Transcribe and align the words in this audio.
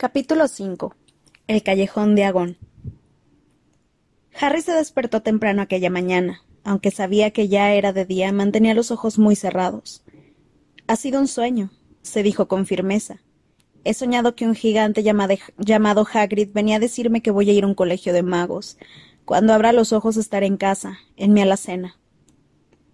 Capítulo 0.00 0.46
5. 0.46 0.94
El 1.48 1.64
callejón 1.64 2.14
de 2.14 2.22
Agón. 2.22 2.56
Harry 4.40 4.62
se 4.62 4.70
despertó 4.70 5.22
temprano 5.22 5.60
aquella 5.60 5.90
mañana. 5.90 6.40
Aunque 6.62 6.92
sabía 6.92 7.32
que 7.32 7.48
ya 7.48 7.72
era 7.72 7.92
de 7.92 8.04
día, 8.04 8.30
mantenía 8.30 8.74
los 8.74 8.92
ojos 8.92 9.18
muy 9.18 9.34
cerrados. 9.34 10.04
Ha 10.86 10.94
sido 10.94 11.18
un 11.18 11.26
sueño, 11.26 11.72
se 12.02 12.22
dijo 12.22 12.46
con 12.46 12.64
firmeza. 12.64 13.18
He 13.82 13.92
soñado 13.92 14.36
que 14.36 14.46
un 14.46 14.54
gigante 14.54 15.02
llamado 15.02 16.06
Hagrid 16.14 16.50
venía 16.52 16.76
a 16.76 16.78
decirme 16.78 17.20
que 17.20 17.32
voy 17.32 17.50
a 17.50 17.52
ir 17.52 17.64
a 17.64 17.66
un 17.66 17.74
colegio 17.74 18.12
de 18.12 18.22
magos. 18.22 18.78
Cuando 19.24 19.52
abra 19.52 19.72
los 19.72 19.92
ojos 19.92 20.16
estaré 20.16 20.46
en 20.46 20.58
casa, 20.58 21.00
en 21.16 21.32
mi 21.32 21.40
alacena. 21.40 21.98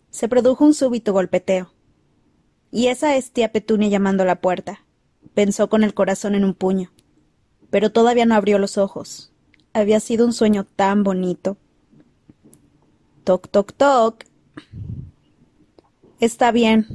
Se 0.09 0.27
produjo 0.27 0.65
un 0.65 0.73
súbito 0.73 1.13
golpeteo. 1.13 1.71
Y 2.71 2.87
esa 2.87 3.15
es 3.15 3.31
tía 3.31 3.53
Petunia 3.53 3.89
llamando 3.89 4.23
a 4.23 4.27
la 4.27 4.41
puerta, 4.41 4.84
pensó 5.33 5.69
con 5.69 5.85
el 5.85 5.95
corazón 5.95 6.35
en 6.35 6.45
un 6.45 6.55
puño 6.55 6.91
pero 7.75 7.91
todavía 7.91 8.25
no 8.25 8.37
abrió 8.37 8.61
los 8.61 8.79
ojos. 8.79 9.33
Había 9.73 9.99
sido 9.99 10.25
un 10.25 10.33
sueño 10.33 10.63
tan 10.63 11.03
bonito. 11.03 11.57
Toc, 13.25 13.49
toc, 13.49 13.73
toc. 13.73 14.23
Está 16.21 16.53
bien, 16.53 16.87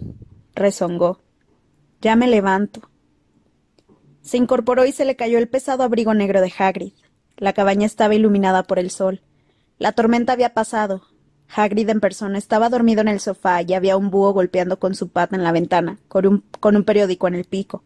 rezongó. 0.55 1.19
Ya 1.99 2.15
me 2.15 2.27
levanto. 2.29 2.89
Se 4.21 4.37
incorporó 4.37 4.85
y 4.85 4.93
se 4.93 5.03
le 5.03 5.17
cayó 5.17 5.37
el 5.37 5.49
pesado 5.49 5.83
abrigo 5.83 6.13
negro 6.13 6.39
de 6.39 6.53
Hagrid. 6.57 6.93
La 7.35 7.51
cabaña 7.51 7.85
estaba 7.85 8.15
iluminada 8.15 8.63
por 8.63 8.79
el 8.79 8.89
sol. 8.89 9.21
La 9.79 9.91
tormenta 9.91 10.31
había 10.31 10.53
pasado. 10.53 11.01
Hagrid 11.53 11.89
en 11.89 11.99
persona 11.99 12.37
estaba 12.37 12.69
dormido 12.69 13.01
en 13.01 13.09
el 13.09 13.19
sofá 13.19 13.63
y 13.63 13.73
había 13.73 13.97
un 13.97 14.11
búho 14.11 14.31
golpeando 14.31 14.79
con 14.79 14.95
su 14.95 15.09
pata 15.09 15.35
en 15.35 15.43
la 15.43 15.51
ventana, 15.51 15.99
con 16.07 16.25
un, 16.25 16.43
con 16.61 16.77
un 16.77 16.85
periódico 16.85 17.27
en 17.27 17.35
el 17.35 17.43
pico. 17.43 17.83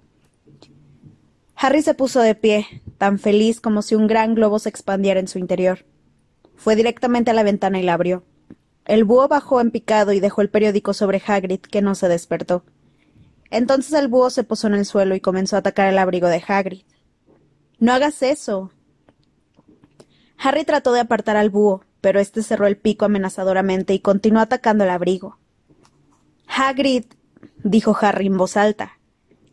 Harry 1.63 1.81
se 1.81 1.94
puso 1.94 2.20
de 2.20 2.35
pie, 2.35 2.67
tan 2.98 3.20
feliz 3.20 3.62
como 3.62 3.84
si 3.84 3.95
un 3.95 4.05
gran 4.05 4.35
globo 4.35 4.59
se 4.59 4.67
expandiera 4.67 5.22
en 5.22 5.30
su 5.30 5.39
interior. 5.39 5.86
Fue 6.58 6.75
directamente 6.75 7.31
a 7.31 7.33
la 7.33 7.44
ventana 7.44 7.80
y 7.80 7.83
la 7.83 7.94
abrió. 7.94 8.25
El 8.83 9.06
búho 9.06 9.30
bajó 9.30 9.61
en 9.61 9.72
picado 9.72 10.11
y 10.11 10.19
dejó 10.19 10.41
el 10.41 10.50
periódico 10.50 10.94
sobre 10.94 11.23
Hagrid, 11.25 11.61
que 11.61 11.81
no 11.81 11.95
se 11.95 12.09
despertó. 12.09 12.66
Entonces 13.50 13.94
el 13.94 14.09
búho 14.09 14.30
se 14.30 14.44
posó 14.44 14.67
en 14.67 14.73
el 14.73 14.86
suelo 14.86 15.16
y 15.16 15.22
comenzó 15.22 15.56
a 15.56 15.59
atacar 15.59 15.88
el 15.88 15.97
abrigo 16.00 16.28
de 16.28 16.44
Hagrid. 16.45 16.84
No 17.80 17.94
hagas 17.94 18.23
eso. 18.23 18.72
Harry 20.38 20.66
trató 20.66 20.91
de 20.91 21.00
apartar 21.00 21.38
al 21.38 21.50
búho, 21.50 21.86
pero 22.02 22.19
éste 22.19 22.44
cerró 22.44 22.67
el 22.67 22.75
pico 22.75 23.06
amenazadoramente 23.06 23.94
y 23.94 24.00
continuó 24.00 24.41
atacando 24.41 24.84
el 24.84 24.89
abrigo. 24.89 25.38
Hagrid, 26.45 27.06
dijo 27.64 27.95
Harry 28.02 28.28
en 28.28 28.36
voz 28.36 28.58
alta, 28.58 29.00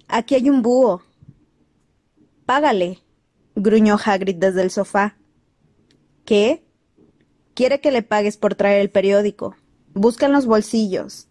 aquí 0.08 0.34
hay 0.34 0.50
un 0.50 0.62
búho. 0.62 1.02
Págale, 2.50 2.98
gruñó 3.54 3.96
Hagrid 4.04 4.34
desde 4.34 4.62
el 4.62 4.72
sofá. 4.72 5.16
¿Qué? 6.24 6.64
Quiere 7.54 7.80
que 7.80 7.92
le 7.92 8.02
pagues 8.02 8.36
por 8.36 8.56
traer 8.56 8.80
el 8.80 8.90
periódico. 8.90 9.54
Busca 9.94 10.26
en 10.26 10.32
los 10.32 10.46
bolsillos. 10.46 11.28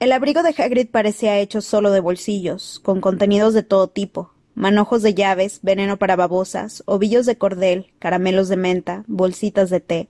El 0.00 0.10
abrigo 0.10 0.42
de 0.42 0.52
Hagrid 0.58 0.90
parecía 0.90 1.38
hecho 1.38 1.60
solo 1.60 1.92
de 1.92 2.00
bolsillos, 2.00 2.80
con 2.80 3.00
contenidos 3.00 3.54
de 3.54 3.62
todo 3.62 3.86
tipo, 3.86 4.34
manojos 4.56 5.04
de 5.04 5.14
llaves, 5.14 5.60
veneno 5.62 5.98
para 5.98 6.16
babosas, 6.16 6.82
ovillos 6.86 7.24
de 7.24 7.38
cordel, 7.38 7.92
caramelos 8.00 8.48
de 8.48 8.56
menta, 8.56 9.04
bolsitas 9.06 9.70
de 9.70 9.78
té. 9.78 10.08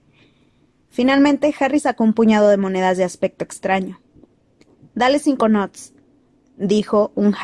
Finalmente, 0.89 1.53
Harry 1.59 1.79
sacó 1.79 2.03
un 2.03 2.13
puñado 2.13 2.49
de 2.49 2.57
monedas 2.57 2.97
de 2.97 3.03
aspecto 3.03 3.43
extraño. 3.43 4.01
Dale 4.95 5.19
cinco 5.19 5.47
knots, 5.49 5.93
dijo 6.57 7.11
un, 7.13 7.35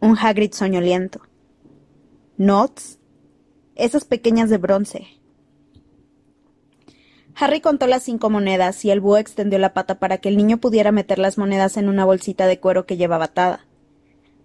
un 0.00 0.18
Hagrid 0.18 0.52
soñoliento. 0.54 1.20
¿Knots? 2.42 2.98
Esas 3.76 4.04
pequeñas 4.04 4.50
de 4.50 4.58
bronce. 4.58 5.06
Harry 7.36 7.60
contó 7.60 7.86
las 7.86 8.02
cinco 8.02 8.30
monedas 8.30 8.84
y 8.84 8.90
el 8.90 9.00
búho 9.00 9.18
extendió 9.18 9.60
la 9.60 9.74
pata 9.74 10.00
para 10.00 10.18
que 10.18 10.28
el 10.28 10.36
niño 10.36 10.58
pudiera 10.58 10.90
meter 10.90 11.20
las 11.20 11.38
monedas 11.38 11.76
en 11.76 11.88
una 11.88 12.04
bolsita 12.04 12.48
de 12.48 12.58
cuero 12.58 12.84
que 12.84 12.96
llevaba 12.96 13.26
atada. 13.26 13.68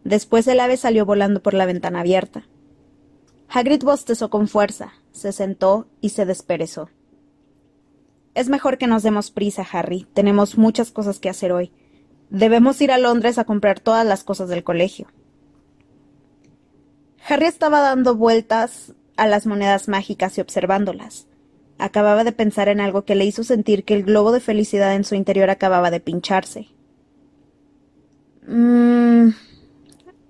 Después 0.03 0.45
el 0.45 0.59
ave 0.59 0.77
salió 0.77 1.07
volando 1.07 1.41
por 1.41 1.55
la 1.55 1.65
ventana 1.65 2.01
abierta. 2.01 2.47
Hagrid 3.49 3.81
bostezó 3.81 4.29
con 4.29 4.47
fuerza, 4.47 4.93
se 5.11 5.31
sentó 5.31 5.87
y 5.99 6.09
se 6.09 6.27
desperezó. 6.27 6.91
Es 8.35 8.47
mejor 8.47 8.77
que 8.77 8.85
nos 8.85 9.01
demos 9.01 9.31
prisa, 9.31 9.65
Harry. 9.71 10.05
Tenemos 10.13 10.55
muchas 10.55 10.91
cosas 10.91 11.17
que 11.17 11.29
hacer 11.29 11.51
hoy. 11.51 11.71
Debemos 12.29 12.79
ir 12.79 12.91
a 12.91 12.99
Londres 12.99 13.39
a 13.39 13.45
comprar 13.45 13.79
todas 13.79 14.05
las 14.05 14.23
cosas 14.23 14.49
del 14.49 14.63
colegio. 14.63 15.07
Harry 17.29 17.45
estaba 17.45 17.81
dando 17.81 18.15
vueltas 18.15 18.93
a 19.17 19.27
las 19.27 19.45
monedas 19.45 19.89
mágicas 19.89 20.37
y 20.37 20.41
observándolas. 20.41 21.27
Acababa 21.77 22.23
de 22.23 22.31
pensar 22.31 22.69
en 22.69 22.79
algo 22.79 23.03
que 23.03 23.15
le 23.15 23.25
hizo 23.25 23.43
sentir 23.43 23.83
que 23.83 23.95
el 23.95 24.03
globo 24.03 24.31
de 24.31 24.39
felicidad 24.39 24.95
en 24.95 25.03
su 25.03 25.13
interior 25.13 25.49
acababa 25.49 25.91
de 25.91 25.99
pincharse. 25.99 26.69
Mmm. 28.47 29.31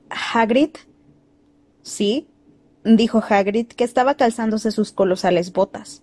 ¿Hagrid? 0.09 0.71
Sí, 1.83 2.27
dijo 2.83 3.21
Hagrid, 3.29 3.67
que 3.67 3.83
estaba 3.83 4.15
calzándose 4.15 4.71
sus 4.71 4.91
colosales 4.91 5.53
botas. 5.53 6.01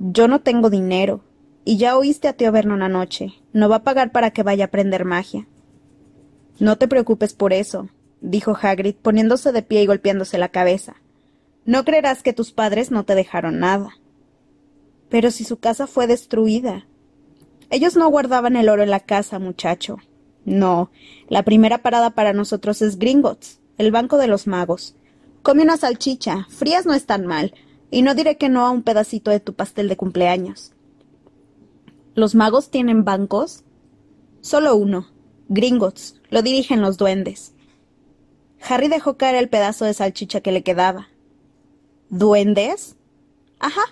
Yo 0.00 0.26
no 0.26 0.40
tengo 0.40 0.70
dinero. 0.70 1.22
Y 1.64 1.76
ya 1.76 1.96
oíste 1.96 2.26
a 2.26 2.32
tío 2.32 2.50
Vernon 2.50 2.82
anoche. 2.82 3.34
No 3.52 3.68
va 3.68 3.76
a 3.76 3.84
pagar 3.84 4.10
para 4.10 4.32
que 4.32 4.42
vaya 4.42 4.64
a 4.64 4.66
aprender 4.68 5.04
magia. 5.04 5.46
No 6.58 6.78
te 6.78 6.88
preocupes 6.88 7.32
por 7.32 7.52
eso, 7.52 7.88
dijo 8.20 8.56
Hagrid, 8.60 8.94
poniéndose 8.96 9.52
de 9.52 9.62
pie 9.62 9.82
y 9.82 9.86
golpeándose 9.86 10.38
la 10.38 10.48
cabeza. 10.48 10.96
No 11.64 11.84
creerás 11.84 12.22
que 12.22 12.32
tus 12.32 12.52
padres 12.52 12.90
no 12.90 13.04
te 13.04 13.14
dejaron 13.14 13.58
nada. 13.60 13.96
Pero 15.08 15.30
si 15.30 15.44
su 15.44 15.58
casa 15.58 15.86
fue 15.86 16.06
destruida. 16.06 16.86
Ellos 17.70 17.96
no 17.96 18.08
guardaban 18.08 18.56
el 18.56 18.68
oro 18.68 18.82
en 18.82 18.90
la 18.90 19.00
casa, 19.00 19.38
muchacho. 19.38 19.98
No, 20.44 20.90
la 21.28 21.42
primera 21.42 21.78
parada 21.78 22.10
para 22.10 22.32
nosotros 22.32 22.82
es 22.82 22.98
Gringotts, 22.98 23.60
el 23.78 23.92
banco 23.92 24.18
de 24.18 24.26
los 24.26 24.46
magos. 24.46 24.96
Come 25.42 25.62
una 25.62 25.76
salchicha, 25.76 26.46
frías 26.48 26.86
no 26.86 26.94
están 26.94 27.26
mal, 27.26 27.54
y 27.90 28.02
no 28.02 28.14
diré 28.14 28.36
que 28.36 28.48
no 28.48 28.66
a 28.66 28.70
un 28.70 28.82
pedacito 28.82 29.30
de 29.30 29.40
tu 29.40 29.54
pastel 29.54 29.88
de 29.88 29.96
cumpleaños. 29.96 30.72
¿Los 32.14 32.34
magos 32.34 32.70
tienen 32.70 33.04
bancos? 33.04 33.64
Solo 34.40 34.74
uno, 34.76 35.08
Gringotts, 35.48 36.20
lo 36.30 36.42
dirigen 36.42 36.80
los 36.80 36.96
duendes. 36.96 37.54
Harry 38.68 38.88
dejó 38.88 39.16
caer 39.16 39.36
el 39.36 39.48
pedazo 39.48 39.84
de 39.84 39.94
salchicha 39.94 40.40
que 40.40 40.52
le 40.52 40.62
quedaba. 40.62 41.08
¿Duendes? 42.08 42.96
Ajá. 43.58 43.82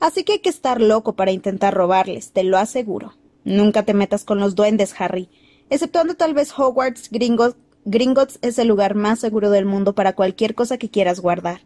Así 0.00 0.24
que 0.24 0.34
hay 0.34 0.38
que 0.40 0.48
estar 0.48 0.80
loco 0.80 1.14
para 1.14 1.32
intentar 1.32 1.74
robarles, 1.74 2.32
te 2.32 2.44
lo 2.44 2.56
aseguro. 2.56 3.14
Nunca 3.44 3.84
te 3.84 3.94
metas 3.94 4.24
con 4.24 4.38
los 4.38 4.54
duendes, 4.54 4.94
Harry. 4.98 5.28
Exceptuando 5.70 6.14
tal 6.14 6.34
vez 6.34 6.52
Hogwarts, 6.56 7.10
Gringotts, 7.10 8.38
es 8.42 8.58
el 8.58 8.68
lugar 8.68 8.94
más 8.94 9.18
seguro 9.18 9.50
del 9.50 9.64
mundo 9.64 9.94
para 9.94 10.14
cualquier 10.14 10.54
cosa 10.54 10.78
que 10.78 10.90
quieras 10.90 11.20
guardar. 11.20 11.62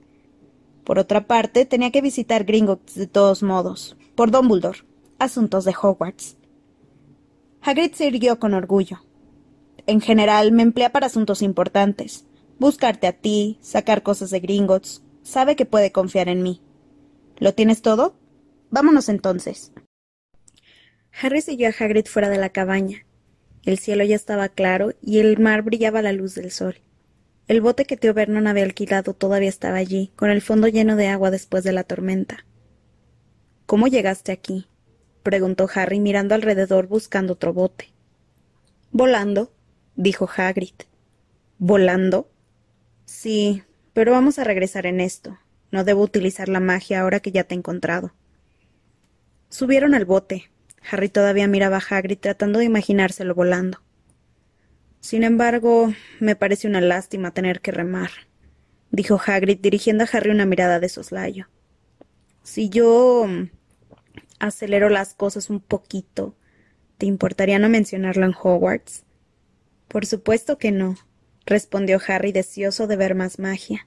Por 0.84 0.98
otra 0.98 1.26
parte, 1.26 1.66
tenía 1.66 1.90
que 1.90 2.00
visitar 2.00 2.44
Gringotts 2.44 2.94
de 2.94 3.06
todos 3.06 3.42
modos, 3.42 3.96
por 4.14 4.30
Dumbledore, 4.30 4.80
asuntos 5.18 5.64
de 5.64 5.74
Hogwarts. 5.80 6.36
Hagrid 7.60 7.92
se 7.92 8.06
irguió 8.06 8.38
con 8.38 8.54
orgullo. 8.54 9.04
En 9.86 10.00
general, 10.00 10.52
me 10.52 10.62
emplea 10.62 10.90
para 10.90 11.06
asuntos 11.06 11.42
importantes 11.42 12.24
buscarte 12.58 13.06
a 13.06 13.12
ti, 13.12 13.58
sacar 13.60 14.02
cosas 14.02 14.30
de 14.30 14.40
Gringotts. 14.40 15.02
Sabe 15.22 15.56
que 15.56 15.66
puede 15.66 15.92
confiar 15.92 16.28
en 16.28 16.42
mí. 16.42 16.60
¿Lo 17.38 17.54
tienes 17.54 17.82
todo? 17.82 18.16
Vámonos 18.70 19.08
entonces. 19.08 19.72
Harry 21.20 21.40
siguió 21.42 21.68
a 21.68 21.72
Hagrid 21.78 22.06
fuera 22.06 22.28
de 22.28 22.38
la 22.38 22.50
cabaña. 22.50 23.04
El 23.64 23.78
cielo 23.78 24.02
ya 24.04 24.16
estaba 24.16 24.48
claro 24.48 24.92
y 25.02 25.20
el 25.20 25.38
mar 25.38 25.62
brillaba 25.62 26.00
a 26.00 26.02
la 26.02 26.12
luz 26.12 26.34
del 26.34 26.50
sol. 26.50 26.76
El 27.48 27.60
bote 27.60 27.84
que 27.84 27.96
tío 27.96 28.14
Vernon 28.14 28.46
había 28.46 28.64
alquilado 28.64 29.14
todavía 29.14 29.48
estaba 29.48 29.76
allí, 29.76 30.12
con 30.16 30.30
el 30.30 30.40
fondo 30.40 30.68
lleno 30.68 30.96
de 30.96 31.08
agua 31.08 31.30
después 31.30 31.64
de 31.64 31.72
la 31.72 31.84
tormenta. 31.84 32.46
¿Cómo 33.66 33.88
llegaste 33.88 34.32
aquí? 34.32 34.66
preguntó 35.22 35.68
Harry 35.74 36.00
mirando 36.00 36.34
alrededor 36.34 36.88
buscando 36.88 37.34
otro 37.34 37.52
bote. 37.52 37.92
Volando, 38.90 39.52
dijo 39.96 40.28
Hagrid. 40.34 40.74
¿Volando? 41.58 42.31
Sí, 43.04 43.62
pero 43.92 44.12
vamos 44.12 44.38
a 44.38 44.44
regresar 44.44 44.86
en 44.86 45.00
esto. 45.00 45.38
No 45.70 45.84
debo 45.84 46.02
utilizar 46.02 46.48
la 46.48 46.60
magia 46.60 47.00
ahora 47.00 47.20
que 47.20 47.32
ya 47.32 47.44
te 47.44 47.54
he 47.54 47.58
encontrado. 47.58 48.12
Subieron 49.48 49.94
al 49.94 50.04
bote. 50.04 50.50
Harry 50.90 51.08
todavía 51.08 51.46
miraba 51.46 51.76
a 51.76 51.96
Hagrid 51.96 52.18
tratando 52.18 52.58
de 52.58 52.64
imaginárselo 52.64 53.34
volando. 53.34 53.80
Sin 55.00 55.24
embargo, 55.24 55.92
me 56.20 56.36
parece 56.36 56.68
una 56.68 56.80
lástima 56.80 57.32
tener 57.32 57.60
que 57.60 57.72
remar, 57.72 58.10
dijo 58.90 59.20
Hagrid 59.24 59.58
dirigiendo 59.58 60.04
a 60.04 60.08
Harry 60.12 60.30
una 60.30 60.46
mirada 60.46 60.78
de 60.78 60.88
soslayo. 60.88 61.48
Si 62.42 62.68
yo 62.68 63.26
mm, 63.26 63.50
acelero 64.38 64.88
las 64.88 65.14
cosas 65.14 65.50
un 65.50 65.60
poquito, 65.60 66.36
¿te 66.98 67.06
importaría 67.06 67.58
no 67.58 67.68
mencionarlo 67.68 68.26
en 68.26 68.34
Hogwarts? 68.40 69.04
Por 69.88 70.06
supuesto 70.06 70.56
que 70.58 70.70
no, 70.70 70.96
respondió 71.46 72.00
Harry 72.06 72.32
deseoso 72.32 72.86
de 72.86 72.96
ver 72.96 73.14
más 73.14 73.38
magia. 73.38 73.86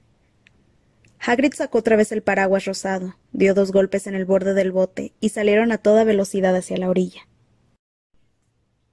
Hagrid 1.18 1.54
sacó 1.54 1.78
otra 1.78 1.96
vez 1.96 2.12
el 2.12 2.22
paraguas 2.22 2.64
rosado, 2.64 3.16
dio 3.32 3.54
dos 3.54 3.72
golpes 3.72 4.06
en 4.06 4.14
el 4.14 4.24
borde 4.24 4.54
del 4.54 4.72
bote 4.72 5.12
y 5.20 5.30
salieron 5.30 5.72
a 5.72 5.78
toda 5.78 6.04
velocidad 6.04 6.54
hacia 6.54 6.76
la 6.76 6.90
orilla. 6.90 7.26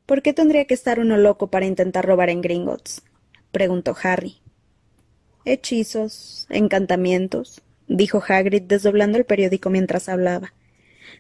¿Por 0.06 0.22
qué 0.22 0.34
tendría 0.34 0.66
que 0.66 0.74
estar 0.74 1.00
uno 1.00 1.18
loco 1.18 1.48
para 1.48 1.66
intentar 1.66 2.06
robar 2.06 2.30
en 2.30 2.42
Gringotts? 2.42 3.04
preguntó 3.52 3.96
Harry. 4.02 4.42
Hechizos, 5.46 6.48
encantamientos, 6.50 7.62
dijo 7.88 8.24
Hagrid 8.26 8.64
desdoblando 8.64 9.18
el 9.18 9.26
periódico 9.26 9.70
mientras 9.70 10.10
hablaba. 10.10 10.54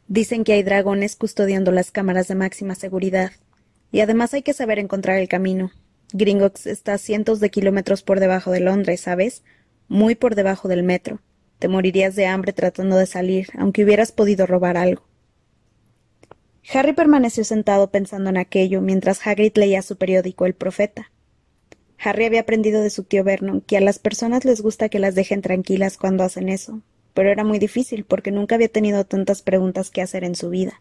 Dicen 0.07 0.43
que 0.43 0.53
hay 0.53 0.63
dragones 0.63 1.15
custodiando 1.15 1.71
las 1.71 1.91
cámaras 1.91 2.27
de 2.27 2.35
máxima 2.35 2.75
seguridad. 2.75 3.31
Y 3.91 3.99
además 3.99 4.33
hay 4.33 4.41
que 4.41 4.53
saber 4.53 4.79
encontrar 4.79 5.17
el 5.19 5.27
camino. 5.27 5.71
Gringotts 6.15 6.67
está 6.67 6.93
a 6.93 6.97
cientos 6.99 7.39
de 7.39 7.49
kilómetros 7.49 8.03
por 8.03 8.19
debajo 8.19 8.51
de 8.51 8.59
Londres, 8.59 9.01
¿sabes? 9.01 9.43
Muy 9.87 10.13
por 10.13 10.35
debajo 10.35 10.67
del 10.67 10.83
metro. 10.83 11.19
Te 11.57 11.67
morirías 11.67 12.15
de 12.15 12.27
hambre 12.27 12.53
tratando 12.53 12.97
de 12.97 13.07
salir, 13.07 13.47
aunque 13.57 13.83
hubieras 13.83 14.11
podido 14.11 14.45
robar 14.45 14.77
algo. 14.77 15.03
Harry 16.71 16.93
permaneció 16.93 17.43
sentado 17.43 17.89
pensando 17.89 18.29
en 18.29 18.37
aquello 18.37 18.79
mientras 18.79 19.25
Hagrid 19.25 19.53
leía 19.55 19.81
su 19.81 19.97
periódico 19.97 20.45
El 20.45 20.53
Profeta. 20.53 21.11
Harry 21.97 22.25
había 22.25 22.41
aprendido 22.41 22.83
de 22.83 22.91
su 22.91 23.03
tío 23.03 23.23
Vernon 23.23 23.61
que 23.61 23.77
a 23.77 23.81
las 23.81 23.97
personas 23.97 24.45
les 24.45 24.61
gusta 24.61 24.89
que 24.89 24.99
las 24.99 25.15
dejen 25.15 25.41
tranquilas 25.41 25.97
cuando 25.97 26.23
hacen 26.23 26.47
eso, 26.47 26.81
pero 27.15 27.31
era 27.31 27.43
muy 27.43 27.57
difícil 27.57 28.05
porque 28.05 28.31
nunca 28.31 28.53
había 28.55 28.69
tenido 28.69 29.03
tantas 29.03 29.41
preguntas 29.41 29.89
que 29.89 30.01
hacer 30.01 30.23
en 30.23 30.35
su 30.35 30.49
vida. 30.49 30.79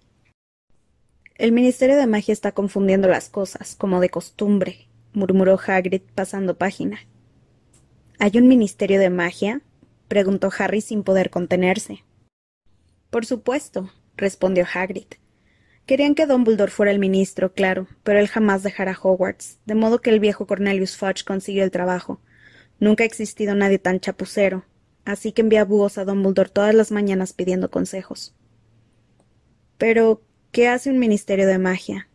El 1.37 1.52
Ministerio 1.52 1.96
de 1.96 2.06
Magia 2.06 2.32
está 2.32 2.52
confundiendo 2.52 3.08
las 3.08 3.28
cosas, 3.31 3.75
como 3.75 4.00
de 4.00 4.11
costumbre, 4.11 4.88
murmuró 5.12 5.59
Hagrid 5.64 6.03
pasando 6.14 6.56
página. 6.56 7.00
¿Hay 8.19 8.32
un 8.37 8.49
Ministerio 8.49 9.00
de 9.00 9.11
Magia? 9.11 9.62
preguntó 10.09 10.50
Harry 10.59 10.81
sin 10.81 11.03
poder 11.03 11.31
contenerse. 11.31 12.05
Por 13.11 13.26
supuesto, 13.26 13.91
respondió 14.17 14.67
Hagrid. 14.73 15.06
Querían 15.87 16.14
que 16.14 16.26
Dumbledore 16.26 16.70
fuera 16.70 16.93
el 16.93 16.99
ministro, 16.99 17.53
claro, 17.53 17.88
pero 18.05 18.19
él 18.20 18.29
jamás 18.29 18.62
dejara 18.62 18.97
Hogwarts, 19.00 19.59
de 19.67 19.75
modo 19.75 20.00
que 20.00 20.11
el 20.11 20.20
viejo 20.20 20.47
Cornelius 20.47 20.97
Fudge 20.97 21.25
consiguió 21.25 21.64
el 21.64 21.70
trabajo. 21.70 22.20
Nunca 22.79 23.03
ha 23.03 23.06
existido 23.06 23.55
nadie 23.55 23.79
tan 23.79 24.00
chapucero, 24.00 24.64
así 25.05 25.32
que 25.32 25.43
envía 25.43 25.64
búhos 25.64 25.99
a 25.99 26.05
Dumbledore 26.05 26.50
todas 26.50 26.75
las 26.75 26.93
mañanas 26.93 27.32
pidiendo 27.32 27.70
consejos. 27.70 28.35
Pero, 29.76 30.23
¿qué 30.53 30.69
hace 30.69 30.91
un 30.91 30.99
ministerio 30.99 31.47
de 31.47 31.59
magia? 31.59 32.09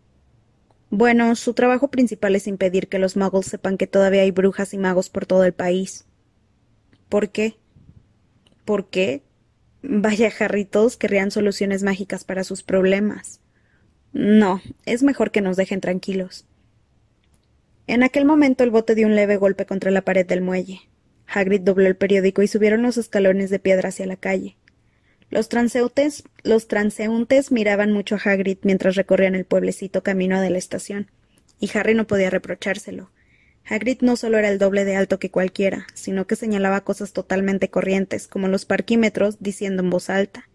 Bueno, 0.89 1.35
su 1.35 1.53
trabajo 1.53 1.89
principal 1.89 2.35
es 2.35 2.47
impedir 2.47 2.87
que 2.87 2.99
los 2.99 3.17
muggles 3.17 3.47
sepan 3.47 3.77
que 3.77 3.87
todavía 3.87 4.21
hay 4.21 4.31
brujas 4.31 4.73
y 4.73 4.77
magos 4.77 5.09
por 5.09 5.25
todo 5.25 5.43
el 5.43 5.53
país. 5.53 6.05
¿Por 7.09 7.29
qué? 7.29 7.57
¿Por 8.63 8.89
qué? 8.89 9.23
Vaya, 9.81 10.31
Harry, 10.39 10.65
todos 10.65 10.97
querrían 10.97 11.31
soluciones 11.31 11.83
mágicas 11.83 12.23
para 12.23 12.43
sus 12.43 12.63
problemas. 12.63 13.41
No, 14.13 14.61
es 14.85 15.03
mejor 15.03 15.31
que 15.31 15.41
nos 15.41 15.57
dejen 15.57 15.81
tranquilos. 15.81 16.45
En 17.85 18.03
aquel 18.03 18.25
momento 18.25 18.63
el 18.63 18.71
bote 18.71 18.95
dio 18.95 19.07
un 19.07 19.15
leve 19.15 19.37
golpe 19.37 19.65
contra 19.65 19.91
la 19.91 20.01
pared 20.01 20.25
del 20.25 20.41
muelle. 20.41 20.81
Hagrid 21.27 21.61
dobló 21.61 21.87
el 21.87 21.97
periódico 21.97 22.41
y 22.41 22.47
subieron 22.47 22.81
los 22.81 22.97
escalones 22.97 23.49
de 23.49 23.59
piedra 23.59 23.89
hacia 23.89 24.05
la 24.05 24.15
calle. 24.15 24.57
Los 25.29 25.49
transeúntes, 25.49 26.23
miraban 27.51 27.91
mucho 27.91 28.15
a 28.15 28.19
Hagrid 28.19 28.59
mientras 28.63 28.95
recorrían 28.95 29.35
el 29.35 29.45
pueblecito 29.45 30.03
camino 30.03 30.39
de 30.41 30.49
la 30.49 30.57
estación, 30.57 31.11
y 31.59 31.69
Harry 31.77 31.95
no 31.95 32.07
podía 32.07 32.29
reprochárselo. 32.29 33.11
Hagrid 33.65 33.99
no 34.01 34.15
solo 34.15 34.37
era 34.37 34.49
el 34.49 34.59
doble 34.59 34.85
de 34.85 34.95
alto 34.95 35.19
que 35.19 35.29
cualquiera, 35.31 35.87
sino 35.93 36.25
que 36.25 36.37
señalaba 36.37 36.81
cosas 36.81 37.11
totalmente 37.11 37.69
corrientes, 37.69 38.27
como 38.27 38.47
los 38.47 38.65
parquímetros, 38.65 39.37
diciendo 39.41 39.83
en 39.83 39.89
voz 39.89 40.09
alta 40.09 40.47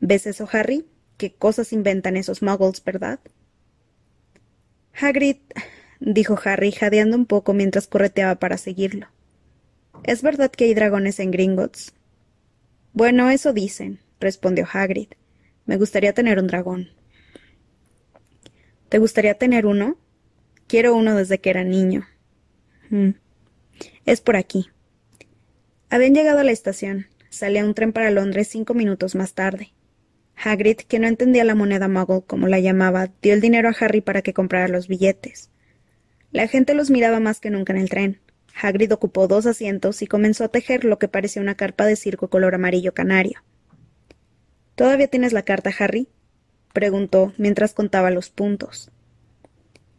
¿Ves 0.00 0.26
eso, 0.26 0.46
Harry? 0.52 0.84
¿Qué 1.16 1.32
cosas 1.32 1.72
inventan 1.72 2.18
esos 2.18 2.42
muggles, 2.42 2.84
verdad? 2.84 3.20
Hagrid, 4.92 5.38
dijo 6.00 6.38
Harry, 6.44 6.72
jadeando 6.72 7.16
un 7.16 7.24
poco 7.24 7.54
mientras 7.54 7.86
correteaba 7.86 8.34
para 8.34 8.58
seguirlo. 8.58 9.08
¿Es 10.04 10.20
verdad 10.20 10.50
que 10.50 10.64
hay 10.64 10.74
dragones 10.74 11.18
en 11.18 11.30
Gringotts? 11.30 11.94
Bueno, 12.96 13.28
eso 13.28 13.52
dicen, 13.52 14.00
respondió 14.20 14.66
Hagrid. 14.72 15.08
Me 15.66 15.76
gustaría 15.76 16.14
tener 16.14 16.38
un 16.38 16.46
dragón. 16.46 16.88
¿Te 18.88 18.96
gustaría 18.96 19.34
tener 19.34 19.66
uno? 19.66 19.98
Quiero 20.66 20.96
uno 20.96 21.14
desde 21.14 21.38
que 21.38 21.50
era 21.50 21.62
niño. 21.62 22.06
Mm. 22.88 23.10
Es 24.06 24.22
por 24.22 24.36
aquí. 24.36 24.70
Habían 25.90 26.14
llegado 26.14 26.38
a 26.38 26.44
la 26.44 26.52
estación. 26.52 27.08
Salía 27.28 27.66
un 27.66 27.74
tren 27.74 27.92
para 27.92 28.10
Londres 28.10 28.48
cinco 28.48 28.72
minutos 28.72 29.14
más 29.14 29.34
tarde. 29.34 29.74
Hagrid, 30.34 30.78
que 30.78 30.98
no 30.98 31.06
entendía 31.06 31.44
la 31.44 31.54
moneda 31.54 31.88
muggle 31.88 32.22
como 32.26 32.48
la 32.48 32.60
llamaba, 32.60 33.10
dio 33.20 33.34
el 33.34 33.42
dinero 33.42 33.68
a 33.68 33.74
Harry 33.78 34.00
para 34.00 34.22
que 34.22 34.32
comprara 34.32 34.68
los 34.68 34.88
billetes. 34.88 35.50
La 36.32 36.48
gente 36.48 36.72
los 36.72 36.88
miraba 36.88 37.20
más 37.20 37.40
que 37.40 37.50
nunca 37.50 37.74
en 37.74 37.78
el 37.78 37.90
tren. 37.90 38.20
Hagrid 38.60 38.92
ocupó 38.92 39.28
dos 39.28 39.46
asientos 39.46 40.00
y 40.02 40.06
comenzó 40.06 40.44
a 40.44 40.48
tejer 40.48 40.84
lo 40.84 40.98
que 40.98 41.08
parecía 41.08 41.42
una 41.42 41.56
carpa 41.56 41.84
de 41.84 41.96
circo 41.96 42.28
color 42.28 42.54
amarillo 42.54 42.94
canario. 42.94 43.42
¿Todavía 44.74 45.08
tienes 45.08 45.32
la 45.32 45.42
carta, 45.42 45.70
Harry? 45.78 46.08
preguntó 46.72 47.32
mientras 47.38 47.72
contaba 47.72 48.10
los 48.10 48.30
puntos. 48.30 48.90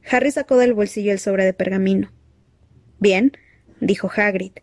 Harry 0.09 0.31
sacó 0.31 0.57
del 0.57 0.74
bolsillo 0.74 1.12
el 1.12 1.19
sobre 1.19 1.45
de 1.45 1.54
pergamino. 1.54 2.12
Bien, 3.00 3.33
dijo 3.80 4.09
Hagrid. 4.15 4.54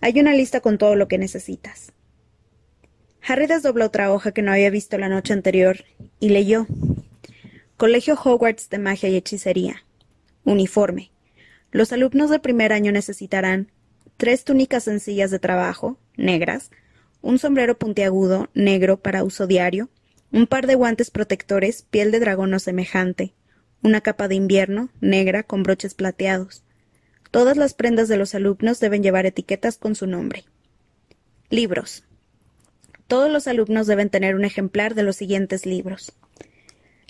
Hay 0.00 0.18
una 0.20 0.34
lista 0.34 0.60
con 0.60 0.78
todo 0.78 0.94
lo 0.94 1.08
que 1.08 1.18
necesitas. 1.18 1.92
Harry 3.26 3.46
desdobló 3.46 3.86
otra 3.86 4.12
hoja 4.12 4.32
que 4.32 4.42
no 4.42 4.52
había 4.52 4.70
visto 4.70 4.98
la 4.98 5.08
noche 5.08 5.32
anterior 5.32 5.84
y 6.20 6.28
leyó 6.28 6.66
Colegio 7.76 8.14
Hogwarts 8.14 8.70
de 8.70 8.78
Magia 8.78 9.08
y 9.08 9.16
Hechicería. 9.16 9.84
Uniforme. 10.44 11.10
Los 11.76 11.92
alumnos 11.92 12.30
del 12.30 12.40
primer 12.40 12.72
año 12.72 12.90
necesitarán 12.90 13.70
tres 14.16 14.44
túnicas 14.44 14.84
sencillas 14.84 15.30
de 15.30 15.38
trabajo, 15.38 15.98
negras, 16.16 16.70
un 17.20 17.38
sombrero 17.38 17.76
puntiagudo, 17.78 18.48
negro 18.54 18.96
para 18.96 19.22
uso 19.22 19.46
diario, 19.46 19.90
un 20.32 20.46
par 20.46 20.66
de 20.66 20.74
guantes 20.74 21.10
protectores, 21.10 21.82
piel 21.82 22.12
de 22.12 22.20
dragón 22.20 22.54
o 22.54 22.58
semejante, 22.60 23.34
una 23.82 24.00
capa 24.00 24.26
de 24.26 24.36
invierno, 24.36 24.88
negra, 25.02 25.42
con 25.42 25.64
broches 25.64 25.92
plateados. 25.92 26.64
Todas 27.30 27.58
las 27.58 27.74
prendas 27.74 28.08
de 28.08 28.16
los 28.16 28.34
alumnos 28.34 28.80
deben 28.80 29.02
llevar 29.02 29.26
etiquetas 29.26 29.76
con 29.76 29.94
su 29.94 30.06
nombre. 30.06 30.46
Libros. 31.50 32.04
Todos 33.06 33.30
los 33.30 33.46
alumnos 33.48 33.86
deben 33.86 34.08
tener 34.08 34.34
un 34.34 34.46
ejemplar 34.46 34.94
de 34.94 35.02
los 35.02 35.16
siguientes 35.16 35.66
libros. 35.66 36.14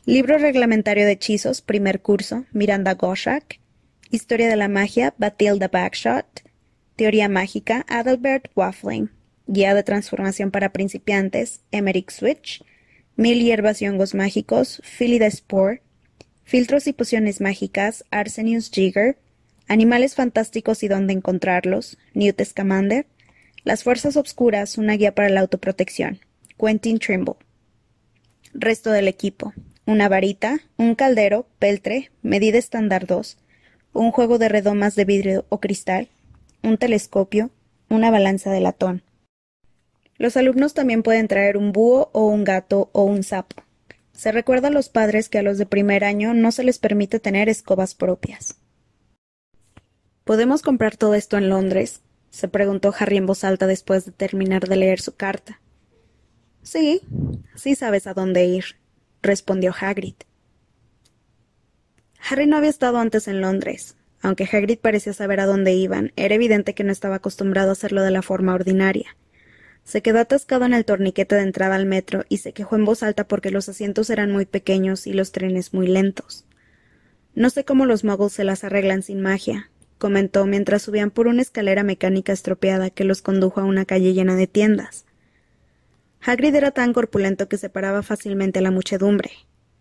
Libro 0.07 0.39
reglamentario 0.39 1.07
de 1.07 1.13
hechizos, 1.13 1.63
primer 1.63 2.03
curso, 2.03 2.47
Miranda 2.51 2.95
Goshak. 2.95 3.61
Historia 4.11 4.49
de 4.49 4.55
la 4.55 4.69
magia, 4.69 5.15
Batilda 5.19 5.67
Backshot. 5.67 6.45
Teoría 6.95 7.29
mágica, 7.29 7.85
Adalbert 7.89 8.51
Waffling. 8.55 9.11
Guía 9.49 9.75
de 9.75 9.83
transformación 9.83 10.53
para 10.53 10.73
principiantes, 10.73 11.63
Emerick 11.73 12.13
Switch. 12.13 12.65
Mil 13.17 13.43
hierbas 13.43 13.83
y 13.83 13.89
hongos 13.89 14.15
mágicos, 14.15 14.81
Philida 14.85 15.29
Spore. 15.29 15.83
Filtros 16.45 16.87
y 16.87 16.93
pociones 16.93 17.41
mágicas, 17.41 18.05
Arsenius 18.13 18.71
Jigger. 18.71 19.19
Animales 19.67 20.15
fantásticos 20.15 20.85
y 20.85 20.89
dónde 20.89 21.13
encontrarlos, 21.13 21.99
Newt 22.15 22.41
Scamander. 22.45 23.07
Las 23.65 23.83
fuerzas 23.83 24.17
obscuras, 24.17 24.79
una 24.79 24.95
guía 24.95 25.17
para 25.17 25.31
la 25.31 25.41
autoprotección. 25.41 26.21
Quentin 26.57 27.01
Trimble. 27.01 27.35
Resto 28.55 28.93
del 28.93 29.09
equipo. 29.09 29.53
Una 29.85 30.09
varita, 30.09 30.61
un 30.77 30.95
caldero, 30.95 31.49
peltre, 31.59 32.13
medida 32.23 32.59
estándar 32.59 33.07
2, 33.07 33.39
un 33.97 34.13
juego 34.13 34.39
de 34.39 34.49
redomas 34.49 34.95
de 34.95 35.05
vidrio 35.05 35.45
o 35.49 35.61
cristal, 35.61 36.09
un 36.63 36.79
telescopio, 36.79 37.51
una 37.89 38.11
balanza 38.11 38.51
de 38.51 38.61
latón. 38.61 39.03
Los 40.19 40.37
alumnos 40.37 40.75
también 40.75 41.03
pueden 41.03 41.29
traer 41.29 41.57
un 41.57 41.73
búho 41.73 42.11
o 42.13 42.27
un 42.27 42.45
gato 42.45 42.91
o 42.93 43.03
un 43.03 43.23
sapo. 43.23 43.63
Se 44.13 44.33
recuerda 44.33 44.69
a 44.69 44.71
los 44.71 44.89
padres 44.89 45.29
que 45.29 45.39
a 45.39 45.43
los 45.43 45.59
de 45.59 45.67
primer 45.67 46.05
año 46.05 46.33
no 46.33 46.53
se 46.53 46.65
les 46.65 46.79
permite 46.79 47.21
tener 47.21 47.49
escobas 47.49 47.95
propias. 47.95 48.57
¿Podemos 50.25 50.63
comprar 50.63 50.97
todo 50.97 51.15
esto 51.15 51.37
en 51.37 51.49
Londres? 51.49 52.01
se 52.31 52.49
preguntó 52.49 52.93
Harry 52.99 53.17
en 53.17 53.27
voz 53.27 53.45
alta 53.45 53.67
después 53.67 54.05
de 54.05 54.13
terminar 54.13 54.69
de 54.69 54.77
leer 54.77 55.01
su 55.01 55.15
carta. 55.15 55.61
Sí, 56.63 57.01
sí 57.55 57.75
sabes 57.77 58.07
a 58.07 58.13
dónde 58.13 58.45
ir, 58.45 58.77
respondió 59.23 59.75
Hagrid. 59.79 60.17
Harry 62.29 62.47
no 62.47 62.57
había 62.57 62.71
estado 62.71 62.99
antes 62.99 63.29
en 63.29 63.41
Londres. 63.41 63.95
Aunque 64.21 64.49
Hagrid 64.51 64.79
parecía 64.79 65.13
saber 65.13 65.39
a 65.39 65.47
dónde 65.47 65.75
iban, 65.75 66.13
era 66.17 66.35
evidente 66.35 66.75
que 66.75 66.83
no 66.83 66.91
estaba 66.91 67.17
acostumbrado 67.17 67.69
a 67.69 67.73
hacerlo 67.73 68.03
de 68.03 68.11
la 68.11 68.23
forma 68.23 68.55
ordinaria. 68.55 69.17
Se 69.85 70.03
quedó 70.03 70.19
atascado 70.19 70.65
en 70.65 70.75
el 70.75 70.85
torniquete 70.85 71.37
de 71.37 71.43
entrada 71.43 71.77
al 71.77 71.87
metro 71.87 72.25
y 72.29 72.39
se 72.39 72.53
quejó 72.53 72.75
en 72.75 72.85
voz 72.85 73.05
alta 73.05 73.29
porque 73.29 73.53
los 73.53 73.69
asientos 73.69 74.11
eran 74.11 74.33
muy 74.33 74.45
pequeños 74.47 75.07
y 75.07 75.13
los 75.13 75.31
trenes 75.31 75.73
muy 75.73 75.87
lentos. 75.87 76.45
No 77.37 77.51
sé 77.51 77.65
cómo 77.65 77.87
los 77.87 78.03
muggles 78.03 78.33
se 78.33 78.43
las 78.43 78.65
arreglan 78.65 79.03
sin 79.03 79.21
magia, 79.21 79.71
comentó 79.99 80.47
mientras 80.47 80.83
subían 80.83 81.13
por 81.13 81.29
una 81.29 81.43
escalera 81.43 81.85
mecánica 81.85 82.33
estropeada 82.33 82.91
que 82.91 83.05
los 83.05 83.23
condujo 83.23 83.61
a 83.61 83.65
una 83.65 83.85
calle 83.85 84.15
llena 84.15 84.35
de 84.35 84.49
tiendas. 84.49 85.05
Hagrid 86.21 86.57
era 86.57 86.73
tan 86.73 86.93
corpulento 86.93 87.49
que 87.49 87.59
se 87.59 87.69
paraba 87.69 88.03
fácilmente 88.03 88.59
a 88.59 88.63
la 88.63 88.73
muchedumbre. 88.73 89.31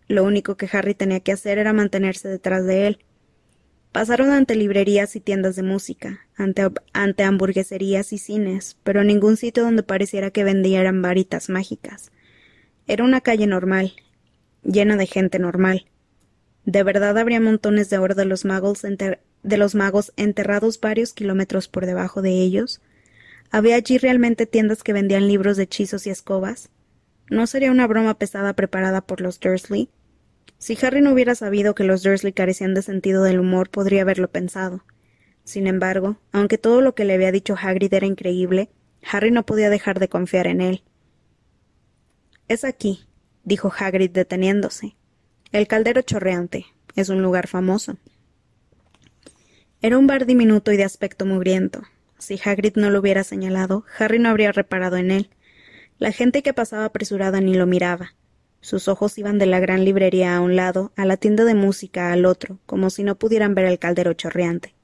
Lo 0.08 0.24
único 0.24 0.56
que 0.56 0.70
Harry 0.72 0.94
tenía 0.94 1.20
que 1.20 1.32
hacer 1.32 1.58
era 1.58 1.74
mantenerse 1.74 2.28
detrás 2.28 2.66
de 2.66 2.88
él. 2.88 3.00
Pasaron 3.92 4.32
ante 4.32 4.56
librerías 4.56 5.16
y 5.16 5.22
tiendas 5.22 5.56
de 5.56 5.64
música, 5.64 6.20
ante, 6.36 6.70
ante 6.94 7.24
hamburgueserías 7.24 8.12
y 8.14 8.18
cines, 8.18 8.78
pero 8.84 9.04
ningún 9.04 9.38
sitio 9.38 9.64
donde 9.64 9.84
pareciera 9.84 10.32
que 10.32 10.44
vendieran 10.44 11.02
varitas 11.02 11.50
mágicas. 11.50 12.12
Era 12.88 13.04
una 13.04 13.22
calle 13.22 13.48
normal, 13.48 13.94
llena 14.64 14.98
de 14.98 15.08
gente 15.08 15.40
normal. 15.40 15.86
De 16.66 16.84
verdad 16.84 17.18
habría 17.18 17.40
montones 17.40 17.90
de 17.90 17.98
oro 17.98 18.16
de 18.16 18.26
los 18.26 18.44
magos, 18.44 18.82
de 18.82 19.58
los 19.58 19.76
magos 19.76 20.12
enterrados 20.18 20.80
varios 20.80 21.14
kilómetros 21.14 21.68
por 21.68 21.86
debajo 21.86 22.22
de 22.22 22.32
ellos. 22.32 22.82
¿Había 23.50 23.76
allí 23.76 23.98
realmente 23.98 24.46
tiendas 24.46 24.84
que 24.84 24.94
vendían 24.94 25.28
libros 25.28 25.58
de 25.58 25.64
hechizos 25.64 26.06
y 26.06 26.10
escobas? 26.10 26.70
¿No 27.30 27.48
sería 27.48 27.72
una 27.72 27.88
broma 27.88 28.18
pesada 28.18 28.54
preparada 28.54 29.02
por 29.02 29.22
los 29.22 29.40
Dursley? 29.40 29.90
Si 30.58 30.78
Harry 30.84 31.02
no 31.02 31.12
hubiera 31.12 31.36
sabido 31.36 31.76
que 31.76 31.84
los 31.84 32.04
Dursley 32.04 32.34
carecían 32.34 32.74
de 32.74 32.82
sentido 32.82 33.24
del 33.24 33.40
humor, 33.40 33.70
podría 33.70 34.04
haberlo 34.04 34.30
pensado. 34.30 34.84
Sin 35.44 35.68
embargo, 35.68 36.18
aunque 36.32 36.58
todo 36.58 36.82
lo 36.82 36.96
que 36.96 37.06
le 37.06 37.14
había 37.14 37.32
dicho 37.32 37.56
Hagrid 37.62 37.94
era 37.94 38.06
increíble, 38.06 38.70
Harry 39.12 39.32
no 39.32 39.46
podía 39.46 39.70
dejar 39.70 40.00
de 40.00 40.10
confiar 40.10 40.48
en 40.48 40.62
él. 40.62 40.84
Es 42.48 42.64
aquí, 42.64 43.06
dijo 43.44 43.72
Hagrid 43.78 44.12
deteniéndose. 44.12 44.96
El 45.52 45.68
caldero 45.68 46.02
chorreante. 46.02 46.66
Es 46.96 47.10
un 47.10 47.22
lugar 47.22 47.48
famoso. 47.48 47.98
Era 49.82 49.98
un 49.98 50.08
bar 50.08 50.26
diminuto 50.26 50.72
y 50.72 50.78
de 50.78 50.84
aspecto 50.84 51.26
mugriento. 51.26 51.82
Si 52.18 52.40
Hagrid 52.44 52.76
no 52.76 52.90
lo 52.90 53.00
hubiera 53.00 53.24
señalado, 53.24 53.84
Harry 54.00 54.20
no 54.20 54.30
habría 54.30 54.52
reparado 54.52 54.98
en 54.98 55.12
él. 55.12 55.30
La 55.98 56.12
gente 56.12 56.44
que 56.44 56.54
pasaba 56.54 56.86
apresurada 56.86 57.40
ni 57.40 57.54
lo 57.54 57.66
miraba. 57.66 58.16
Sus 58.60 58.88
ojos 58.88 59.18
iban 59.18 59.38
de 59.38 59.46
la 59.46 59.60
gran 59.60 59.86
librería 59.86 60.36
a 60.36 60.42
un 60.42 60.56
lado, 60.56 60.92
a 60.98 61.06
la 61.06 61.16
tienda 61.16 61.46
de 61.46 61.56
música 61.56 62.12
al 62.12 62.26
otro, 62.26 62.60
como 62.66 62.90
si 62.90 63.04
no 63.04 63.16
pudieran 63.16 63.56
ver 63.56 63.66
el 63.66 63.80
caldero 63.80 64.14
chorreante. 64.14 64.76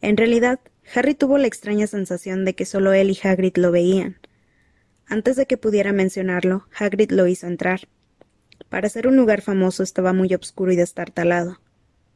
En 0.00 0.16
realidad, 0.16 0.60
Harry 0.94 1.14
tuvo 1.14 1.36
la 1.36 1.46
extraña 1.46 1.86
sensación 1.86 2.44
de 2.44 2.54
que 2.54 2.64
solo 2.64 2.94
él 2.94 3.10
y 3.10 3.18
Hagrid 3.22 3.56
lo 3.56 3.70
veían. 3.70 4.18
Antes 5.06 5.36
de 5.36 5.46
que 5.46 5.58
pudiera 5.58 5.92
mencionarlo, 5.92 6.66
Hagrid 6.74 7.10
lo 7.10 7.26
hizo 7.26 7.46
entrar. 7.46 7.88
Para 8.70 8.88
ser 8.88 9.08
un 9.08 9.16
lugar 9.16 9.42
famoso 9.42 9.82
estaba 9.82 10.12
muy 10.12 10.32
oscuro 10.32 10.72
y 10.72 10.76
destartalado. 10.76 11.60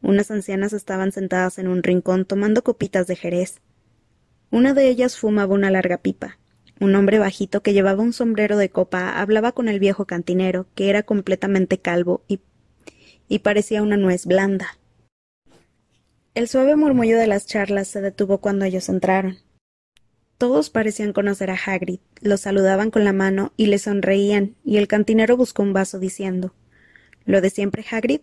Unas 0.00 0.30
ancianas 0.30 0.72
estaban 0.72 1.12
sentadas 1.12 1.58
en 1.58 1.68
un 1.68 1.82
rincón 1.82 2.24
tomando 2.24 2.62
copitas 2.62 3.06
de 3.06 3.16
jerez. 3.16 3.60
Una 4.50 4.72
de 4.72 4.88
ellas 4.88 5.18
fumaba 5.18 5.54
una 5.54 5.70
larga 5.70 5.98
pipa. 5.98 6.38
Un 6.80 6.94
hombre 6.96 7.18
bajito 7.18 7.62
que 7.62 7.72
llevaba 7.72 8.02
un 8.02 8.12
sombrero 8.12 8.56
de 8.56 8.68
copa 8.68 9.20
hablaba 9.20 9.52
con 9.52 9.68
el 9.68 9.78
viejo 9.78 10.06
cantinero, 10.06 10.66
que 10.74 10.90
era 10.90 11.04
completamente 11.04 11.78
calvo 11.78 12.22
y, 12.28 12.40
parecía 13.38 13.82
una 13.82 13.96
nuez 13.96 14.26
blanda. 14.26 14.78
El 16.34 16.48
suave 16.48 16.74
murmullo 16.76 17.16
de 17.16 17.26
las 17.26 17.46
charlas 17.46 17.88
se 17.88 18.00
detuvo 18.00 18.38
cuando 18.38 18.64
ellos 18.64 18.88
entraron. 18.88 19.38
Todos 20.36 20.68
parecían 20.68 21.12
conocer 21.12 21.50
a 21.50 21.58
Hagrid, 21.64 22.00
lo 22.20 22.36
saludaban 22.36 22.90
con 22.90 23.04
la 23.04 23.12
mano 23.12 23.52
y 23.56 23.66
le 23.66 23.78
sonreían, 23.78 24.56
y 24.64 24.78
el 24.78 24.88
cantinero 24.88 25.36
buscó 25.36 25.62
un 25.62 25.72
vaso 25.72 26.00
diciendo 26.00 26.54
¿Lo 27.24 27.40
de 27.40 27.50
siempre, 27.50 27.84
Hagrid? 27.88 28.20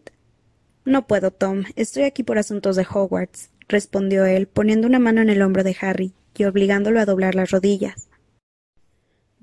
No 0.84 1.08
puedo, 1.08 1.32
Tom. 1.32 1.64
Estoy 1.76 2.04
aquí 2.04 2.24
por 2.24 2.38
asuntos 2.38 2.76
de 2.76 2.86
Hogwarts, 2.90 3.50
respondió 3.70 4.26
él, 4.26 4.48
poniendo 4.48 4.88
una 4.88 5.00
mano 5.00 5.22
en 5.22 5.30
el 5.30 5.42
hombro 5.42 5.64
de 5.64 5.76
Harry 5.80 6.14
y 6.36 6.44
obligándolo 6.44 7.00
a 7.00 7.06
doblar 7.06 7.36
las 7.36 7.52
rodillas. 7.52 8.11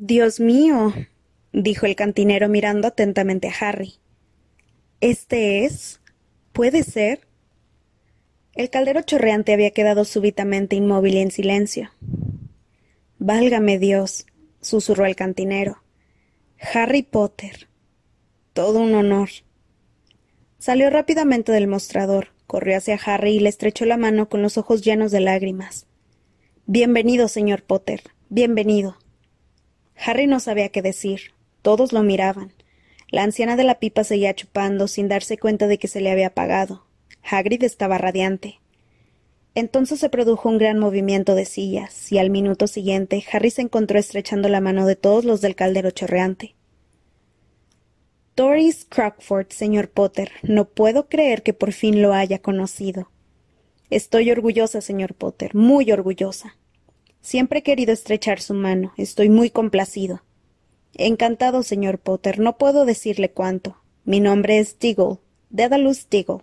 Dios 0.01 0.39
mío, 0.39 0.95
dijo 1.53 1.85
el 1.85 1.97
cantinero 1.97 2.49
mirando 2.49 2.87
atentamente 2.87 3.49
a 3.49 3.55
Harry. 3.61 3.95
¿Este 5.01 5.65
es? 5.65 6.01
¿Puede 6.53 6.85
ser? 6.85 7.27
El 8.55 8.71
caldero 8.71 9.03
chorreante 9.03 9.53
había 9.53 9.73
quedado 9.73 10.05
súbitamente 10.05 10.77
inmóvil 10.77 11.15
y 11.15 11.19
en 11.19 11.33
silencio. 11.33 11.91
Válgame 13.19 13.81
Dios, 13.81 14.27
susurró 14.61 15.05
el 15.05 15.17
cantinero. 15.17 15.83
Harry 16.73 17.03
Potter. 17.03 17.69
Todo 18.53 18.79
un 18.79 18.95
honor. 18.95 19.31
Salió 20.59 20.91
rápidamente 20.91 21.51
del 21.51 21.67
mostrador, 21.67 22.29
corrió 22.47 22.77
hacia 22.77 23.01
Harry 23.05 23.33
y 23.33 23.41
le 23.41 23.49
estrechó 23.49 23.85
la 23.85 23.97
mano 23.97 24.29
con 24.29 24.43
los 24.43 24.59
ojos 24.59 24.83
llenos 24.83 25.11
de 25.11 25.19
lágrimas. 25.19 25.89
Bienvenido, 26.67 27.27
señor 27.27 27.65
Potter. 27.65 28.03
Bienvenido. 28.29 28.97
Harry 30.05 30.27
no 30.27 30.41
sabía 30.41 30.69
qué 30.69 30.83
decir. 30.83 31.33
Todos 31.63 31.93
lo 31.93 32.03
miraban. 32.03 32.53
La 33.11 33.23
anciana 33.23 33.57
de 33.57 33.65
la 33.65 33.79
pipa 33.79 34.05
seguía 34.05 34.35
chupando 34.35 34.87
sin 34.87 35.09
darse 35.09 35.39
cuenta 35.39 35.67
de 35.67 35.79
que 35.79 35.89
se 35.89 36.01
le 36.01 36.11
había 36.11 36.29
apagado. 36.29 36.87
Hagrid 37.23 37.63
estaba 37.65 37.99
radiante. 37.99 38.61
Entonces 39.55 39.99
se 39.99 40.11
produjo 40.11 40.49
un 40.49 40.59
gran 40.59 40.79
movimiento 40.79 41.35
de 41.35 41.45
sillas, 41.45 42.13
y 42.13 42.19
al 42.19 42.31
minuto 42.31 42.67
siguiente 42.67 43.25
Harry 43.33 43.51
se 43.51 43.63
encontró 43.63 43.99
estrechando 43.99 44.49
la 44.49 44.61
mano 44.61 44.87
de 44.87 44.95
todos 44.95 45.25
los 45.25 45.41
del 45.41 45.57
caldero 45.57 45.91
chorreante. 45.91 46.55
Doris 48.37 48.85
Crockford, 48.89 49.49
señor 49.49 49.91
Potter, 49.91 50.31
no 50.43 50.67
puedo 50.69 51.09
creer 51.09 51.43
que 51.43 51.55
por 51.55 51.73
fin 51.73 52.03
lo 52.03 52.13
haya 52.13 52.39
conocido. 52.39 53.11
Estoy 53.91 54.31
orgullosa, 54.31 54.81
señor 54.81 55.15
Potter, 55.15 55.55
muy 55.55 55.91
orgullosa. 55.91 56.58
Siempre 57.21 57.61
he 57.61 57.63
querido 57.63 57.93
estrechar 57.93 58.41
su 58.41 58.55
mano. 58.55 58.93
Estoy 58.97 59.29
muy 59.29 59.51
complacido. 59.51 60.23
Encantado, 60.95 61.63
señor 61.63 61.99
Potter. 61.99 62.39
No 62.39 62.59
puedo 62.59 62.85
decirle 62.85 63.31
cuánto. 63.31 63.77
Mi 64.05 64.21
nombre 64.21 64.59
es 64.59 64.79
Diggle. 64.79 65.19
Dedalus 65.51 66.09
Diggle. 66.09 66.43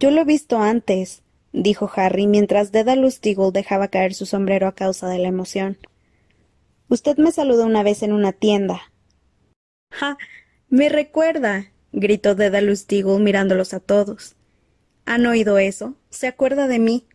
Yo 0.00 0.10
lo 0.10 0.20
he 0.20 0.24
visto 0.24 0.58
antes 0.58 1.22
dijo 1.52 1.90
Harry 1.94 2.26
mientras 2.26 2.72
Dedalus 2.72 3.20
Diggle 3.20 3.50
dejaba 3.52 3.88
caer 3.88 4.14
su 4.14 4.26
sombrero 4.26 4.66
a 4.66 4.74
causa 4.74 5.08
de 5.08 5.18
la 5.18 5.28
emoción. 5.28 5.78
Usted 6.88 7.16
me 7.18 7.32
saludó 7.32 7.66
una 7.66 7.82
vez 7.82 8.02
en 8.02 8.12
una 8.12 8.32
tienda. 8.32 8.80
¡Ja! 9.90 10.16
Me 10.68 10.88
recuerda. 10.88 11.72
gritó 11.92 12.34
Dedalus 12.34 12.86
Diggle 12.86 13.18
mirándolos 13.18 13.74
a 13.74 13.80
todos. 13.80 14.36
¿Han 15.06 15.26
oído 15.26 15.58
eso? 15.58 15.94
¿Se 16.10 16.26
acuerda 16.26 16.68
de 16.68 16.78
mí? 16.78 17.07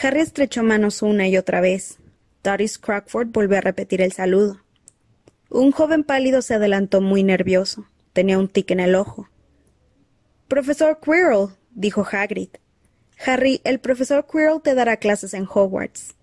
Harry 0.00 0.20
estrechó 0.20 0.62
manos 0.62 1.02
una 1.02 1.28
y 1.28 1.36
otra 1.36 1.60
vez. 1.60 1.98
Doris 2.42 2.78
Crockford 2.78 3.28
volvió 3.28 3.58
a 3.58 3.60
repetir 3.60 4.00
el 4.00 4.12
saludo. 4.12 4.60
Un 5.48 5.70
joven 5.70 6.02
pálido 6.02 6.42
se 6.42 6.54
adelantó 6.54 7.00
muy 7.00 7.22
nervioso. 7.22 7.86
Tenía 8.12 8.38
un 8.38 8.48
tic 8.48 8.70
en 8.70 8.80
el 8.80 8.94
ojo. 8.94 9.28
Profesor 10.48 10.98
Quirrell, 11.00 11.48
dijo 11.70 12.06
Hagrid. 12.10 12.48
Harry, 13.24 13.60
el 13.64 13.78
profesor 13.78 14.26
Quirrell 14.26 14.62
te 14.62 14.74
dará 14.74 14.96
clases 14.96 15.34
en 15.34 15.46
Hogwarts. 15.46 16.14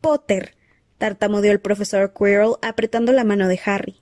Potter, 0.00 0.56
tartamudeó 0.98 1.52
el 1.52 1.60
profesor 1.60 2.12
Quirrell 2.14 2.54
apretando 2.62 3.12
la 3.12 3.24
mano 3.24 3.48
de 3.48 3.60
Harry. 3.64 4.00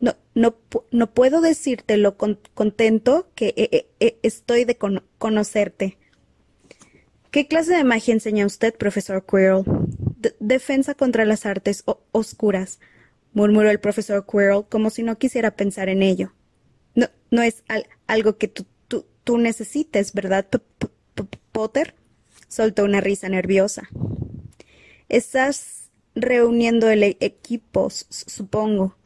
No, 0.00 0.14
no, 0.34 0.56
no 0.92 1.10
puedo 1.12 1.40
decirte 1.40 1.96
lo 1.96 2.16
contento 2.16 3.28
que 3.34 3.48
eh, 3.56 3.68
eh, 3.72 3.88
eh, 3.98 4.18
estoy 4.22 4.64
de 4.64 4.76
conocerte. 4.76 5.98
¿Qué 7.30 7.46
clase 7.46 7.76
de 7.76 7.84
magia 7.84 8.14
enseña 8.14 8.46
usted, 8.46 8.74
profesor 8.74 9.24
Quirrell? 9.24 9.64
defensa 10.40 10.94
contra 10.94 11.24
las 11.24 11.46
artes 11.46 11.84
oscuras, 12.10 12.80
murmuró 13.32 13.70
el 13.70 13.78
profesor 13.78 14.26
Quirrell 14.26 14.64
como 14.68 14.90
si 14.90 15.02
no 15.02 15.16
quisiera 15.16 15.52
pensar 15.52 15.88
en 15.88 16.02
ello. 16.02 16.32
No, 16.94 17.06
no 17.30 17.42
es 17.42 17.62
algo 18.06 18.36
que 18.36 18.48
tú 18.48 19.38
necesites, 19.38 20.14
¿verdad, 20.14 20.46
Potter? 21.52 21.94
Soltó 22.48 22.84
una 22.84 23.00
risa 23.00 23.28
nerviosa. 23.28 23.88
Estás 25.08 25.90
reuniendo 26.14 26.88
el 26.88 27.02
e-, 27.02 27.16
equipo, 27.20 27.90
supongo. 27.90 28.96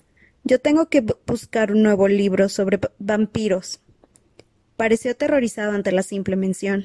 Yo 0.45 0.61
tengo 0.61 0.89
que 0.89 1.05
buscar 1.27 1.73
un 1.73 1.83
nuevo 1.83 2.09
libro 2.09 2.49
sobre 2.49 2.79
vampiros. 2.99 3.81
Pareció 4.77 5.13
aterrorizado 5.13 5.73
ante 5.73 5.93
la 5.93 6.03
simple 6.03 6.37
mención. 6.37 6.85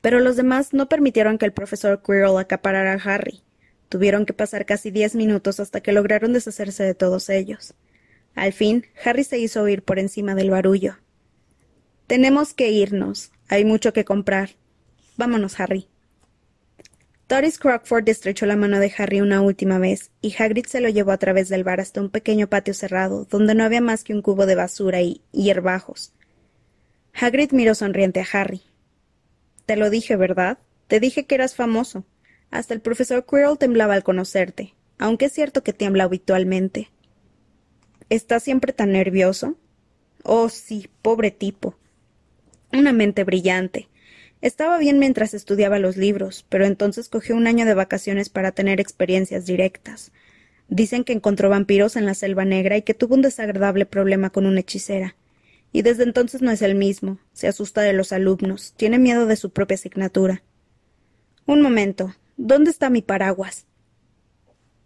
Pero 0.00 0.20
los 0.20 0.36
demás 0.36 0.72
no 0.72 0.88
permitieron 0.88 1.38
que 1.38 1.46
el 1.46 1.52
profesor 1.52 2.02
Quirrell 2.02 2.38
acaparara 2.38 2.92
a 2.92 3.14
Harry. 3.14 3.42
Tuvieron 3.88 4.26
que 4.26 4.32
pasar 4.32 4.66
casi 4.66 4.90
diez 4.90 5.14
minutos 5.14 5.60
hasta 5.60 5.80
que 5.80 5.92
lograron 5.92 6.32
deshacerse 6.32 6.84
de 6.84 6.94
todos 6.94 7.28
ellos. 7.30 7.74
Al 8.34 8.52
fin, 8.52 8.86
Harry 9.04 9.24
se 9.24 9.38
hizo 9.38 9.62
oír 9.62 9.82
por 9.82 9.98
encima 9.98 10.34
del 10.34 10.50
barullo. 10.50 10.98
Tenemos 12.06 12.54
que 12.54 12.70
irnos. 12.70 13.32
Hay 13.48 13.64
mucho 13.64 13.92
que 13.92 14.04
comprar. 14.04 14.50
Vámonos, 15.16 15.58
Harry. 15.58 15.88
Doris 17.28 17.58
Crockford 17.58 18.08
estrechó 18.08 18.46
la 18.46 18.56
mano 18.56 18.78
de 18.78 18.90
Harry 18.96 19.20
una 19.20 19.42
última 19.42 19.78
vez, 19.78 20.12
y 20.22 20.34
Hagrid 20.38 20.64
se 20.64 20.80
lo 20.80 20.88
llevó 20.88 21.10
a 21.10 21.18
través 21.18 21.50
del 21.50 21.64
bar 21.64 21.78
hasta 21.78 22.00
un 22.00 22.08
pequeño 22.08 22.48
patio 22.48 22.72
cerrado, 22.72 23.26
donde 23.28 23.54
no 23.54 23.64
había 23.64 23.82
más 23.82 24.02
que 24.02 24.14
un 24.14 24.22
cubo 24.22 24.46
de 24.46 24.54
basura 24.54 25.02
y 25.02 25.20
hierbajos. 25.32 26.14
Hagrid 27.12 27.52
miró 27.52 27.74
sonriente 27.74 28.20
a 28.20 28.26
Harry. 28.32 28.62
Te 29.68 29.76
lo 29.76 29.90
dije, 29.90 30.16
¿verdad? 30.16 30.56
Te 30.86 30.98
dije 30.98 31.26
que 31.26 31.34
eras 31.34 31.54
famoso. 31.54 32.06
Hasta 32.50 32.72
el 32.72 32.80
profesor 32.80 33.26
Quirrell 33.26 33.58
temblaba 33.58 33.92
al 33.92 34.02
conocerte, 34.02 34.72
aunque 34.96 35.26
es 35.26 35.32
cierto 35.34 35.62
que 35.62 35.74
tiembla 35.74 36.04
habitualmente. 36.04 36.88
¿Estás 38.08 38.44
siempre 38.44 38.72
tan 38.72 38.92
nervioso? 38.92 39.58
Oh, 40.22 40.48
sí, 40.48 40.88
pobre 41.02 41.30
tipo. 41.30 41.76
Una 42.72 42.94
mente 42.94 43.24
brillante. 43.24 43.90
Estaba 44.40 44.78
bien 44.78 44.98
mientras 44.98 45.34
estudiaba 45.34 45.78
los 45.78 45.98
libros, 45.98 46.46
pero 46.48 46.64
entonces 46.64 47.10
cogió 47.10 47.36
un 47.36 47.46
año 47.46 47.66
de 47.66 47.74
vacaciones 47.74 48.30
para 48.30 48.52
tener 48.52 48.80
experiencias 48.80 49.44
directas. 49.44 50.12
Dicen 50.68 51.04
que 51.04 51.12
encontró 51.12 51.50
vampiros 51.50 51.96
en 51.96 52.06
la 52.06 52.14
selva 52.14 52.46
negra 52.46 52.78
y 52.78 52.82
que 52.82 52.94
tuvo 52.94 53.16
un 53.16 53.20
desagradable 53.20 53.84
problema 53.84 54.30
con 54.30 54.46
una 54.46 54.60
hechicera. 54.60 55.14
Y 55.72 55.82
desde 55.82 56.04
entonces 56.04 56.42
no 56.42 56.50
es 56.50 56.62
el 56.62 56.74
mismo. 56.74 57.18
Se 57.32 57.48
asusta 57.48 57.82
de 57.82 57.92
los 57.92 58.12
alumnos. 58.12 58.72
Tiene 58.76 58.98
miedo 58.98 59.26
de 59.26 59.36
su 59.36 59.50
propia 59.50 59.74
asignatura. 59.74 60.42
Un 61.46 61.62
momento. 61.62 62.14
¿Dónde 62.36 62.70
está 62.70 62.90
mi 62.90 63.02
paraguas? 63.02 63.66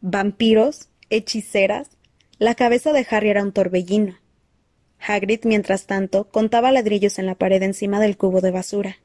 ¿Vampiros? 0.00 0.88
¿Hechiceras? 1.10 1.90
La 2.38 2.54
cabeza 2.54 2.92
de 2.92 3.06
Harry 3.10 3.30
era 3.30 3.42
un 3.42 3.52
torbellino. 3.52 4.18
Hagrid, 4.98 5.40
mientras 5.44 5.86
tanto, 5.86 6.28
contaba 6.28 6.72
ladrillos 6.72 7.18
en 7.18 7.26
la 7.26 7.34
pared 7.34 7.62
encima 7.62 8.00
del 8.00 8.16
cubo 8.16 8.40
de 8.40 8.50
basura. 8.50 8.96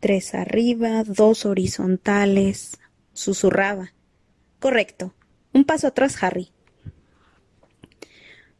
Tres 0.00 0.34
arriba, 0.34 1.04
dos 1.04 1.46
horizontales. 1.46 2.78
susurraba. 3.12 3.92
Correcto. 4.60 5.14
Un 5.52 5.64
paso 5.64 5.86
atrás, 5.86 6.22
Harry. 6.22 6.53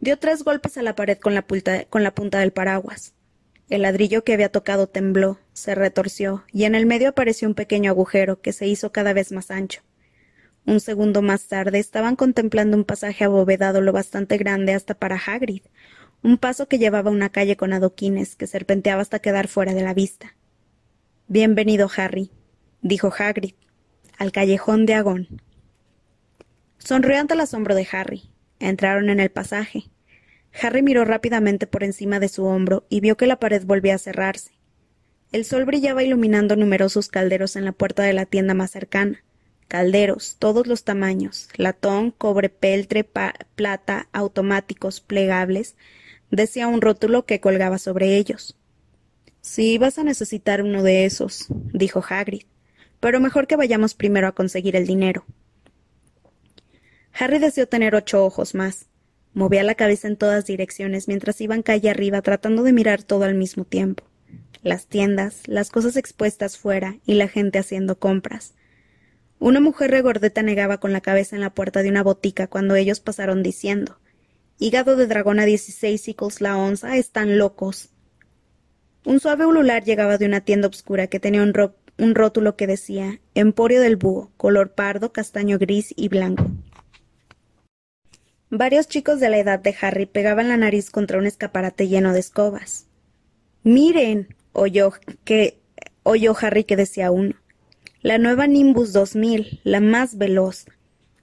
Dio 0.05 0.19
tres 0.19 0.45
golpes 0.45 0.77
a 0.77 0.83
la 0.83 0.95
pared 0.95 1.17
con 1.17 1.33
la, 1.33 1.47
punta 1.47 2.39
del 2.39 2.53
paraguas. 2.53 3.15
El 3.71 3.81
ladrillo 3.81 4.23
que 4.23 4.35
había 4.35 4.53
tocado 4.53 4.87
tembló, 4.87 5.39
se 5.55 5.75
retorció, 5.75 6.45
y 6.53 6.65
en 6.65 6.75
el 6.75 6.85
medio 6.85 7.09
apareció 7.09 7.49
un 7.49 7.55
pequeño 7.55 7.91
agujero 7.91 8.43
que 8.43 8.53
se 8.53 8.67
hizo 8.67 8.93
cada 8.93 9.15
vez 9.15 9.33
más 9.33 9.51
ancho. 9.51 9.81
Un 10.67 10.81
segundo 10.81 11.23
más 11.23 11.47
tarde 11.47 11.79
estaban 11.79 12.17
contemplando 12.17 12.77
un 12.77 12.85
pasaje 12.85 13.25
abovedado 13.25 13.81
lo 13.81 13.93
bastante 13.95 14.37
grande 14.37 14.75
hasta 14.75 14.93
para 14.93 15.17
Hagrid, 15.17 15.63
un 16.23 16.37
paso 16.37 16.69
que 16.69 16.79
llevaba 16.79 17.11
una 17.11 17.31
calle 17.31 17.57
con 17.57 17.73
adoquines 17.73 18.37
que 18.37 18.47
serpenteaba 18.47 19.01
hasta 19.01 19.21
quedar 19.21 19.49
fuera 19.49 19.73
de 19.73 19.85
la 19.85 19.95
vista. 19.95 20.37
Bienvenido, 21.29 21.89
Harry, 21.97 22.31
dijo 22.83 23.11
Hagrid, 23.19 23.55
al 24.19 24.33
callejón 24.33 24.85
de 24.85 24.93
Agón. 24.93 25.29
Sonrió 26.77 27.19
ante 27.19 27.33
el 27.33 27.41
asombro 27.41 27.75
de 27.75 27.89
Harry. 27.91 28.29
Entraron 28.61 29.11
en 29.11 29.21
el 29.21 29.31
pasaje. 29.31 29.85
Harry 30.61 30.83
miró 30.83 31.05
rápidamente 31.05 31.67
por 31.67 31.83
encima 31.83 32.21
de 32.21 32.29
su 32.29 32.45
hombro 32.45 32.85
y 32.89 33.01
vio 33.01 33.17
que 33.17 33.27
la 33.27 33.41
pared 33.41 33.65
volvía 33.65 33.97
a 33.97 33.99
cerrarse. 33.99 34.53
El 35.33 35.45
sol 35.45 35.65
brillaba 35.65 36.05
iluminando 36.05 36.55
numerosos 36.55 37.09
calderos 37.09 37.57
en 37.57 37.65
la 37.65 37.73
puerta 37.73 38.05
de 38.05 38.13
la 38.13 38.25
tienda 38.25 38.55
más 38.55 38.71
cercana. 38.71 39.25
Calderos, 39.67 40.37
todos 40.39 40.67
los 40.67 40.85
tamaños, 40.85 41.49
latón, 41.57 42.13
cobre, 42.13 42.51
peltre, 42.51 43.03
plata, 43.55 44.09
automáticos, 44.13 45.01
plegables, 45.01 45.75
decía 46.31 46.69
un 46.69 46.81
rótulo 46.81 47.27
que 47.27 47.41
colgaba 47.41 47.79
sobre 47.79 48.17
ellos. 48.17 48.57
Sí, 49.41 49.79
vas 49.79 49.99
a 49.99 50.05
necesitar 50.05 50.63
uno 50.63 50.83
de 50.83 51.05
esos, 51.05 51.47
dijo 51.73 52.05
Hagrid, 52.09 52.45
pero 53.01 53.21
mejor 53.21 53.47
que 53.47 53.57
vayamos 53.57 53.95
primero 53.95 54.29
a 54.29 54.35
conseguir 54.35 54.77
el 54.77 54.87
dinero. 54.87 55.25
Harry 57.13 57.39
deseó 57.39 57.67
tener 57.67 57.95
ocho 57.95 58.25
ojos 58.25 58.55
más. 58.55 58.87
Movía 59.35 59.65
la 59.65 59.75
cabeza 59.75 60.07
en 60.07 60.17
todas 60.17 60.47
direcciones 60.47 61.09
mientras 61.09 61.41
iban 61.41 61.63
calle 61.63 61.91
arriba 61.91 62.23
tratando 62.23 62.63
de 62.63 62.73
mirar 62.73 63.03
todo 63.03 63.25
al 63.25 63.35
mismo 63.35 63.65
tiempo. 63.65 64.05
Las 64.63 64.87
tiendas, 64.87 65.43
las 65.47 65.71
cosas 65.71 65.97
expuestas 65.97 66.57
fuera 66.57 66.99
y 67.05 67.15
la 67.15 67.27
gente 67.27 67.59
haciendo 67.59 67.99
compras. 67.99 68.55
Una 69.41 69.61
mujer 69.61 69.91
regordeta 69.91 70.43
negaba 70.43 70.79
con 70.79 70.93
la 70.93 71.01
cabeza 71.01 71.35
en 71.35 71.43
la 71.43 71.53
puerta 71.53 71.83
de 71.83 71.89
una 71.91 72.05
botica 72.05 72.47
cuando 72.47 72.77
ellos 72.77 73.01
pasaron 73.01 73.43
diciendo 73.43 73.99
Hígado 74.59 74.95
de 74.95 75.09
dragón 75.09 75.41
a 75.41 75.45
dieciséis 75.45 76.03
sicles 76.03 76.41
la 76.41 76.57
onza, 76.57 76.97
están 76.97 77.37
locos. 77.37 77.91
Un 79.05 79.19
suave 79.19 79.47
ulular 79.47 79.83
llegaba 79.83 80.17
de 80.17 80.27
una 80.27 80.43
tienda 80.43 80.69
obscura 80.69 81.09
que 81.09 81.19
tenía 81.19 81.43
un, 81.43 81.53
un 81.99 82.15
rótulo 82.15 82.57
que 82.57 82.69
decía 82.69 83.21
Emporio 83.35 83.81
del 83.81 83.97
Búho, 83.97 84.31
color 84.37 84.75
pardo, 84.75 85.13
castaño 85.13 85.59
gris 85.59 85.93
y 85.97 86.09
blanco. 86.09 86.47
Varios 88.51 88.89
chicos 88.89 89.21
de 89.21 89.31
la 89.31 89.39
edad 89.39 89.59
de 89.59 89.75
Harry 89.81 90.07
pegaban 90.07 90.49
la 90.49 90.57
nariz 90.57 90.91
contra 90.91 91.19
un 91.19 91.27
escaparate 91.27 91.89
lleno 91.89 92.13
de 92.13 92.21
escobas. 92.21 92.87
Miren, 93.63 94.35
oyó 94.53 94.93
que 95.25 95.59
oyó 96.03 96.37
Harry 96.41 96.65
que 96.65 96.77
decía 96.77 97.11
uno. 97.11 97.35
La 98.03 98.19
nueva 98.19 98.47
Nimbus 98.47 98.93
2000, 98.93 99.61
la 99.65 99.81
más 99.81 100.19
veloz. 100.19 100.67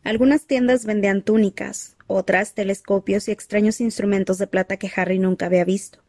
Algunas 0.04 0.48
tiendas 0.48 0.86
vendían 0.86 1.22
túnicas, 1.22 1.96
otras 2.08 2.56
telescopios 2.56 3.28
y 3.28 3.32
extraños 3.32 3.80
instrumentos 3.82 4.40
de 4.40 4.48
plata 4.48 4.78
que 4.78 4.92
Harry 4.96 5.20
nunca 5.20 5.46
había 5.46 5.64
visto. 5.64 6.00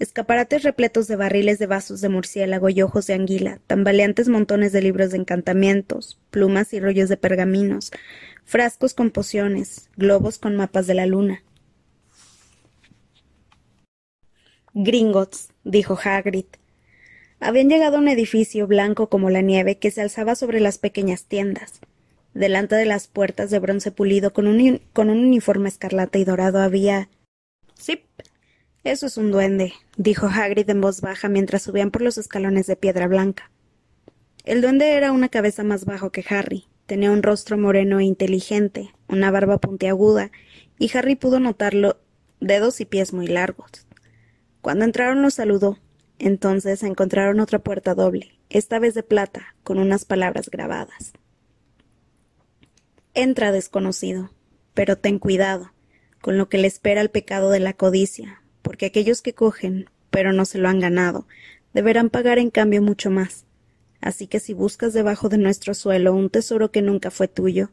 Escaparates 0.00 0.62
repletos 0.62 1.06
de 1.08 1.16
barriles 1.16 1.58
de 1.58 1.66
vasos 1.66 2.00
de 2.00 2.08
murciélago 2.08 2.70
y 2.70 2.82
ojos 2.82 3.06
de 3.06 3.14
anguila, 3.14 3.60
tambaleantes 3.66 4.28
montones 4.28 4.72
de 4.72 4.82
libros 4.82 5.10
de 5.10 5.18
encantamientos, 5.18 6.18
plumas 6.30 6.72
y 6.72 6.80
rollos 6.80 7.08
de 7.08 7.18
pergaminos, 7.18 7.92
frascos 8.50 8.94
con 8.94 9.12
pociones, 9.12 9.88
globos 9.96 10.38
con 10.38 10.56
mapas 10.56 10.88
de 10.88 10.94
la 10.94 11.06
luna. 11.06 11.44
Gringotts, 14.74 15.50
dijo 15.62 15.96
Hagrid. 16.02 16.46
Habían 17.38 17.68
llegado 17.68 17.96
a 17.96 18.00
un 18.00 18.08
edificio 18.08 18.66
blanco 18.66 19.08
como 19.08 19.30
la 19.30 19.40
nieve 19.40 19.78
que 19.78 19.92
se 19.92 20.02
alzaba 20.02 20.34
sobre 20.34 20.58
las 20.58 20.78
pequeñas 20.78 21.26
tiendas. 21.26 21.78
Delante 22.34 22.74
de 22.74 22.86
las 22.86 23.06
puertas 23.06 23.50
de 23.50 23.60
bronce 23.60 23.92
pulido 23.92 24.32
con 24.32 24.48
un, 24.48 24.82
con 24.92 25.10
un 25.10 25.18
uniforme 25.18 25.68
escarlata 25.68 26.18
y 26.18 26.24
dorado 26.24 26.58
había. 26.58 27.08
Sí, 27.74 28.02
eso 28.82 29.06
es 29.06 29.16
un 29.16 29.30
duende, 29.30 29.74
dijo 29.96 30.26
Hagrid 30.26 30.68
en 30.68 30.80
voz 30.80 31.02
baja 31.02 31.28
mientras 31.28 31.62
subían 31.62 31.92
por 31.92 32.02
los 32.02 32.18
escalones 32.18 32.66
de 32.66 32.74
piedra 32.74 33.06
blanca. 33.06 33.48
El 34.44 34.60
duende 34.60 34.90
era 34.94 35.12
una 35.12 35.28
cabeza 35.28 35.62
más 35.62 35.84
bajo 35.84 36.10
que 36.10 36.24
Harry, 36.28 36.64
Tenía 36.90 37.12
un 37.12 37.22
rostro 37.22 37.56
moreno 37.56 38.00
e 38.00 38.04
inteligente, 38.04 38.92
una 39.06 39.30
barba 39.30 39.58
puntiaguda, 39.58 40.32
y 40.76 40.90
Harry 40.96 41.14
pudo 41.14 41.38
notarlo 41.38 42.00
dedos 42.40 42.80
y 42.80 42.84
pies 42.84 43.12
muy 43.12 43.28
largos. 43.28 43.86
Cuando 44.60 44.84
entraron 44.86 45.22
los 45.22 45.34
saludó. 45.34 45.78
Entonces 46.18 46.82
encontraron 46.82 47.38
otra 47.38 47.60
puerta 47.60 47.94
doble, 47.94 48.40
esta 48.48 48.80
vez 48.80 48.94
de 48.94 49.04
plata, 49.04 49.54
con 49.62 49.78
unas 49.78 50.04
palabras 50.04 50.50
grabadas. 50.50 51.12
Entra, 53.14 53.52
desconocido, 53.52 54.32
pero 54.74 54.98
ten 54.98 55.20
cuidado 55.20 55.70
con 56.20 56.38
lo 56.38 56.48
que 56.48 56.58
le 56.58 56.66
espera 56.66 57.02
el 57.02 57.10
pecado 57.10 57.50
de 57.50 57.60
la 57.60 57.74
codicia, 57.74 58.42
porque 58.62 58.86
aquellos 58.86 59.22
que 59.22 59.32
cogen, 59.32 59.88
pero 60.10 60.32
no 60.32 60.44
se 60.44 60.58
lo 60.58 60.68
han 60.68 60.80
ganado, 60.80 61.28
deberán 61.72 62.10
pagar 62.10 62.40
en 62.40 62.50
cambio 62.50 62.82
mucho 62.82 63.12
más. 63.12 63.46
Así 64.00 64.26
que 64.26 64.40
si 64.40 64.54
buscas 64.54 64.92
debajo 64.92 65.28
de 65.28 65.38
nuestro 65.38 65.74
suelo 65.74 66.14
un 66.14 66.30
tesoro 66.30 66.70
que 66.70 66.82
nunca 66.82 67.10
fue 67.10 67.28
tuyo, 67.28 67.70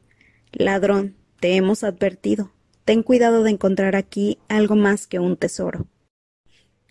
ladrón, 0.51 1.15
te 1.39 1.55
hemos 1.55 1.83
advertido. 1.83 2.51
Ten 2.85 3.03
cuidado 3.03 3.43
de 3.43 3.51
encontrar 3.51 3.95
aquí 3.95 4.39
algo 4.47 4.75
más 4.75 5.07
que 5.07 5.19
un 5.19 5.37
tesoro. 5.37 5.87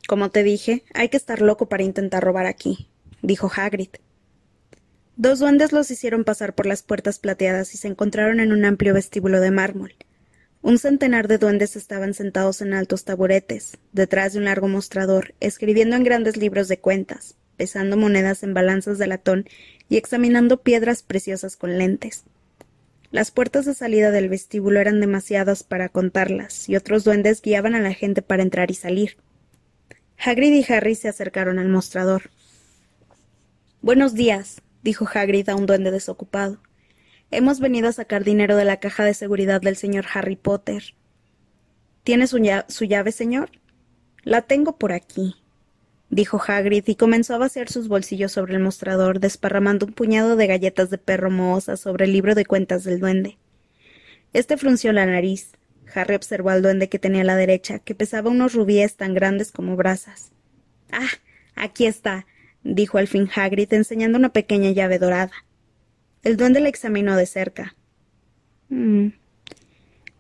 Como 0.07 0.31
te 0.31 0.43
dije, 0.43 0.85
hay 0.95 1.09
que 1.09 1.17
estar 1.17 1.43
loco 1.43 1.69
para 1.69 1.83
intentar 1.83 2.23
robar 2.23 2.47
aquí, 2.47 2.89
dijo 3.23 3.51
Hagrid. 3.55 3.91
Dos 5.17 5.39
duendes 5.39 5.73
los 5.73 5.91
hicieron 5.91 6.25
pasar 6.25 6.55
por 6.55 6.67
las 6.67 6.83
puertas 6.83 7.19
plateadas 7.19 7.75
y 7.75 7.79
se 7.79 7.89
encontraron 7.89 8.39
en 8.39 8.53
un 8.53 8.65
amplio 8.65 8.95
vestíbulo 8.95 9.41
de 9.41 9.51
mármol. 9.51 9.95
Un 10.63 10.79
centenar 10.79 11.29
de 11.29 11.39
duendes 11.39 11.77
estaban 11.77 12.13
sentados 12.13 12.61
en 12.61 12.75
altos 12.75 13.05
taburetes, 13.05 13.79
detrás 13.93 14.33
de 14.33 14.41
un 14.41 14.45
largo 14.45 14.69
mostrador, 14.69 15.35
escribiendo 15.41 15.97
en 15.97 16.05
grandes 16.05 16.37
libros 16.37 16.69
de 16.69 16.79
cuentas, 16.79 17.37
pesando 17.57 17.97
monedas 17.97 18.43
en 18.43 18.55
balanzas 18.55 18.99
de 18.99 19.07
latón 19.07 19.49
y 19.89 19.97
examinando 19.97 20.63
piedras 20.63 21.03
preciosas 21.03 21.57
con 21.57 21.79
lentes. 21.79 22.25
Las 23.11 23.31
puertas 23.31 23.65
de 23.65 23.75
salida 23.75 24.11
del 24.11 24.29
vestíbulo 24.29 24.81
eran 24.81 25.01
demasiadas 25.01 25.63
para 25.63 25.89
contarlas, 25.89 26.69
y 26.69 26.77
otros 26.77 27.05
duendes 27.05 27.41
guiaban 27.41 27.75
a 27.75 27.81
la 27.81 27.95
gente 27.95 28.21
para 28.21 28.43
entrar 28.43 28.71
y 28.71 28.75
salir. 28.75 29.17
Hagrid 30.19 30.53
y 30.53 30.73
Harry 30.73 30.95
se 30.95 31.09
acercaron 31.09 31.59
al 31.59 31.69
mostrador. 31.69 32.31
Buenos 33.81 34.15
días, 34.15 34.63
dijo 34.83 35.07
Hagrid 35.13 35.49
a 35.49 35.55
un 35.55 35.67
duende 35.67 35.91
desocupado. 35.91 36.61
Hemos 37.31 37.61
venido 37.61 37.89
a 37.89 37.93
sacar 37.93 38.25
dinero 38.25 38.57
de 38.57 38.65
la 38.65 38.81
caja 38.81 39.05
de 39.05 39.15
seguridad 39.15 39.61
del 39.61 39.77
señor 39.77 40.07
Harry 40.13 40.37
Potter. 40.37 40.95
¿Tiene 42.03 42.27
su, 42.27 42.39
su 42.69 42.85
llave, 42.85 43.13
señor? 43.13 43.51
La 44.23 44.43
tengo 44.43 44.77
por 44.79 44.93
aquí, 44.93 45.37
dijo 46.11 46.41
Hagrid 46.47 46.85
y 46.87 46.95
comenzó 46.95 47.35
a 47.35 47.39
vaciar 47.39 47.69
sus 47.69 47.89
bolsillos 47.89 48.33
sobre 48.33 48.55
el 48.55 48.61
mostrador, 48.61 49.21
desparramando 49.21 49.87
un 49.87 49.93
puñado 49.93 50.37
de 50.37 50.47
galletas 50.47 50.91
de 50.91 50.99
perro 50.99 51.31
mohosas 51.31 51.81
sobre 51.81 52.05
el 52.05 52.13
libro 52.13 52.35
de 52.35 52.47
cuentas 52.47 52.85
del 52.85 53.01
duende. 53.01 53.39
Este 54.33 54.57
frunció 54.57 54.93
la 54.93 55.07
nariz. 55.07 55.53
Harry 55.95 56.15
observó 56.15 56.51
al 56.51 56.63
duende 56.63 56.89
que 56.89 56.99
tenía 56.99 57.23
a 57.23 57.25
la 57.25 57.37
derecha, 57.37 57.79
que 57.79 57.95
pesaba 57.95 58.31
unos 58.31 58.55
rubíes 58.55 58.97
tan 58.97 59.15
grandes 59.15 59.53
como 59.53 59.77
brasas. 59.77 60.33
Ah, 60.91 61.09
aquí 61.55 61.87
está, 61.87 62.27
dijo 62.63 62.99
al 62.99 63.09
fin 63.09 63.29
Hagrid 63.35 63.73
enseñando 63.73 64.19
una 64.19 64.33
pequeña 64.33 64.71
llave 64.71 64.99
dorada. 64.99 65.33
El 66.23 66.37
duende 66.37 66.61
la 66.61 66.69
examinó 66.69 67.17
de 67.17 67.27
cerca. 67.27 67.77
Mm, 68.69 69.09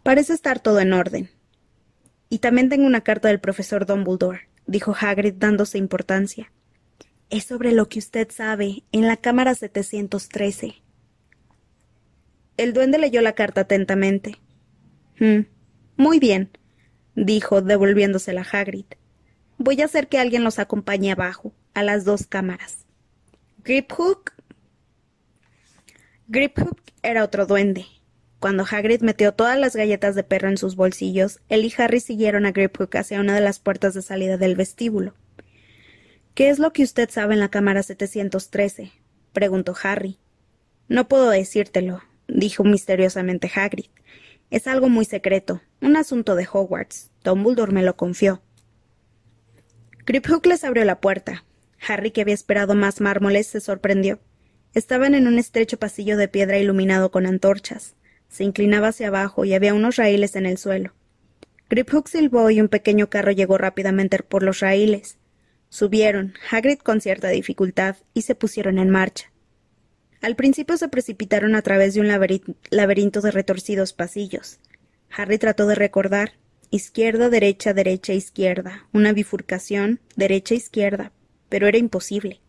parece 0.02 0.32
estar 0.32 0.60
todo 0.60 0.80
en 0.80 0.92
orden. 0.92 1.30
Y 2.28 2.38
también 2.38 2.68
tengo 2.68 2.86
una 2.86 3.02
carta 3.02 3.28
del 3.28 3.40
profesor 3.40 3.86
Dumbledore, 3.86 4.48
dijo 4.66 4.94
Hagrid 4.98 5.34
dándose 5.34 5.78
importancia. 5.78 6.52
Es 7.30 7.44
sobre 7.44 7.72
lo 7.72 7.88
que 7.88 7.98
usted 7.98 8.30
sabe, 8.30 8.84
en 8.92 9.06
la 9.06 9.16
cámara 9.16 9.54
713. 9.54 10.82
El 12.56 12.72
duende 12.72 12.98
leyó 12.98 13.20
la 13.20 13.34
carta 13.34 13.62
atentamente. 13.62 14.38
Mm, 15.18 15.40
muy 15.96 16.18
bien, 16.18 16.50
dijo, 17.14 17.62
devolviéndosela 17.62 18.42
a 18.42 18.58
Hagrid. 18.58 18.86
Voy 19.58 19.80
a 19.80 19.86
hacer 19.86 20.08
que 20.08 20.18
alguien 20.18 20.44
los 20.44 20.58
acompañe 20.58 21.12
abajo, 21.12 21.52
a 21.74 21.82
las 21.82 22.04
dos 22.04 22.26
cámaras. 22.26 22.86
Griphook. 23.64 24.32
Griphook 26.28 26.80
era 27.02 27.24
otro 27.24 27.46
duende. 27.46 27.86
Cuando 28.46 28.64
Hagrid 28.70 29.00
metió 29.00 29.32
todas 29.32 29.58
las 29.58 29.74
galletas 29.74 30.14
de 30.14 30.22
perro 30.22 30.48
en 30.48 30.56
sus 30.56 30.76
bolsillos, 30.76 31.40
él 31.48 31.64
y 31.64 31.74
Harry 31.78 31.98
siguieron 31.98 32.46
a 32.46 32.52
Griphook 32.52 32.94
hacia 32.94 33.18
una 33.18 33.34
de 33.34 33.40
las 33.40 33.58
puertas 33.58 33.92
de 33.92 34.02
salida 34.02 34.36
del 34.36 34.54
vestíbulo. 34.54 35.14
¿Qué 36.34 36.48
es 36.48 36.60
lo 36.60 36.72
que 36.72 36.84
usted 36.84 37.10
sabe 37.10 37.34
en 37.34 37.40
la 37.40 37.48
cámara 37.48 37.82
713? 37.82 38.92
preguntó 39.32 39.74
Harry. 39.82 40.20
No 40.86 41.08
puedo 41.08 41.30
decírtelo, 41.30 42.04
dijo 42.28 42.62
misteriosamente 42.62 43.50
Hagrid. 43.52 43.86
Es 44.52 44.68
algo 44.68 44.88
muy 44.88 45.06
secreto, 45.06 45.60
un 45.80 45.96
asunto 45.96 46.36
de 46.36 46.46
Hogwarts. 46.46 47.10
Dumbledore 47.24 47.72
me 47.72 47.82
lo 47.82 47.96
confió. 47.96 48.42
Griphook 50.06 50.46
les 50.46 50.62
abrió 50.62 50.84
la 50.84 51.00
puerta. 51.00 51.44
Harry, 51.88 52.12
que 52.12 52.20
había 52.20 52.34
esperado 52.34 52.76
más 52.76 53.00
mármoles, 53.00 53.48
se 53.48 53.60
sorprendió. 53.60 54.20
Estaban 54.72 55.16
en 55.16 55.26
un 55.26 55.40
estrecho 55.40 55.80
pasillo 55.80 56.16
de 56.16 56.28
piedra 56.28 56.58
iluminado 56.58 57.10
con 57.10 57.26
antorchas. 57.26 57.95
Se 58.28 58.44
inclinaba 58.44 58.88
hacia 58.88 59.08
abajo 59.08 59.44
y 59.44 59.54
había 59.54 59.74
unos 59.74 59.96
raíles 59.96 60.36
en 60.36 60.46
el 60.46 60.58
suelo. 60.58 60.92
Griphook 61.68 62.08
silbó 62.08 62.50
y 62.50 62.60
un 62.60 62.68
pequeño 62.68 63.08
carro 63.08 63.32
llegó 63.32 63.58
rápidamente 63.58 64.18
por 64.18 64.42
los 64.42 64.60
raíles. 64.60 65.18
Subieron, 65.68 66.34
Hagrid 66.50 66.78
con 66.78 67.00
cierta 67.00 67.28
dificultad, 67.28 67.96
y 68.14 68.22
se 68.22 68.34
pusieron 68.34 68.78
en 68.78 68.90
marcha. 68.90 69.32
Al 70.22 70.36
principio 70.36 70.76
se 70.76 70.88
precipitaron 70.88 71.54
a 71.54 71.62
través 71.62 71.94
de 71.94 72.00
un 72.00 72.08
laberinto 72.70 73.20
de 73.20 73.30
retorcidos 73.30 73.92
pasillos. 73.92 74.58
Harry 75.10 75.38
trató 75.38 75.66
de 75.66 75.74
recordar, 75.74 76.32
Izquierda, 76.70 77.30
derecha, 77.30 77.72
derecha, 77.74 78.12
izquierda. 78.12 78.88
Una 78.92 79.12
bifurcación, 79.12 80.00
derecha, 80.16 80.54
izquierda. 80.54 81.12
Pero 81.48 81.68
era 81.68 81.78
imposible. 81.78 82.40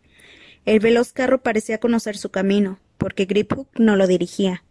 El 0.64 0.80
veloz 0.80 1.12
carro 1.12 1.42
parecía 1.42 1.78
conocer 1.78 2.16
su 2.16 2.30
camino, 2.30 2.80
porque 2.98 3.26
Griphook 3.26 3.68
no 3.78 3.94
lo 3.94 4.08
dirigía. 4.08 4.64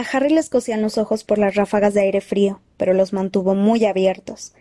A 0.00 0.02
Harry 0.12 0.30
le 0.30 0.40
escocían 0.40 0.80
los 0.80 0.96
ojos 0.96 1.24
por 1.24 1.36
las 1.36 1.56
ráfagas 1.56 1.92
de 1.92 2.00
aire 2.00 2.22
frío, 2.22 2.62
pero 2.78 2.94
los 2.94 3.12
mantuvo 3.12 3.54
muy 3.54 3.84
abiertos. 3.84 4.54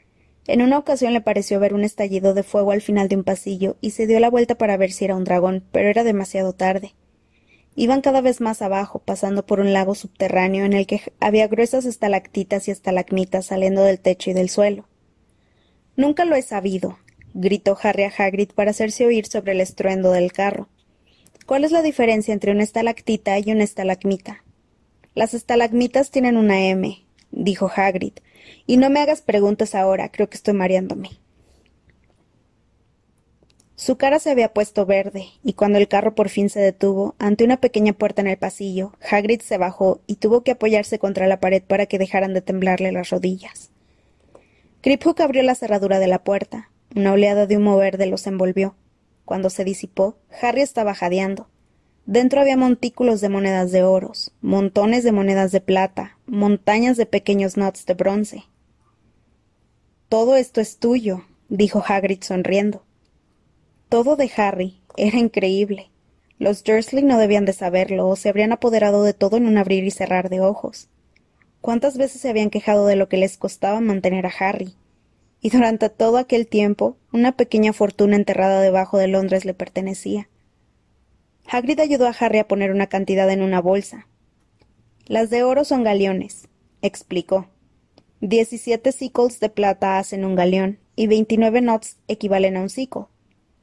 En 0.48 0.62
una 0.62 0.78
ocasión 0.78 1.14
le 1.14 1.22
pareció 1.22 1.62
ver 1.62 1.74
un 1.74 1.86
estallido 1.86 2.34
de 2.34 2.44
fuego 2.44 2.72
al 2.72 2.82
final 2.82 3.08
de 3.08 3.16
un 3.16 3.24
pasillo 3.24 3.78
y 3.80 3.92
se 3.92 4.06
dio 4.06 4.20
la 4.20 4.30
vuelta 4.30 4.56
para 4.56 4.76
ver 4.76 4.92
si 4.92 5.06
era 5.06 5.16
un 5.16 5.24
dragón, 5.24 5.64
pero 5.72 5.88
era 5.88 6.04
demasiado 6.04 6.52
tarde. 6.52 6.94
Iban 7.74 8.02
cada 8.02 8.20
vez 8.20 8.42
más 8.42 8.62
abajo, 8.62 9.00
pasando 9.00 9.46
por 9.46 9.62
un 9.62 9.72
lago 9.72 9.96
subterráneo 9.96 10.66
en 10.66 10.74
el 10.74 10.86
que 10.86 11.04
había 11.22 11.48
gruesas 11.48 11.86
estalactitas 11.86 12.68
y 12.68 12.72
estalagmitas 12.72 13.46
saliendo 13.46 13.82
del 13.86 14.02
techo 14.02 14.32
y 14.32 14.34
del 14.34 14.50
suelo. 14.50 14.90
Nunca 15.96 16.26
lo 16.26 16.36
he 16.36 16.42
sabido, 16.42 17.00
gritó 17.34 17.78
Harry 17.82 18.04
a 18.04 18.12
Hagrid 18.18 18.50
para 18.52 18.72
hacerse 18.72 19.06
oír 19.06 19.26
sobre 19.26 19.54
el 19.54 19.62
estruendo 19.62 20.12
del 20.12 20.34
carro. 20.34 20.68
¿Cuál 21.46 21.64
es 21.64 21.72
la 21.72 21.82
diferencia 21.82 22.34
entre 22.34 22.52
una 22.52 22.64
estalactita 22.64 23.40
y 23.40 23.54
una 23.54 23.64
estalagmita? 23.64 24.44
Las 25.20 25.34
estalagmitas 25.34 26.12
tienen 26.12 26.38
una 26.38 26.62
M, 26.62 27.06
dijo 27.32 27.70
Hagrid, 27.76 28.14
y 28.66 28.78
no 28.78 28.90
me 28.90 29.02
hagas 29.02 29.22
preguntas 29.22 29.76
ahora, 29.76 30.08
creo 30.14 30.30
que 30.30 30.38
estoy 30.38 30.54
mareándome. 30.54 31.10
Su 33.76 33.98
cara 33.98 34.20
se 34.20 34.32
había 34.32 34.54
puesto 34.54 34.86
verde, 34.86 35.26
y 35.44 35.56
cuando 35.56 35.78
el 35.78 35.90
carro 35.90 36.16
por 36.16 36.30
fin 36.30 36.50
se 36.50 36.62
detuvo, 36.62 37.16
ante 37.20 37.44
una 37.44 37.60
pequeña 37.60 37.92
puerta 37.92 38.22
en 38.22 38.28
el 38.28 38.38
pasillo, 38.38 38.94
Hagrid 39.12 39.42
se 39.42 39.58
bajó 39.58 40.00
y 40.08 40.16
tuvo 40.16 40.46
que 40.46 40.52
apoyarse 40.52 41.00
contra 41.00 41.28
la 41.28 41.42
pared 41.42 41.64
para 41.64 41.86
que 41.86 42.00
dejaran 42.00 42.34
de 42.34 42.40
temblarle 42.40 42.94
las 42.94 43.10
rodillas. 43.10 43.72
Griphook 44.82 45.20
abrió 45.20 45.44
la 45.44 45.56
cerradura 45.56 46.00
de 46.00 46.08
la 46.08 46.24
puerta. 46.24 46.72
Una 46.96 47.12
oleada 47.12 47.46
de 47.46 47.58
humo 47.58 47.76
verde 47.76 48.06
los 48.06 48.26
envolvió. 48.26 48.78
Cuando 49.26 49.50
se 49.50 49.66
disipó, 49.66 50.18
Harry 50.42 50.62
estaba 50.62 50.94
jadeando. 50.96 51.50
Dentro 52.12 52.42
había 52.42 52.58
montículos 52.58 53.22
de 53.22 53.30
monedas 53.30 53.72
de 53.72 53.84
oros, 53.84 54.32
montones 54.42 55.04
de 55.04 55.12
monedas 55.12 55.52
de 55.52 55.62
plata, 55.62 56.18
montañas 56.26 56.98
de 56.98 57.06
pequeños 57.06 57.56
nuts 57.56 57.86
de 57.86 57.94
bronce. 57.94 58.46
Todo 60.08 60.36
esto 60.36 60.60
es 60.60 60.80
tuyo, 60.80 61.26
dijo 61.50 61.84
Hagrid 61.88 62.24
sonriendo. 62.24 62.82
Todo 63.90 64.16
de 64.16 64.32
Harry 64.38 64.82
era 64.98 65.20
increíble. 65.20 65.92
Los 66.40 66.64
Dursley 66.64 67.04
no 67.04 67.20
debían 67.20 67.46
de 67.46 67.54
saberlo, 67.54 68.08
o 68.08 68.16
se 68.16 68.30
habrían 68.30 68.54
apoderado 68.54 69.04
de 69.04 69.14
todo 69.14 69.38
en 69.38 69.46
un 69.46 69.60
abrir 69.60 69.84
y 69.84 69.92
cerrar 69.92 70.30
de 70.30 70.42
ojos. 70.42 70.90
¿Cuántas 71.62 71.96
veces 71.96 72.22
se 72.22 72.30
habían 72.30 72.50
quejado 72.50 72.88
de 72.88 72.96
lo 72.96 73.08
que 73.08 73.18
les 73.18 73.38
costaba 73.38 73.82
mantener 73.82 74.26
a 74.26 74.34
Harry? 74.40 74.74
Y 75.42 75.52
durante 75.52 75.92
todo 75.92 76.18
aquel 76.18 76.48
tiempo, 76.48 76.98
una 77.14 77.34
pequeña 77.34 77.72
fortuna 77.72 78.16
enterrada 78.16 78.62
debajo 78.62 78.98
de 78.98 79.10
Londres 79.10 79.46
le 79.46 79.54
pertenecía. 79.54 80.28
Hagrid 81.52 81.80
ayudó 81.80 82.08
a 82.08 82.16
Harry 82.20 82.38
a 82.38 82.48
poner 82.48 82.72
una 82.72 82.88
cantidad 82.88 83.30
en 83.32 83.42
una 83.42 83.60
bolsa. 83.60 84.08
Las 85.08 85.32
de 85.32 85.42
oro 85.42 85.66
son 85.66 85.84
galeones, 85.84 86.48
explicó. 86.84 87.48
Diecisiete 88.22 88.92
sickles 88.92 89.40
de 89.40 89.50
plata 89.50 89.98
hacen 89.98 90.26
un 90.26 90.36
galeón, 90.36 90.80
y 90.96 91.08
veintinueve 91.08 91.62
knots 91.62 91.98
equivalen 92.08 92.58
a 92.58 92.62
un 92.62 92.70
sickle. 92.70 93.06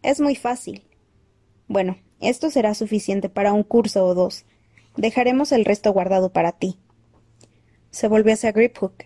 Es 0.02 0.20
muy 0.20 0.34
fácil. 0.34 0.82
Bueno, 1.68 1.98
esto 2.20 2.50
será 2.50 2.74
suficiente 2.74 3.28
para 3.28 3.52
un 3.52 3.62
curso 3.62 4.04
o 4.04 4.14
dos. 4.14 4.46
Dejaremos 4.96 5.52
el 5.52 5.64
resto 5.64 5.92
guardado 5.92 6.32
para 6.32 6.52
ti. 6.52 6.78
Se 7.90 8.08
volvió 8.08 8.32
hacia 8.34 8.52
Griphook. 8.52 9.04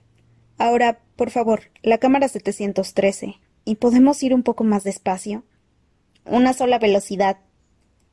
Ahora, 0.57 1.01
por 1.17 1.31
favor, 1.31 1.65
la 1.83 1.99
cámara 1.99 2.29
713. 2.29 3.35
¿Y 3.65 3.75
podemos 3.75 4.23
ir 4.23 4.33
un 4.33 4.43
poco 4.43 4.65
más 4.65 4.85
despacio? 4.85 5.45
Una 6.25 6.53
sola 6.55 6.79
velocidad, 6.79 7.39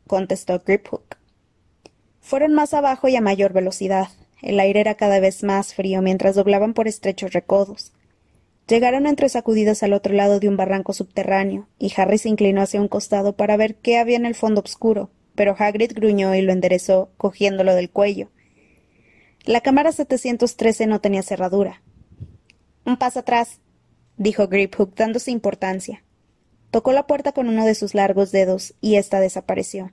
contestó 0.07 0.61
Griphook. 0.65 1.17
Fueron 2.21 2.53
más 2.53 2.73
abajo 2.73 3.07
y 3.07 3.15
a 3.15 3.21
mayor 3.21 3.53
velocidad. 3.53 4.09
El 4.41 4.59
aire 4.59 4.81
era 4.81 4.95
cada 4.95 5.19
vez 5.19 5.43
más 5.43 5.73
frío 5.73 6.01
mientras 6.01 6.35
doblaban 6.35 6.73
por 6.73 6.87
estrechos 6.87 7.33
recodos. 7.33 7.93
Llegaron 8.67 9.07
entre 9.07 9.29
sacudidas 9.29 9.81
al 9.81 9.93
otro 9.93 10.13
lado 10.13 10.39
de 10.39 10.49
un 10.49 10.57
barranco 10.57 10.91
subterráneo, 10.91 11.69
y 11.79 11.93
Harry 11.95 12.17
se 12.17 12.27
inclinó 12.27 12.61
hacia 12.61 12.81
un 12.81 12.89
costado 12.89 13.33
para 13.33 13.55
ver 13.55 13.75
qué 13.75 13.97
había 13.97 14.17
en 14.17 14.25
el 14.25 14.35
fondo 14.35 14.61
oscuro, 14.61 15.09
pero 15.35 15.55
Hagrid 15.57 15.93
gruñó 15.93 16.35
y 16.35 16.41
lo 16.41 16.51
enderezó, 16.51 17.09
cogiéndolo 17.15 17.75
del 17.75 17.89
cuello. 17.89 18.29
La 19.45 19.61
cámara 19.61 19.93
713 19.93 20.87
no 20.87 20.99
tenía 20.99 21.23
cerradura. 21.23 21.81
Un 22.85 22.97
paso 22.97 23.19
atrás, 23.19 23.61
dijo 24.17 24.49
Griphook, 24.49 24.95
dándose 24.95 25.31
importancia. 25.31 26.03
Tocó 26.71 26.91
la 26.91 27.07
puerta 27.07 27.31
con 27.31 27.47
uno 27.47 27.65
de 27.65 27.75
sus 27.75 27.93
largos 27.93 28.31
dedos, 28.31 28.73
y 28.81 28.95
ésta 28.95 29.19
desapareció. 29.19 29.91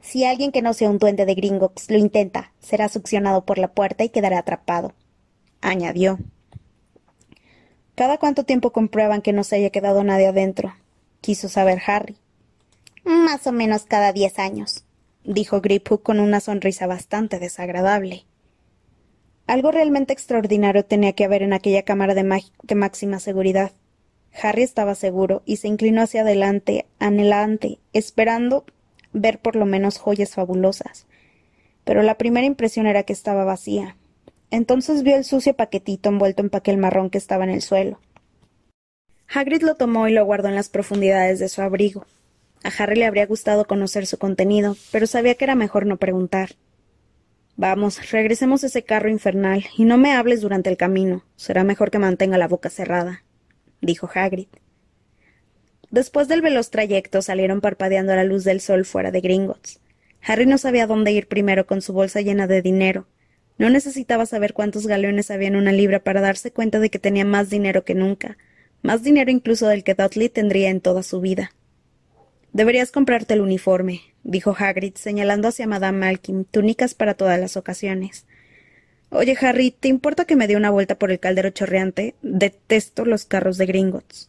Si 0.00 0.24
alguien 0.24 0.52
que 0.52 0.60
no 0.60 0.74
sea 0.74 0.90
un 0.90 0.98
duende 0.98 1.24
de 1.24 1.34
Gringotts 1.34 1.90
lo 1.90 1.96
intenta, 1.96 2.52
será 2.60 2.88
succionado 2.88 3.44
por 3.44 3.58
la 3.58 3.68
puerta 3.68 4.04
y 4.04 4.10
quedará 4.10 4.38
atrapado, 4.38 4.92
añadió. 5.62 6.18
¿Cada 7.94 8.18
cuánto 8.18 8.44
tiempo 8.44 8.72
comprueban 8.72 9.22
que 9.22 9.32
no 9.32 9.44
se 9.44 9.56
haya 9.56 9.70
quedado 9.70 10.04
nadie 10.04 10.26
adentro? 10.26 10.74
quiso 11.20 11.48
saber 11.48 11.80
Harry. 11.86 12.18
Más 13.04 13.46
o 13.46 13.52
menos 13.52 13.86
cada 13.86 14.12
diez 14.12 14.38
años, 14.38 14.84
dijo 15.24 15.62
Griphook 15.62 16.02
con 16.02 16.20
una 16.20 16.40
sonrisa 16.40 16.86
bastante 16.86 17.38
desagradable. 17.38 18.26
Algo 19.46 19.70
realmente 19.70 20.12
extraordinario 20.12 20.84
tenía 20.84 21.14
que 21.14 21.24
haber 21.24 21.42
en 21.42 21.54
aquella 21.54 21.82
cámara 21.82 22.14
de 22.14 22.74
máxima 22.74 23.20
seguridad. 23.20 23.72
Harry 24.42 24.62
estaba 24.62 24.94
seguro 24.94 25.42
y 25.44 25.56
se 25.56 25.68
inclinó 25.68 26.02
hacia 26.02 26.22
adelante, 26.22 26.86
anhelante, 26.98 27.78
esperando 27.92 28.64
ver 29.12 29.38
por 29.38 29.56
lo 29.56 29.64
menos 29.64 29.98
joyas 29.98 30.34
fabulosas. 30.34 31.06
Pero 31.84 32.02
la 32.02 32.18
primera 32.18 32.46
impresión 32.46 32.86
era 32.86 33.04
que 33.04 33.12
estaba 33.12 33.44
vacía. 33.44 33.96
Entonces 34.50 35.02
vio 35.02 35.16
el 35.16 35.24
sucio 35.24 35.54
paquetito 35.54 36.08
envuelto 36.08 36.42
en 36.42 36.50
papel 36.50 36.76
marrón 36.76 37.10
que 37.10 37.18
estaba 37.18 37.44
en 37.44 37.50
el 37.50 37.62
suelo. 37.62 38.00
Hagrid 39.28 39.62
lo 39.62 39.74
tomó 39.74 40.08
y 40.08 40.12
lo 40.12 40.24
guardó 40.24 40.48
en 40.48 40.54
las 40.54 40.68
profundidades 40.68 41.38
de 41.38 41.48
su 41.48 41.62
abrigo. 41.62 42.06
A 42.62 42.68
Harry 42.78 42.96
le 42.96 43.06
habría 43.06 43.26
gustado 43.26 43.66
conocer 43.66 44.06
su 44.06 44.16
contenido, 44.16 44.76
pero 44.90 45.06
sabía 45.06 45.34
que 45.34 45.44
era 45.44 45.54
mejor 45.54 45.86
no 45.86 45.96
preguntar. 45.96 46.50
Vamos, 47.56 48.10
regresemos 48.10 48.64
a 48.64 48.68
ese 48.68 48.84
carro 48.84 49.10
infernal 49.10 49.64
y 49.76 49.84
no 49.84 49.96
me 49.96 50.12
hables 50.12 50.40
durante 50.40 50.70
el 50.70 50.76
camino. 50.76 51.24
Será 51.36 51.62
mejor 51.62 51.90
que 51.90 51.98
mantenga 51.98 52.38
la 52.38 52.48
boca 52.48 52.70
cerrada, 52.70 53.23
dijo 53.84 54.10
Hagrid. 54.12 54.48
Después 55.90 56.26
del 56.26 56.42
veloz 56.42 56.70
trayecto 56.70 57.22
salieron 57.22 57.60
parpadeando 57.60 58.12
a 58.12 58.16
la 58.16 58.24
luz 58.24 58.44
del 58.44 58.60
sol 58.60 58.84
fuera 58.84 59.10
de 59.10 59.20
Gringotts. 59.20 59.80
Harry 60.22 60.46
no 60.46 60.58
sabía 60.58 60.86
dónde 60.86 61.12
ir 61.12 61.28
primero 61.28 61.66
con 61.66 61.82
su 61.82 61.92
bolsa 61.92 62.20
llena 62.20 62.46
de 62.46 62.62
dinero. 62.62 63.06
No 63.58 63.70
necesitaba 63.70 64.26
saber 64.26 64.54
cuántos 64.54 64.86
galeones 64.86 65.30
había 65.30 65.48
en 65.48 65.56
una 65.56 65.70
libra 65.70 66.00
para 66.00 66.20
darse 66.20 66.50
cuenta 66.50 66.80
de 66.80 66.90
que 66.90 66.98
tenía 66.98 67.24
más 67.24 67.50
dinero 67.50 67.84
que 67.84 67.94
nunca, 67.94 68.36
más 68.82 69.02
dinero 69.02 69.30
incluso 69.30 69.68
del 69.68 69.84
que 69.84 69.94
Dudley 69.94 70.28
tendría 70.28 70.70
en 70.70 70.80
toda 70.80 71.02
su 71.02 71.20
vida. 71.20 71.52
Deberías 72.52 72.90
comprarte 72.90 73.34
el 73.34 73.40
uniforme, 73.40 74.00
dijo 74.22 74.54
Hagrid, 74.58 74.94
señalando 74.94 75.48
hacia 75.48 75.66
Madame 75.66 75.98
Malkin, 75.98 76.44
túnicas 76.44 76.94
para 76.94 77.14
todas 77.14 77.38
las 77.38 77.56
ocasiones. 77.56 78.26
Oye, 79.16 79.38
Harry, 79.42 79.70
¿te 79.70 79.86
importa 79.86 80.24
que 80.24 80.34
me 80.34 80.48
dé 80.48 80.56
una 80.56 80.70
vuelta 80.70 80.98
por 80.98 81.12
el 81.12 81.20
caldero 81.20 81.50
chorreante? 81.50 82.16
Detesto 82.22 83.04
los 83.04 83.24
carros 83.24 83.58
de 83.58 83.66
Gringotts. 83.66 84.28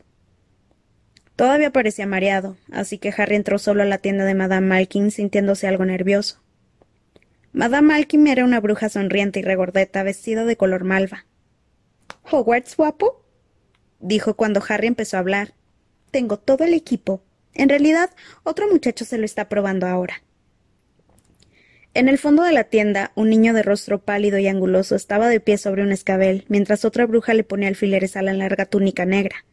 Todavía 1.35 1.71
parecía 1.71 2.05
mareado, 2.05 2.55
así 2.71 2.99
que 2.99 3.11
Harry 3.17 3.35
entró 3.35 3.57
solo 3.57 3.81
a 3.81 3.87
la 3.87 3.97
tienda 3.97 4.25
de 4.25 4.35
Madame 4.35 4.67
Malkin 4.67 5.09
sintiéndose 5.09 5.67
algo 5.67 5.85
nervioso. 5.85 6.39
Madame 7.51 7.87
Malkin 7.87 8.27
era 8.27 8.45
una 8.45 8.59
bruja 8.59 8.89
sonriente 8.89 9.39
y 9.39 9.41
regordeta, 9.41 10.03
vestida 10.03 10.45
de 10.45 10.55
color 10.55 10.83
malva. 10.83 11.25
¿Hogwarts, 12.29 12.77
guapo? 12.77 13.25
dijo 13.99 14.35
cuando 14.35 14.61
Harry 14.69 14.85
empezó 14.85 15.17
a 15.17 15.21
hablar. 15.21 15.55
Tengo 16.11 16.37
todo 16.37 16.63
el 16.63 16.75
equipo. 16.75 17.23
En 17.55 17.69
realidad, 17.69 18.11
otro 18.43 18.69
muchacho 18.69 19.03
se 19.03 19.17
lo 19.17 19.25
está 19.25 19.49
probando 19.49 19.87
ahora. 19.87 20.21
En 21.95 22.09
el 22.09 22.17
fondo 22.17 22.43
de 22.43 22.51
la 22.51 22.65
tienda, 22.65 23.13
un 23.15 23.29
niño 23.29 23.53
de 23.53 23.63
rostro 23.63 24.01
pálido 24.01 24.37
y 24.37 24.49
anguloso 24.49 24.97
estaba 24.97 25.29
de 25.29 25.39
pie 25.39 25.57
sobre 25.57 25.81
un 25.81 25.93
escabel, 25.93 26.43
mientras 26.49 26.83
otra 26.83 27.05
bruja 27.05 27.33
le 27.33 27.45
ponía 27.45 27.69
alfileres 27.69 28.17
a 28.17 28.21
la 28.21 28.33
larga 28.33 28.65
túnica 28.65 29.05
negra. 29.05 29.45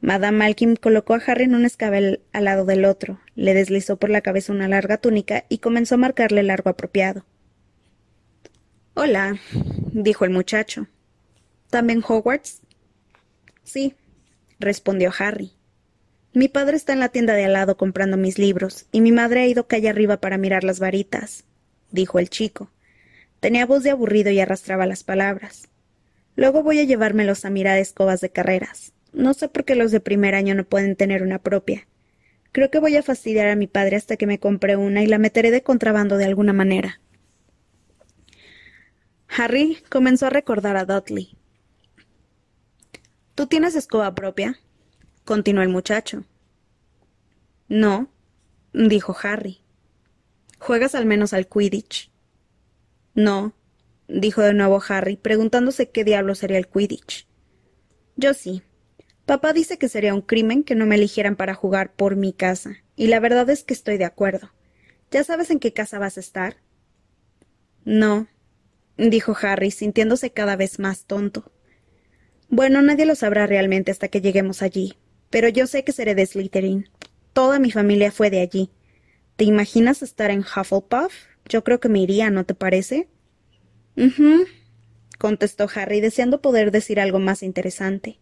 Madame 0.00 0.36
Malkin 0.36 0.74
colocó 0.74 1.14
a 1.14 1.22
Harry 1.24 1.44
en 1.44 1.54
un 1.54 1.64
escabel 1.64 2.22
al 2.32 2.46
lado 2.46 2.64
del 2.64 2.84
otro, 2.84 3.20
le 3.36 3.54
deslizó 3.54 3.98
por 3.98 4.10
la 4.10 4.20
cabeza 4.20 4.52
una 4.52 4.66
larga 4.66 4.96
túnica 4.96 5.44
y 5.48 5.58
comenzó 5.58 5.94
a 5.94 5.98
marcarle 5.98 6.40
el 6.40 6.48
largo 6.48 6.70
apropiado. 6.70 7.24
Hola, 8.94 9.38
dijo 9.92 10.24
el 10.24 10.32
muchacho. 10.32 10.88
¿También 11.70 12.02
Hogwarts? 12.02 12.62
Sí, 13.62 13.94
respondió 14.58 15.12
Harry. 15.16 15.52
Mi 16.32 16.48
padre 16.48 16.76
está 16.76 16.94
en 16.94 17.00
la 17.00 17.10
tienda 17.10 17.34
de 17.34 17.44
al 17.44 17.52
lado 17.52 17.76
comprando 17.76 18.16
mis 18.16 18.40
libros, 18.40 18.86
y 18.90 19.02
mi 19.02 19.12
madre 19.12 19.42
ha 19.42 19.46
ido 19.46 19.68
calle 19.68 19.88
arriba 19.88 20.16
para 20.16 20.36
mirar 20.36 20.64
las 20.64 20.80
varitas, 20.80 21.44
dijo 21.90 22.18
el 22.18 22.30
chico. 22.30 22.70
Tenía 23.40 23.66
voz 23.66 23.82
de 23.82 23.90
aburrido 23.90 24.30
y 24.30 24.40
arrastraba 24.40 24.86
las 24.86 25.02
palabras. 25.02 25.68
Luego 26.36 26.62
voy 26.62 26.80
a 26.80 26.84
llevármelos 26.84 27.44
a 27.44 27.50
mirar 27.50 27.78
escobas 27.78 28.20
de 28.20 28.30
carreras. 28.30 28.92
No 29.12 29.34
sé 29.34 29.48
por 29.48 29.64
qué 29.64 29.74
los 29.74 29.90
de 29.90 30.00
primer 30.00 30.34
año 30.34 30.54
no 30.54 30.64
pueden 30.64 30.96
tener 30.96 31.22
una 31.22 31.38
propia. 31.38 31.86
Creo 32.52 32.70
que 32.70 32.80
voy 32.80 32.96
a 32.96 33.02
fastidiar 33.02 33.48
a 33.48 33.56
mi 33.56 33.66
padre 33.66 33.96
hasta 33.96 34.16
que 34.16 34.26
me 34.26 34.38
compre 34.38 34.76
una 34.76 35.02
y 35.02 35.06
la 35.06 35.18
meteré 35.18 35.50
de 35.50 35.62
contrabando 35.62 36.16
de 36.16 36.24
alguna 36.24 36.52
manera. 36.52 37.00
Harry 39.28 39.78
comenzó 39.88 40.26
a 40.26 40.30
recordar 40.30 40.76
a 40.76 40.84
Dudley. 40.84 41.36
¿Tú 43.34 43.46
tienes 43.46 43.76
escoba 43.76 44.14
propia? 44.14 44.58
continuó 45.24 45.62
el 45.62 45.68
muchacho. 45.68 46.24
No, 47.68 48.10
dijo 48.72 49.16
Harry. 49.22 49.60
¿Juegas 50.60 50.94
al 50.94 51.06
menos 51.06 51.32
al 51.32 51.48
Quidditch? 51.48 52.12
No, 53.14 53.54
dijo 54.08 54.42
de 54.42 54.52
nuevo 54.52 54.80
Harry, 54.86 55.16
preguntándose 55.16 55.88
qué 55.88 56.04
diablo 56.04 56.34
sería 56.34 56.58
el 56.58 56.68
Quidditch. 56.68 57.26
Yo 58.16 58.34
sí, 58.34 58.62
Papá 59.24 59.54
dice 59.54 59.78
que 59.78 59.88
sería 59.88 60.12
un 60.12 60.20
crimen 60.20 60.62
que 60.62 60.74
no 60.74 60.84
me 60.84 60.96
eligieran 60.96 61.34
para 61.34 61.54
jugar 61.54 61.94
por 61.94 62.14
mi 62.14 62.34
casa, 62.34 62.76
y 62.94 63.06
la 63.06 63.20
verdad 63.20 63.48
es 63.48 63.64
que 63.64 63.72
estoy 63.72 63.96
de 63.96 64.04
acuerdo. 64.04 64.50
¿Ya 65.10 65.24
sabes 65.24 65.50
en 65.50 65.60
qué 65.60 65.72
casa 65.72 65.98
vas 65.98 66.18
a 66.18 66.20
estar? 66.20 66.56
No, 67.86 68.28
dijo 68.98 69.34
Harry, 69.40 69.70
sintiéndose 69.70 70.30
cada 70.30 70.56
vez 70.56 70.78
más 70.78 71.06
tonto. 71.06 71.50
Bueno, 72.50 72.82
nadie 72.82 73.06
lo 73.06 73.14
sabrá 73.14 73.46
realmente 73.46 73.92
hasta 73.92 74.08
que 74.08 74.20
lleguemos 74.20 74.60
allí, 74.60 74.98
pero 75.30 75.48
yo 75.48 75.66
sé 75.66 75.84
que 75.84 75.92
seré 75.92 76.14
de 76.14 76.26
Slytherin. 76.26 76.90
Toda 77.32 77.58
mi 77.58 77.70
familia 77.70 78.12
fue 78.12 78.28
de 78.28 78.40
allí. 78.40 78.70
¿Te 79.40 79.46
imaginas 79.46 80.02
estar 80.02 80.30
en 80.30 80.40
Hufflepuff? 80.40 81.14
Yo 81.48 81.64
creo 81.64 81.80
que 81.80 81.88
me 81.88 82.00
iría, 82.00 82.28
¿no 82.28 82.44
te 82.44 82.54
parece? 82.54 83.08
Mhm, 83.96 84.42
contestó 85.18 85.66
Harry, 85.74 86.02
deseando 86.02 86.42
poder 86.42 86.70
decir 86.70 87.00
algo 87.00 87.20
más 87.20 87.42
interesante. 87.42 88.18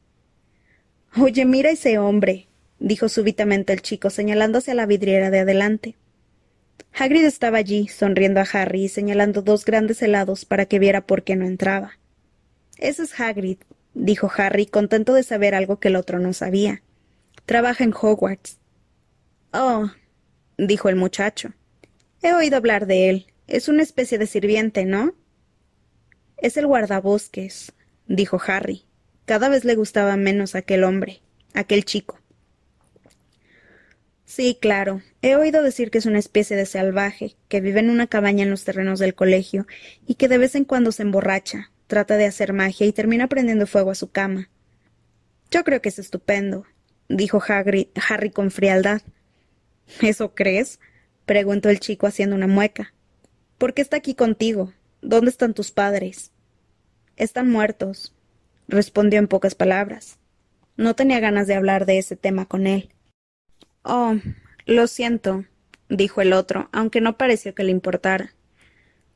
Oye, 1.17 1.45
mira 1.45 1.71
ese 1.71 1.99
hombre, 1.99 2.47
dijo 2.79 3.09
súbitamente 3.09 3.73
el 3.73 3.83
chico, 3.83 4.11
señalando 4.11 4.59
hacia 4.59 4.77
la 4.77 4.87
vidriera 4.87 5.33
de 5.33 5.41
adelante. 5.41 5.97
Hagrid 6.97 7.25
estaba 7.25 7.59
allí, 7.59 7.89
sonriendo 7.89 8.39
a 8.39 8.47
Harry 8.53 8.85
y 8.85 8.89
señalando 8.89 9.43
dos 9.43 9.65
grandes 9.65 10.01
helados 10.03 10.45
para 10.45 10.67
que 10.67 10.79
viera 10.79 11.05
por 11.05 11.25
qué 11.25 11.35
no 11.35 11.47
entraba. 11.47 11.99
Ese 12.77 13.03
es 13.03 13.19
Hagrid, 13.19 13.59
dijo 13.93 14.31
Harry, 14.37 14.67
contento 14.67 15.15
de 15.15 15.25
saber 15.25 15.57
algo 15.57 15.81
que 15.81 15.89
el 15.89 15.97
otro 15.97 16.21
no 16.21 16.33
sabía. 16.33 16.85
Trabaja 17.45 17.83
en 17.83 17.93
Hogwarts. 17.93 18.61
Oh, 19.53 19.91
dijo 20.59 20.89
el 20.89 20.97
muchacho. 20.97 21.55
He 22.23 22.35
oído 22.35 22.57
hablar 22.57 22.87
de 22.87 23.09
él. 23.09 23.27
Es 23.47 23.69
una 23.69 23.83
especie 23.83 24.19
de 24.19 24.27
sirviente, 24.27 24.85
¿no? 24.85 25.15
Es 26.37 26.57
el 26.57 26.67
guardabosques, 26.67 27.73
dijo 28.07 28.41
Harry. 28.47 28.85
Cada 29.25 29.49
vez 29.49 29.65
le 29.65 29.75
gustaba 29.75 30.17
menos 30.17 30.55
aquel 30.55 30.85
hombre, 30.85 31.23
aquel 31.55 31.85
chico. 31.85 32.21
Sí, 34.25 34.59
claro. 34.61 35.01
He 35.23 35.37
oído 35.37 35.63
decir 35.63 35.91
que 35.91 35.99
es 35.99 36.07
una 36.07 36.19
especie 36.19 36.57
de 36.57 36.67
salvaje, 36.67 37.37
que 37.49 37.63
vive 37.63 37.81
en 37.81 37.89
una 37.89 38.07
cabaña 38.07 38.43
en 38.43 38.51
los 38.51 38.65
terrenos 38.65 38.99
del 38.99 39.15
colegio 39.15 39.67
y 40.07 40.17
que 40.17 40.29
de 40.29 40.39
vez 40.39 40.55
en 40.55 40.65
cuando 40.65 40.93
se 40.93 41.03
emborracha, 41.03 41.71
trata 41.87 42.17
de 42.17 42.27
hacer 42.27 42.53
magia 42.53 42.87
y 42.87 42.93
termina 42.93 43.27
prendiendo 43.29 43.67
fuego 43.67 43.91
a 43.91 43.95
su 43.95 44.11
cama. 44.11 44.51
Yo 45.51 45.65
creo 45.65 45.81
que 45.81 45.89
es 45.89 45.99
estupendo, 45.99 46.67
dijo 47.09 47.43
Harry 47.49 48.31
con 48.33 48.51
frialdad. 48.51 49.01
¿Eso 50.01 50.35
crees? 50.35 50.81
preguntó 51.27 51.69
el 51.69 51.81
chico 51.81 52.07
haciendo 52.07 52.37
una 52.37 52.47
mueca. 52.47 52.95
¿Por 53.59 53.75
qué 53.75 53.83
está 53.83 53.97
aquí 53.97 54.15
contigo? 54.15 54.73
¿Dónde 55.03 55.31
están 55.31 55.55
tus 55.55 55.71
padres? 55.71 56.33
Están 57.17 57.51
muertos, 57.51 58.15
respondió 58.69 59.19
en 59.19 59.29
pocas 59.29 59.55
palabras. 59.55 60.19
No 60.77 60.95
tenía 60.95 61.21
ganas 61.21 61.47
de 61.47 61.55
hablar 61.55 61.87
de 61.87 61.99
ese 61.99 62.17
tema 62.17 62.47
con 62.47 62.67
él. 62.67 62.91
Oh, 63.83 64.15
lo 64.67 64.87
siento, 64.87 65.45
dijo 65.89 66.21
el 66.21 66.33
otro, 66.33 66.69
aunque 66.73 67.01
no 67.01 67.17
pareció 67.17 67.55
que 67.55 67.65
le 67.65 67.73
importara. 67.73 68.35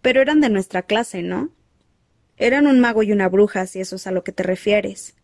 Pero 0.00 0.20
eran 0.20 0.40
de 0.40 0.48
nuestra 0.50 0.82
clase, 0.82 1.22
¿no? 1.22 1.50
Eran 2.37 2.66
un 2.66 2.80
mago 2.80 3.02
y 3.02 3.12
una 3.12 3.28
bruja, 3.28 3.66
si 3.66 3.80
eso 3.80 3.96
es 3.96 4.06
a 4.06 4.11
lo 4.12 4.24
que 4.24 4.32
te 4.32 4.42
refieres. 4.42 5.14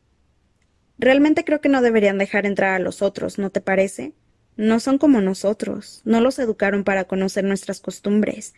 Realmente 0.98 1.44
creo 1.44 1.61
que 1.61 1.68
no 1.68 1.82
deberían 1.82 2.18
dejar 2.18 2.46
entrar 2.46 2.74
a 2.74 2.78
los 2.78 3.02
otros, 3.02 3.38
¿no 3.38 3.50
te 3.50 3.61
parece? 3.61 4.12
No 4.59 4.81
son 4.81 4.99
como 4.99 5.21
nosotros, 5.21 6.03
no 6.05 6.21
los 6.21 6.40
educaron 6.40 6.83
para 6.83 7.05
conocer 7.05 7.44
nuestras 7.44 7.79
costumbres. 7.79 8.55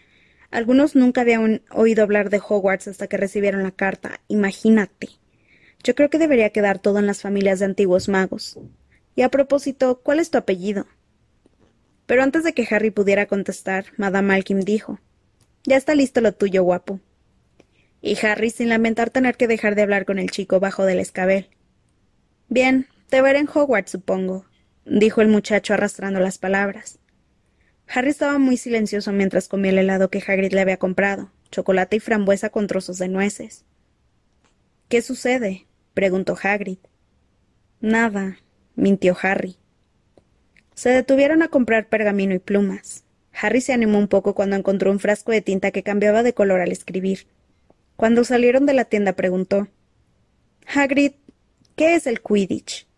Algunos 0.51 0.97
nunca 0.97 1.21
habían 1.21 1.61
oído 1.71 2.03
hablar 2.03 2.31
de 2.31 2.41
Hogwarts 2.41 2.89
hasta 2.89 3.07
que 3.07 3.19
recibieron 3.19 3.63
la 3.63 3.71
carta. 3.71 4.23
Imagínate. 4.27 5.11
Yo 5.85 5.95
creo 5.95 6.09
que 6.09 6.19
debería 6.19 6.51
quedar 6.51 6.79
todo 6.79 7.01
en 7.01 7.07
las 7.07 7.21
familias 7.21 7.59
de 7.59 7.67
antiguos 7.67 8.09
magos. 8.09 8.59
Y 9.15 9.21
a 9.21 9.29
propósito, 9.29 10.01
¿cuál 10.03 10.21
es 10.21 10.31
tu 10.31 10.39
apellido? 10.39 10.87
Pero 12.07 12.23
antes 12.23 12.45
de 12.45 12.55
que 12.55 12.67
Harry 12.71 12.91
pudiera 12.91 13.27
contestar, 13.27 13.85
Madame 13.99 14.29
Malkin 14.29 14.61
dijo 14.61 15.01
Ya 15.65 15.77
está 15.77 15.95
listo 15.95 16.23
lo 16.23 16.33
tuyo, 16.33 16.63
guapo. 16.63 16.99
Y 18.01 18.17
Harry, 18.25 18.49
sin 18.49 18.71
lamentar 18.71 19.11
tener 19.11 19.37
que 19.37 19.49
dejar 19.49 19.75
de 19.75 19.83
hablar 19.83 20.07
con 20.07 20.19
el 20.19 20.31
chico, 20.31 20.61
bajo 20.61 20.87
del 20.87 20.99
escabel. 20.99 21.51
Bien, 22.49 22.87
te 23.11 23.21
veré 23.21 23.41
en 23.41 23.51
Hogwarts, 23.53 23.91
supongo, 23.91 24.47
dijo 24.99 25.21
el 25.21 25.29
muchacho 25.29 25.73
arrastrando 25.73 26.19
las 26.19 26.39
palabras. 26.39 26.99
Harry 27.87 28.11
estaba 28.11 28.39
muy 28.39 28.57
silencioso 28.57 29.13
mientras 29.13 29.49
comía 29.49 29.71
el 29.71 29.79
helado 29.79 30.11
que 30.11 30.23
Hagrid 30.27 30.53
le 30.53 30.61
había 30.61 30.79
comprado, 30.79 31.31
chocolate 31.51 31.97
y 31.97 32.01
frambuesa 32.01 32.51
con 32.51 32.67
trozos 32.67 32.99
de 32.99 33.09
nueces. 33.09 33.65
¿Qué 34.89 35.01
sucede? 35.01 35.67
preguntó 35.95 36.37
Hagrid. 36.41 36.79
Nada, 37.81 38.39
mintió 38.75 39.17
Harry. 39.23 39.57
Se 40.75 40.91
detuvieron 40.91 41.43
a 41.43 41.49
comprar 41.49 41.89
pergamino 41.89 42.35
y 42.35 42.39
plumas. 42.41 43.05
Harry 43.33 43.61
se 43.61 43.73
animó 43.73 43.99
un 43.99 44.09
poco 44.09 44.35
cuando 44.35 44.57
encontró 44.57 44.91
un 44.91 44.99
frasco 44.99 45.31
de 45.31 45.41
tinta 45.41 45.71
que 45.71 45.85
cambiaba 45.85 46.23
de 46.23 46.35
color 46.35 46.61
al 46.61 46.73
escribir. 46.73 47.29
Cuando 47.97 48.25
salieron 48.25 48.67
de 48.67 48.75
la 48.75 48.87
tienda 48.87 49.13
preguntó 49.13 49.69
Hagrid, 50.67 51.13
¿qué 51.77 51.95
es 51.95 52.07
el 52.07 52.21
Quidditch? 52.21 52.90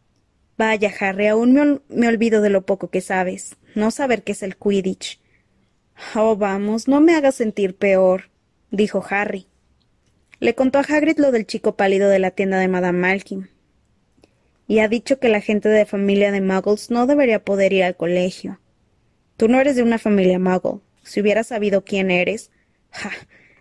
Vaya, 0.58 0.92
Harry, 1.00 1.28
aún 1.28 1.80
me, 1.88 2.08
olvido 2.08 2.42
de 2.42 2.50
lo 2.50 2.66
poco 2.66 2.88
que 2.88 3.00
sabes. 3.00 3.56
No 3.74 3.90
saber 3.90 4.22
qué 4.22 4.32
es 4.32 4.42
el 4.42 4.56
Quidditch. 4.56 5.20
Oh, 6.14 6.36
vamos, 6.36 6.88
no 6.88 7.00
me 7.00 7.14
hagas 7.14 7.36
sentir 7.36 7.76
peor, 7.76 8.30
dijo 8.70 9.04
Harry. 9.08 9.46
Le 10.40 10.54
contó 10.54 10.78
a 10.78 10.82
Hagrid 10.82 11.18
lo 11.18 11.30
del 11.30 11.46
chico 11.46 11.76
pálido 11.76 12.08
de 12.08 12.18
la 12.18 12.32
tienda 12.32 12.58
de 12.58 12.68
Madame 12.68 12.98
Malkin. 12.98 13.50
y 14.66 14.78
ha 14.78 14.88
dicho 14.88 15.18
que 15.18 15.28
la 15.28 15.40
gente 15.40 15.68
de 15.68 15.86
familia 15.86 16.32
de 16.32 16.40
muggles 16.40 16.90
no 16.90 17.06
debería 17.06 17.44
poder 17.44 17.72
ir 17.72 17.84
al 17.84 17.96
colegio. 17.96 18.60
Tú 19.36 19.48
no 19.48 19.60
eres 19.60 19.76
de 19.76 19.82
una 19.82 19.98
familia 19.98 20.38
muggle. 20.38 20.80
Si 21.02 21.20
hubieras 21.20 21.48
sabido 21.48 21.84
quién 21.84 22.10
eres. 22.10 22.50
Ja. 22.90 23.10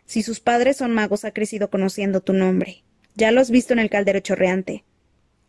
Si 0.06 0.23
sus 0.23 0.39
padres 0.39 0.77
son 0.77 0.93
magos, 0.93 1.25
ha 1.25 1.32
crecido 1.32 1.69
conociendo 1.69 2.21
tu 2.21 2.34
nombre. 2.34 2.84
Ya 3.15 3.32
lo 3.32 3.41
has 3.41 3.49
visto 3.49 3.73
en 3.73 3.80
el 3.80 3.89
caldero 3.89 4.19
chorreante. 4.19 4.84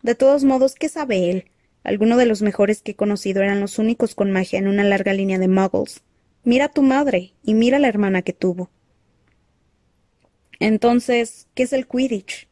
De 0.02 0.14
todos 0.14 0.42
modos, 0.44 0.74
¿qué 0.74 0.88
sabe 0.88 1.30
él? 1.30 1.44
Algunos 1.84 2.18
de 2.18 2.26
los 2.26 2.42
mejores 2.42 2.82
que 2.82 2.92
he 2.92 2.96
conocido 2.96 3.42
eran 3.42 3.60
los 3.60 3.78
únicos 3.78 4.14
con 4.14 4.30
magia 4.30 4.58
en 4.58 4.68
una 4.68 4.84
larga 4.84 5.12
línea 5.12 5.38
de 5.38 5.48
muggles. 5.48 6.02
Mira 6.44 6.66
a 6.66 6.72
tu 6.72 6.82
madre 6.82 7.34
y 7.42 7.54
mira 7.54 7.76
a 7.76 7.80
la 7.80 7.88
hermana 7.88 8.22
que 8.22 8.32
tuvo. 8.32 8.70
Entonces, 10.58 11.48
¿qué 11.54 11.64
es 11.64 11.72
el 11.72 11.86
Quidditch? 11.86 12.48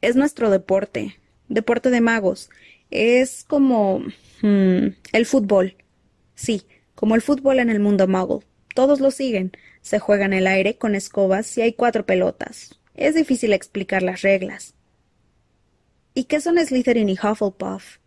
Es 0.00 0.16
nuestro 0.16 0.50
deporte, 0.50 1.18
deporte 1.48 1.90
de 1.90 2.00
magos. 2.00 2.50
Es 2.90 3.44
como 3.44 4.00
hmm, 4.42 4.88
el 5.12 5.26
fútbol. 5.26 5.76
Sí, 6.34 6.62
como 6.94 7.14
el 7.14 7.22
fútbol 7.22 7.58
en 7.58 7.70
el 7.70 7.80
mundo 7.80 8.06
muggle. 8.06 8.46
Todos 8.74 9.00
lo 9.00 9.10
siguen. 9.10 9.52
Se 9.80 9.98
juega 9.98 10.26
en 10.26 10.32
el 10.34 10.46
aire 10.46 10.76
con 10.76 10.94
escobas 10.94 11.56
y 11.56 11.62
hay 11.62 11.72
cuatro 11.72 12.04
pelotas. 12.06 12.80
Es 12.94 13.14
difícil 13.14 13.52
explicar 13.52 14.02
las 14.02 14.22
reglas. 14.22 14.74
¿Y 16.16 16.24
qué 16.24 16.40
son 16.40 16.64
Slytherin 16.64 17.08
y 17.08 17.14
Hufflepuff? 17.14 17.98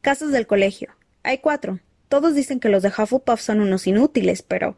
Casas 0.00 0.32
del 0.32 0.48
colegio. 0.48 0.88
Hay 1.22 1.38
cuatro. 1.38 1.78
Todos 2.08 2.34
dicen 2.34 2.58
que 2.58 2.68
los 2.68 2.82
de 2.82 2.88
Hufflepuff 2.88 3.40
son 3.40 3.60
unos 3.60 3.86
inútiles, 3.86 4.42
pero. 4.42 4.76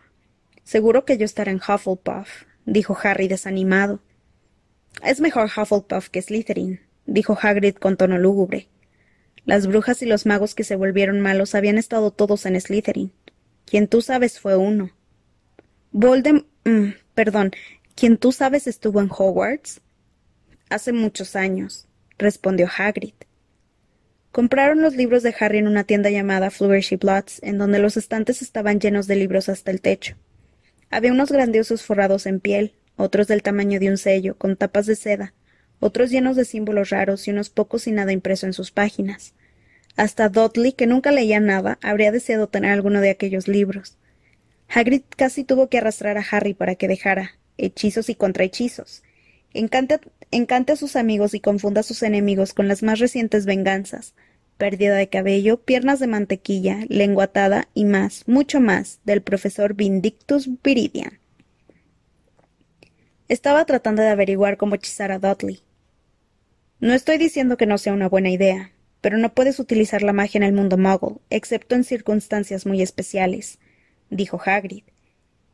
Seguro 0.63 1.07
que 1.07 1.17
yo 1.17 1.25
estaré 1.25 1.53
en 1.53 1.57
Hufflepuff, 1.67 2.45
dijo 2.67 2.99
Harry 3.03 3.29
desanimado. 3.29 4.01
Es 5.03 5.23
mejor 5.23 5.47
Hufflepuff 5.47 6.11
que 6.11 6.21
Slytherin, 6.21 6.81
dijo 7.07 7.39
Hagrid 7.41 7.77
con 7.77 7.97
tono 7.97 8.19
lúgubre. 8.19 8.69
Las 9.47 9.67
brujas 9.67 10.03
y 10.03 10.07
los 10.07 10.27
magos 10.27 10.55
que 10.55 10.65
se 10.65 10.77
volvieron 10.77 11.21
malos 11.21 11.55
habían 11.55 11.79
estado 11.79 12.11
todos 12.11 12.45
en 12.45 12.61
Slytherin. 12.61 13.11
Quien 13.65 13.89
tú 13.89 14.03
sabes 14.03 14.39
fue 14.39 14.59
uno. 14.59 14.91
Voldem. 15.93 16.45
Mm, 16.65 16.91
perdón. 17.15 17.53
Quien 17.95 18.19
tú 18.19 18.33
sabes 18.33 18.67
estuvo 18.67 19.01
en 19.01 19.09
Hogwarts. 19.11 19.81
Hace 20.69 20.93
muchos 20.93 21.37
años, 21.37 21.87
respondió 22.19 22.69
Hagrid. 22.77 23.15
Compraron 24.33 24.83
los 24.83 24.97
libros 24.97 25.23
de 25.23 25.35
Harry 25.39 25.59
en 25.59 25.69
una 25.69 25.85
tienda 25.85 26.11
llamada 26.11 26.51
Flourishy 26.51 26.97
Bloods, 26.97 27.41
en 27.43 27.59
donde 27.59 27.79
los 27.79 27.97
estantes 27.97 28.43
estaban 28.43 28.81
llenos 28.81 29.07
de 29.07 29.17
libros 29.17 29.49
hasta 29.49 29.71
el 29.71 29.81
techo. 29.81 30.17
Había 30.91 31.13
unos 31.13 31.31
grandiosos 31.31 31.83
forrados 31.83 32.27
en 32.27 32.41
piel, 32.41 32.75
otros 32.97 33.27
del 33.29 33.43
tamaño 33.43 33.79
de 33.81 33.91
un 33.91 33.99
sello, 33.99 34.37
con 34.37 34.57
tapas 34.57 34.87
de 34.87 34.97
seda, 34.97 35.35
otros 35.81 36.11
llenos 36.11 36.37
de 36.37 36.45
símbolos 36.45 36.91
raros 36.91 37.27
y 37.29 37.31
unos 37.31 37.51
pocos 37.51 37.87
y 37.87 37.93
nada 37.93 38.13
impreso 38.13 38.47
en 38.47 38.53
sus 38.53 38.71
páginas. 38.71 39.35
Hasta 39.97 40.29
Dudley, 40.29 40.73
que 40.73 40.87
nunca 40.87 41.13
leía 41.13 41.41
nada, 41.41 41.79
habría 41.83 42.11
deseado 42.11 42.49
tener 42.49 42.73
alguno 42.73 43.01
de 43.01 43.11
aquellos 43.11 43.49
libros. 43.49 43.99
Hagrid 44.69 45.03
casi 45.17 45.45
tuvo 45.45 45.69
que 45.69 45.79
arrastrar 45.79 46.19
a 46.19 46.25
Harry 46.29 46.55
para 46.55 46.75
que 46.75 46.89
dejara 46.89 47.39
hechizos 47.57 48.09
y 48.09 48.15
contrahechizos. 48.15 49.03
Encante, 49.55 50.73
a 50.73 50.77
sus 50.77 50.97
amigos 50.97 51.33
y 51.33 51.41
confunda 51.41 51.81
a 51.81 51.85
sus 51.85 52.03
enemigos 52.03 52.53
con 52.53 52.67
las 52.67 52.83
más 52.83 52.99
recientes 52.99 53.47
venganzas, 53.47 54.15
pérdida 54.59 54.97
de 54.97 55.09
cabello, 55.09 55.63
piernas 55.63 56.01
de 56.01 56.09
mantequilla, 56.09 56.81
lengua 56.89 57.25
atada 57.25 57.69
y 57.73 57.85
más, 57.85 58.27
mucho 58.27 58.61
más, 58.61 58.99
del 59.05 59.23
profesor 59.23 59.75
Vindictus 59.75 60.51
Viridian. 60.63 61.21
Estaba 63.29 63.65
tratando 63.65 64.03
de 64.03 64.09
averiguar 64.09 64.57
cómo 64.57 64.75
hechizar 64.75 65.13
a 65.13 65.21
Dudley. 65.21 65.61
No 66.81 66.93
estoy 66.93 67.17
diciendo 67.17 67.57
que 67.57 67.67
no 67.67 67.79
sea 67.79 67.93
una 67.93 68.09
buena 68.09 68.31
idea, 68.31 68.73
pero 69.01 69.19
no 69.19 69.35
puedes 69.35 69.61
utilizar 69.61 70.03
la 70.03 70.13
magia 70.13 70.39
en 70.39 70.43
el 70.43 70.53
mundo 70.53 70.77
muggle, 70.77 71.21
excepto 71.31 71.77
en 71.77 71.85
circunstancias 71.85 72.67
muy 72.67 72.83
especiales, 72.83 73.61
dijo 74.11 74.41
Hagrid. 74.45 74.83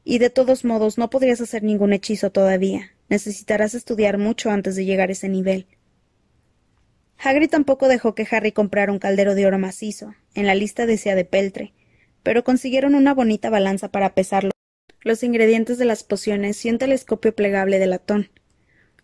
Y 0.05 0.19
de 0.19 0.31
todos 0.31 0.65
modos 0.65 0.97
no 0.97 1.11
podrías 1.11 1.43
hacer 1.43 1.63
ningún 1.63 1.93
hechizo 1.93 2.33
todavía. 2.33 2.93
Necesitarás 3.11 3.75
estudiar 3.75 4.17
mucho 4.17 4.51
antes 4.51 4.77
de 4.77 4.87
llegar 4.87 5.11
a 5.11 5.13
ese 5.13 5.29
nivel. 5.29 5.67
Hagrid 7.19 7.51
tampoco 7.51 7.89
dejó 7.89 8.15
que 8.15 8.27
Harry 8.31 8.53
comprara 8.53 8.93
un 8.93 8.99
caldero 8.99 9.35
de 9.35 9.45
oro 9.45 9.59
macizo. 9.59 10.15
En 10.35 10.47
la 10.47 10.55
lista 10.55 10.87
decía 10.87 11.15
de 11.15 11.27
peltre, 11.27 11.75
pero 12.23 12.45
consiguieron 12.45 12.95
una 12.95 13.13
bonita 13.13 13.51
balanza 13.51 13.91
para 13.91 14.15
pesarlo, 14.15 14.53
los 15.03 15.23
ingredientes 15.23 15.77
de 15.77 15.85
las 15.85 16.05
pociones 16.05 16.65
y 16.65 16.71
un 16.71 16.79
telescopio 16.79 17.35
plegable 17.35 17.79
de 17.79 17.89
latón. 17.89 18.31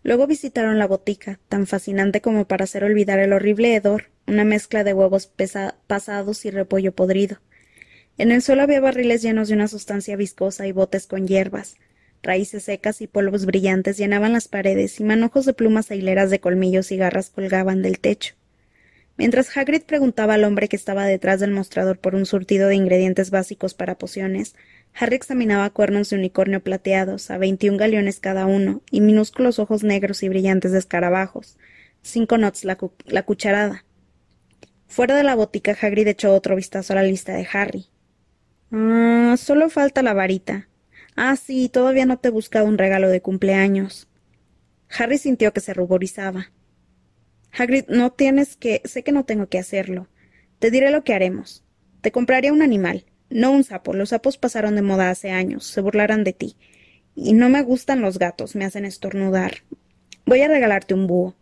Luego 0.03 0.25
visitaron 0.25 0.79
la 0.79 0.87
botica, 0.87 1.39
tan 1.49 1.67
fascinante 1.67 2.21
como 2.21 2.47
para 2.47 2.63
hacer 2.63 2.85
olvidar 2.85 3.19
el 3.19 3.33
horrible 3.33 3.75
hedor, 3.75 4.05
una 4.25 4.45
mezcla 4.45 4.83
de 4.83 4.93
huevos 4.93 5.29
pasados 5.87 6.45
y 6.45 6.49
repollo 6.49 6.93
podrido. 6.93 7.41
En 8.17 8.31
el 8.31 8.41
suelo 8.41 8.63
había 8.63 8.79
barriles 8.79 9.21
llenos 9.21 9.49
de 9.49 9.55
una 9.55 9.67
sustancia 9.67 10.15
viscosa 10.15 10.65
y 10.65 10.71
botes 10.71 11.07
con 11.07 11.27
hierbas, 11.27 11.75
Raíces 12.23 12.63
secas 12.63 13.01
y 13.01 13.07
polvos 13.07 13.45
brillantes 13.45 13.97
llenaban 13.97 14.33
las 14.33 14.47
paredes 14.47 14.99
y 14.99 15.03
manojos 15.03 15.45
de 15.45 15.53
plumas 15.53 15.91
e 15.91 15.95
hileras 15.95 16.29
de 16.29 16.39
colmillos 16.39 16.91
y 16.91 16.97
garras 16.97 17.29
colgaban 17.29 17.81
del 17.81 17.99
techo. 17.99 18.35
Mientras 19.17 19.55
Hagrid 19.57 19.81
preguntaba 19.81 20.35
al 20.35 20.43
hombre 20.43 20.69
que 20.69 20.75
estaba 20.75 21.05
detrás 21.05 21.39
del 21.39 21.51
mostrador 21.51 21.97
por 21.97 22.13
un 22.13 22.27
surtido 22.27 22.67
de 22.67 22.75
ingredientes 22.75 23.31
básicos 23.31 23.73
para 23.73 23.97
pociones, 23.97 24.55
Harry 24.93 25.15
examinaba 25.15 25.69
cuernos 25.71 26.09
de 26.09 26.17
unicornio 26.17 26.61
plateados, 26.61 27.31
a 27.31 27.37
veintiún 27.39 27.77
galeones 27.77 28.19
cada 28.19 28.45
uno, 28.45 28.81
y 28.91 29.01
minúsculos 29.01 29.57
ojos 29.57 29.83
negros 29.83 30.21
y 30.21 30.29
brillantes 30.29 30.71
de 30.71 30.79
escarabajos. 30.79 31.57
Cinco 32.03 32.37
knots 32.37 32.63
la, 32.63 33.23
cucharada. 33.23 33.85
Fuera 34.87 35.15
de 35.15 35.23
la 35.23 35.35
botica, 35.35 35.75
Hagrid 35.79 36.07
echó 36.07 36.33
otro 36.33 36.55
vistazo 36.55 36.93
a 36.93 36.97
la 36.97 37.03
lista 37.03 37.33
de 37.33 37.47
Harry. 37.51 37.87
Ah, 38.71 39.35
solo 39.37 39.69
falta 39.69 40.03
la 40.03 40.13
varita, 40.13 40.66
Ah, 41.19 41.35
sí, 41.35 41.67
todavía 41.67 42.05
no 42.05 42.19
te 42.19 42.27
he 42.27 42.31
buscado 42.31 42.67
un 42.67 42.77
regalo 42.77 43.09
de 43.09 43.21
cumpleaños. 43.21 44.07
Harry 44.95 45.17
sintió 45.17 45.51
que 45.51 45.61
se 45.61 45.73
ruborizaba. 45.73 46.51
Hagrid, 47.51 47.85
no 47.87 48.11
tienes 48.11 48.55
que. 48.55 48.83
sé 48.85 49.03
que 49.03 49.11
no 49.11 49.25
tengo 49.25 49.47
que 49.47 49.57
hacerlo. 49.57 50.07
Te 50.59 50.69
diré 50.69 50.91
lo 50.91 51.03
que 51.03 51.15
haremos. 51.15 51.63
Te 52.01 52.11
compraré 52.11 52.51
un 52.51 52.61
animal, 52.61 53.05
no 53.31 53.49
un 53.51 53.63
sapo. 53.63 53.93
Los 53.93 54.09
sapos 54.09 54.37
pasaron 54.37 54.75
de 54.75 54.83
moda 54.83 55.09
hace 55.09 55.31
años, 55.31 55.65
se 55.65 55.81
burlarán 55.81 56.23
de 56.23 56.33
ti. 56.33 56.55
Y 57.15 57.33
no 57.33 57.49
me 57.49 57.63
gustan 57.63 57.99
los 58.01 58.19
gatos, 58.19 58.55
me 58.55 58.65
hacen 58.65 58.85
estornudar. 58.85 59.63
Voy 60.27 60.41
a 60.41 60.47
regalarte 60.47 60.93
un 60.93 61.07
búho. 61.07 61.35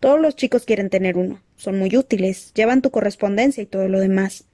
Todos 0.00 0.20
los 0.20 0.34
chicos 0.34 0.64
quieren 0.64 0.90
tener 0.90 1.16
uno. 1.16 1.40
Son 1.54 1.78
muy 1.78 1.96
útiles, 1.96 2.52
llevan 2.54 2.82
tu 2.82 2.90
correspondencia 2.90 3.62
y 3.62 3.66
todo 3.66 3.86
lo 3.86 4.00
demás. 4.00 4.48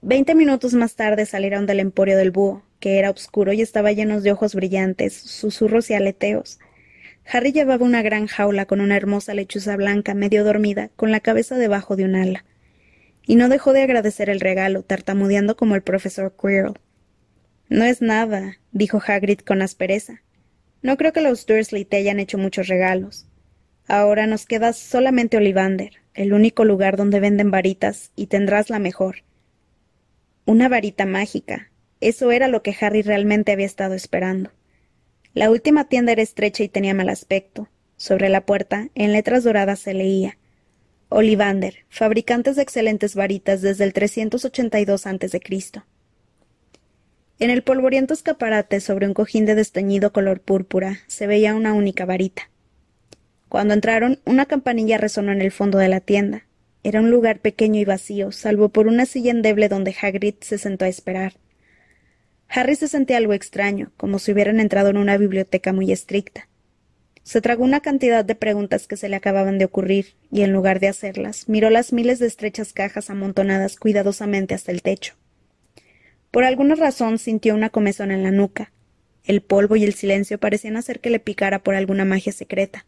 Veinte 0.00 0.36
minutos 0.36 0.74
más 0.74 0.94
tarde 0.94 1.26
salieron 1.26 1.66
del 1.66 1.80
emporio 1.80 2.16
del 2.16 2.30
búho, 2.30 2.62
que 2.84 2.98
era 2.98 3.08
oscuro 3.08 3.54
y 3.54 3.62
estaba 3.62 3.92
lleno 3.92 4.20
de 4.20 4.30
ojos 4.30 4.54
brillantes, 4.54 5.14
susurros 5.14 5.88
y 5.88 5.94
aleteos. 5.94 6.58
Harry 7.26 7.50
llevaba 7.50 7.82
una 7.82 8.02
gran 8.02 8.26
jaula 8.26 8.66
con 8.66 8.82
una 8.82 8.94
hermosa 8.94 9.32
lechuza 9.32 9.74
blanca 9.76 10.12
medio 10.12 10.44
dormida, 10.44 10.90
con 10.94 11.10
la 11.10 11.20
cabeza 11.20 11.56
debajo 11.56 11.96
de 11.96 12.04
un 12.04 12.14
ala. 12.14 12.44
Y 13.26 13.36
no 13.36 13.48
dejó 13.48 13.72
de 13.72 13.80
agradecer 13.80 14.28
el 14.28 14.38
regalo, 14.38 14.82
tartamudeando 14.82 15.56
como 15.56 15.76
el 15.76 15.80
profesor 15.80 16.36
Quirrell. 16.38 16.74
No 17.70 17.86
es 17.86 18.02
nada, 18.02 18.58
dijo 18.70 19.00
Hagrid 19.00 19.38
con 19.38 19.62
aspereza. 19.62 20.20
No 20.82 20.98
creo 20.98 21.14
que 21.14 21.22
los 21.22 21.46
Dursley 21.46 21.86
te 21.86 21.96
hayan 21.96 22.20
hecho 22.20 22.36
muchos 22.36 22.68
regalos. 22.68 23.26
Ahora 23.88 24.26
nos 24.26 24.44
queda 24.44 24.74
solamente 24.74 25.38
Olivander, 25.38 26.02
el 26.12 26.34
único 26.34 26.66
lugar 26.66 26.98
donde 26.98 27.18
venden 27.18 27.50
varitas, 27.50 28.12
y 28.14 28.26
tendrás 28.26 28.68
la 28.68 28.78
mejor. 28.78 29.24
Una 30.44 30.68
varita 30.68 31.06
mágica, 31.06 31.70
eso 32.08 32.30
era 32.30 32.48
lo 32.48 32.62
que 32.62 32.76
Harry 32.80 33.02
realmente 33.02 33.52
había 33.52 33.66
estado 33.66 33.94
esperando. 33.94 34.50
La 35.32 35.50
última 35.50 35.88
tienda 35.88 36.12
era 36.12 36.22
estrecha 36.22 36.62
y 36.62 36.68
tenía 36.68 36.94
mal 36.94 37.08
aspecto. 37.08 37.68
Sobre 37.96 38.28
la 38.28 38.46
puerta, 38.46 38.88
en 38.94 39.12
letras 39.12 39.44
doradas, 39.44 39.80
se 39.80 39.94
leía 39.94 40.36
Olivander, 41.08 41.84
fabricantes 41.88 42.56
de 42.56 42.62
excelentes 42.62 43.14
varitas 43.14 43.62
desde 43.62 43.84
el 43.84 43.92
382 43.92 45.06
a.C. 45.06 45.40
En 47.38 47.50
el 47.50 47.62
polvoriento 47.62 48.14
escaparate, 48.14 48.80
sobre 48.80 49.06
un 49.06 49.14
cojín 49.14 49.44
de 49.46 49.54
desteñido 49.54 50.12
color 50.12 50.40
púrpura, 50.40 51.00
se 51.06 51.26
veía 51.26 51.54
una 51.54 51.72
única 51.72 52.04
varita. 52.04 52.50
Cuando 53.48 53.74
entraron, 53.74 54.20
una 54.24 54.46
campanilla 54.46 54.98
resonó 54.98 55.32
en 55.32 55.40
el 55.40 55.52
fondo 55.52 55.78
de 55.78 55.88
la 55.88 56.00
tienda. 56.00 56.46
Era 56.82 57.00
un 57.00 57.10
lugar 57.10 57.40
pequeño 57.40 57.80
y 57.80 57.84
vacío, 57.84 58.32
salvo 58.32 58.68
por 58.68 58.88
una 58.88 59.06
silla 59.06 59.30
endeble 59.30 59.68
donde 59.68 59.94
Hagrid 60.00 60.34
se 60.40 60.58
sentó 60.58 60.84
a 60.84 60.88
esperar. 60.88 61.34
Harry 62.48 62.76
se 62.76 62.88
sentía 62.88 63.16
algo 63.16 63.32
extraño, 63.32 63.92
como 63.96 64.18
si 64.18 64.32
hubieran 64.32 64.60
entrado 64.60 64.90
en 64.90 64.96
una 64.96 65.16
biblioteca 65.16 65.72
muy 65.72 65.90
estricta. 65.92 66.48
Se 67.22 67.40
tragó 67.40 67.64
una 67.64 67.80
cantidad 67.80 68.24
de 68.24 68.34
preguntas 68.34 68.86
que 68.86 68.98
se 68.98 69.08
le 69.08 69.16
acababan 69.16 69.58
de 69.58 69.64
ocurrir, 69.64 70.14
y 70.30 70.42
en 70.42 70.52
lugar 70.52 70.78
de 70.78 70.88
hacerlas, 70.88 71.48
miró 71.48 71.70
las 71.70 71.92
miles 71.92 72.18
de 72.18 72.26
estrechas 72.26 72.72
cajas 72.72 73.08
amontonadas 73.08 73.76
cuidadosamente 73.76 74.54
hasta 74.54 74.72
el 74.72 74.82
techo. 74.82 75.14
Por 76.30 76.44
alguna 76.44 76.74
razón 76.74 77.18
sintió 77.18 77.54
una 77.54 77.70
comezón 77.70 78.10
en 78.10 78.22
la 78.22 78.30
nuca. 78.30 78.72
El 79.24 79.40
polvo 79.40 79.76
y 79.76 79.84
el 79.84 79.94
silencio 79.94 80.38
parecían 80.38 80.76
hacer 80.76 81.00
que 81.00 81.08
le 81.08 81.18
picara 81.18 81.62
por 81.62 81.76
alguna 81.76 82.04
magia 82.04 82.32
secreta. 82.32 82.84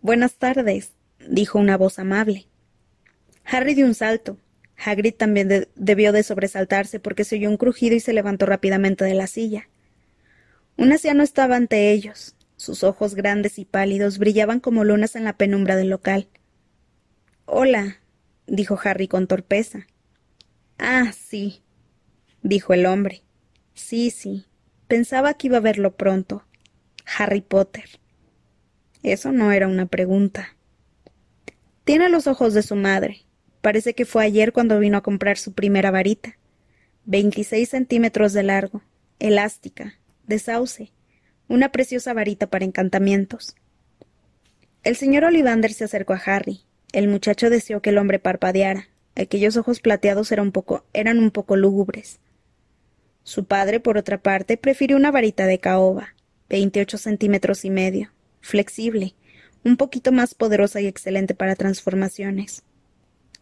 Buenas 0.00 0.36
tardes, 0.36 0.92
dijo 1.28 1.58
una 1.58 1.76
voz 1.76 1.98
amable. 1.98 2.46
Harry 3.44 3.74
dio 3.74 3.84
un 3.84 3.94
salto. 3.94 4.38
Hagrid 4.76 5.14
también 5.14 5.68
debió 5.74 6.12
de 6.12 6.22
sobresaltarse 6.22 7.00
porque 7.00 7.24
se 7.24 7.36
oyó 7.36 7.48
un 7.48 7.56
crujido 7.56 7.96
y 7.96 8.00
se 8.00 8.12
levantó 8.12 8.46
rápidamente 8.46 9.04
de 9.04 9.14
la 9.14 9.26
silla. 9.26 9.68
Un 10.76 10.92
anciano 10.92 11.22
estaba 11.22 11.56
ante 11.56 11.92
ellos. 11.92 12.34
Sus 12.56 12.82
ojos 12.82 13.14
grandes 13.14 13.58
y 13.58 13.64
pálidos 13.64 14.18
brillaban 14.18 14.60
como 14.60 14.84
lunas 14.84 15.16
en 15.16 15.24
la 15.24 15.36
penumbra 15.36 15.76
del 15.76 15.90
local. 15.90 16.28
Hola, 17.46 17.98
dijo 18.46 18.78
Harry 18.82 19.08
con 19.08 19.26
torpeza. 19.26 19.86
Ah, 20.78 21.12
sí, 21.12 21.62
dijo 22.42 22.74
el 22.74 22.86
hombre. 22.86 23.22
Sí, 23.74 24.10
sí. 24.10 24.46
Pensaba 24.88 25.34
que 25.34 25.48
iba 25.48 25.58
a 25.58 25.60
verlo 25.60 25.96
pronto. 25.96 26.44
Harry 27.18 27.40
Potter. 27.40 27.84
Eso 29.02 29.32
no 29.32 29.52
era 29.52 29.68
una 29.68 29.86
pregunta. 29.86 30.56
Tiene 31.84 32.08
los 32.08 32.26
ojos 32.26 32.54
de 32.54 32.62
su 32.62 32.76
madre. 32.76 33.23
Parece 33.64 33.94
que 33.94 34.04
fue 34.04 34.22
ayer 34.22 34.52
cuando 34.52 34.78
vino 34.78 34.98
a 34.98 35.02
comprar 35.02 35.38
su 35.38 35.54
primera 35.54 35.90
varita. 35.90 36.36
Veintiséis 37.06 37.70
centímetros 37.70 38.34
de 38.34 38.42
largo, 38.42 38.82
elástica, 39.18 39.94
de 40.26 40.38
sauce, 40.38 40.92
una 41.48 41.72
preciosa 41.72 42.12
varita 42.12 42.46
para 42.46 42.66
encantamientos. 42.66 43.56
El 44.82 44.96
señor 44.96 45.24
Olivander 45.24 45.72
se 45.72 45.84
acercó 45.84 46.12
a 46.12 46.20
Harry. 46.26 46.60
El 46.92 47.08
muchacho 47.08 47.48
deseó 47.48 47.80
que 47.80 47.88
el 47.88 47.96
hombre 47.96 48.18
parpadeara. 48.18 48.90
Aquellos 49.16 49.56
ojos 49.56 49.80
plateados 49.80 50.30
eran 50.30 50.48
un 50.48 50.52
poco, 50.52 50.84
eran 50.92 51.18
un 51.18 51.30
poco 51.30 51.56
lúgubres. 51.56 52.20
Su 53.22 53.46
padre, 53.46 53.80
por 53.80 53.96
otra 53.96 54.18
parte, 54.20 54.58
prefirió 54.58 54.98
una 54.98 55.10
varita 55.10 55.46
de 55.46 55.58
caoba, 55.58 56.14
veintiocho 56.50 56.98
centímetros 56.98 57.64
y 57.64 57.70
medio, 57.70 58.12
flexible, 58.42 59.14
un 59.64 59.78
poquito 59.78 60.12
más 60.12 60.34
poderosa 60.34 60.82
y 60.82 60.86
excelente 60.86 61.34
para 61.34 61.56
transformaciones. 61.56 62.62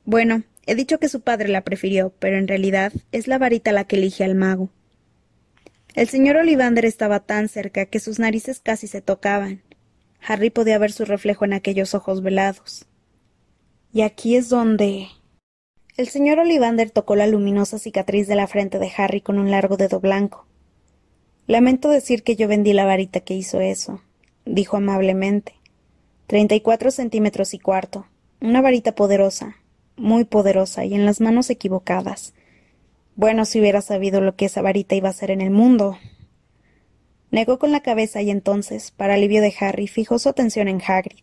Bueno, 0.04 0.42
he 0.66 0.74
dicho 0.74 0.98
que 0.98 1.08
su 1.08 1.20
padre 1.20 1.48
la 1.48 1.62
prefirió, 1.62 2.12
pero 2.18 2.36
en 2.36 2.48
realidad 2.48 2.92
es 3.12 3.28
la 3.28 3.38
varita 3.38 3.72
la 3.72 3.84
que 3.84 3.96
elige 3.96 4.24
al 4.24 4.34
mago. 4.34 4.70
El 5.94 6.08
señor 6.08 6.36
Olivander 6.36 6.86
estaba 6.86 7.20
tan 7.20 7.48
cerca 7.48 7.86
que 7.86 8.00
sus 8.00 8.18
narices 8.18 8.60
casi 8.60 8.86
se 8.86 9.02
tocaban. 9.02 9.62
Harry 10.26 10.50
podía 10.50 10.78
ver 10.78 10.92
su 10.92 11.04
reflejo 11.04 11.44
en 11.44 11.52
aquellos 11.52 11.94
ojos 11.94 12.22
velados. 12.22 12.86
Y 13.92 14.02
aquí 14.02 14.36
es 14.36 14.48
donde. 14.48 15.08
El 15.96 16.08
señor 16.08 16.38
Olivander 16.38 16.90
tocó 16.90 17.14
la 17.14 17.26
luminosa 17.26 17.78
cicatriz 17.78 18.26
de 18.26 18.36
la 18.36 18.46
frente 18.46 18.78
de 18.78 18.90
Harry 18.96 19.20
con 19.20 19.38
un 19.38 19.50
largo 19.50 19.76
dedo 19.76 20.00
blanco. 20.00 20.46
Lamento 21.46 21.90
decir 21.90 22.22
que 22.22 22.36
yo 22.36 22.48
vendí 22.48 22.72
la 22.72 22.86
varita 22.86 23.20
que 23.20 23.34
hizo 23.34 23.60
eso, 23.60 24.00
dijo 24.46 24.78
amablemente. 24.78 25.54
Treinta 26.26 26.54
y 26.54 26.60
cuatro 26.60 26.90
centímetros 26.90 27.52
y 27.52 27.58
cuarto. 27.58 28.06
Una 28.40 28.62
varita 28.62 28.94
poderosa, 28.94 29.56
muy 29.96 30.24
poderosa 30.24 30.84
y 30.84 30.94
en 30.94 31.04
las 31.04 31.20
manos 31.20 31.50
equivocadas. 31.50 32.34
Bueno, 33.14 33.44
si 33.44 33.60
hubiera 33.60 33.82
sabido 33.82 34.20
lo 34.20 34.36
que 34.36 34.46
esa 34.46 34.62
varita 34.62 34.94
iba 34.94 35.08
a 35.08 35.10
hacer 35.10 35.30
en 35.30 35.40
el 35.40 35.50
mundo. 35.50 35.98
Negó 37.30 37.58
con 37.58 37.72
la 37.72 37.80
cabeza 37.80 38.22
y 38.22 38.30
entonces, 38.30 38.90
para 38.90 39.14
alivio 39.14 39.42
de 39.42 39.54
Harry, 39.60 39.86
fijó 39.88 40.18
su 40.18 40.28
atención 40.28 40.68
en 40.68 40.82
Hagrid. 40.86 41.20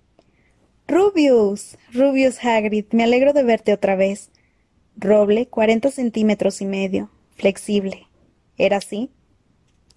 Rubius. 0.88 1.78
Rubius 1.94 2.44
Hagrid, 2.44 2.86
me 2.92 3.04
alegro 3.04 3.34
de 3.34 3.44
verte 3.44 3.74
otra 3.74 3.96
vez. 3.96 4.32
Roble, 4.98 5.48
cuarenta 5.48 5.92
centímetros 5.92 6.62
y 6.62 6.66
medio, 6.66 7.12
flexible. 7.36 8.08
¿Era 8.58 8.78
así? 8.78 9.12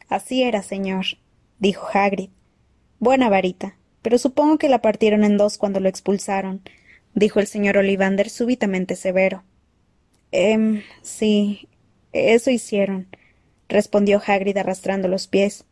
Así 0.09 0.43
era, 0.43 0.63
señor, 0.63 1.07
dijo 1.59 1.87
Hagrid. 1.93 2.29
Buena 2.99 3.31
varita, 3.31 3.77
pero 4.03 4.19
supongo 4.19 4.59
que 4.59 4.69
la 4.69 4.83
partieron 4.83 5.25
en 5.25 5.39
dos 5.39 5.57
cuando 5.57 5.81
lo 5.81 5.89
expulsaron, 5.89 6.63
dijo 7.15 7.41
el 7.41 7.47
señor 7.47 7.77
Olivander 7.77 8.31
súbitamente 8.31 8.97
severo. 8.97 9.45
Em, 10.31 10.83
sí, 11.03 11.69
eso 12.13 12.51
hicieron, 12.51 13.09
respondió 13.69 14.21
Hagrid 14.25 14.57
arrastrando 14.57 15.09
los 15.09 15.27
pies. 15.27 15.65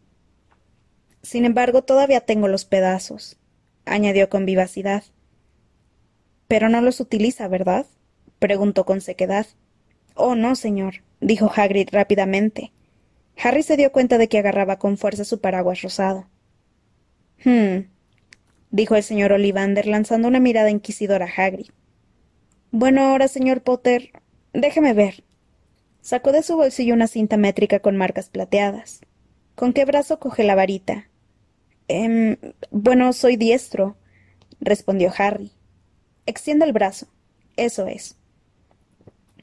Sin 1.23 1.45
embargo, 1.45 1.83
todavía 1.83 2.21
tengo 2.21 2.49
los 2.49 2.65
pedazos, 2.65 3.39
añadió 3.85 4.29
con 4.29 4.47
vivacidad. 4.47 5.05
Pero 6.49 6.69
no 6.69 6.81
los 6.81 7.01
utiliza, 7.01 7.49
¿verdad? 7.49 7.87
preguntó 8.39 8.85
con 8.85 9.01
sequedad. 9.01 9.47
Oh, 10.15 10.35
no, 10.35 10.57
señor, 10.57 11.03
dijo 11.21 11.51
Hagrid 11.55 11.89
rápidamente. 11.93 12.73
Harry 13.43 13.63
se 13.63 13.77
dio 13.77 13.93
cuenta 13.93 14.19
de 14.19 14.29
que 14.29 14.39
agarraba 14.39 14.79
con 14.79 14.99
fuerza 14.99 15.25
su 15.25 15.41
paraguas 15.41 15.83
rosado. 15.83 16.29
Hm, 17.45 17.89
dijo 18.71 18.97
el 18.97 19.03
señor 19.03 19.33
Olivander 19.33 19.87
lanzando 19.87 20.29
una 20.29 20.41
mirada 20.41 20.71
inquisidora 20.71 21.27
a 21.27 21.43
Hagrid. 21.43 21.71
Bueno, 22.71 23.03
ahora, 23.03 23.29
señor 23.29 23.63
Potter, 23.63 24.11
déjeme 24.53 24.93
ver. 24.93 25.25
Sacó 26.01 26.33
de 26.33 26.43
su 26.43 26.57
bolsillo 26.57 26.95
una 26.95 27.09
cinta 27.09 27.37
métrica 27.37 27.81
con 27.81 27.97
marcas 27.97 28.29
plateadas. 28.29 29.01
¿Con 29.55 29.73
qué 29.73 29.85
brazo 29.85 30.19
coge 30.19 30.45
la 30.45 30.55
varita? 30.55 31.09
Em, 31.89 32.37
bueno, 32.71 33.13
soy 33.13 33.37
diestro, 33.37 33.97
respondió 34.61 35.13
Harry. 35.19 35.51
Extienda 36.27 36.65
el 36.65 36.73
brazo. 36.73 37.09
Eso 37.57 37.87
es. 37.87 38.17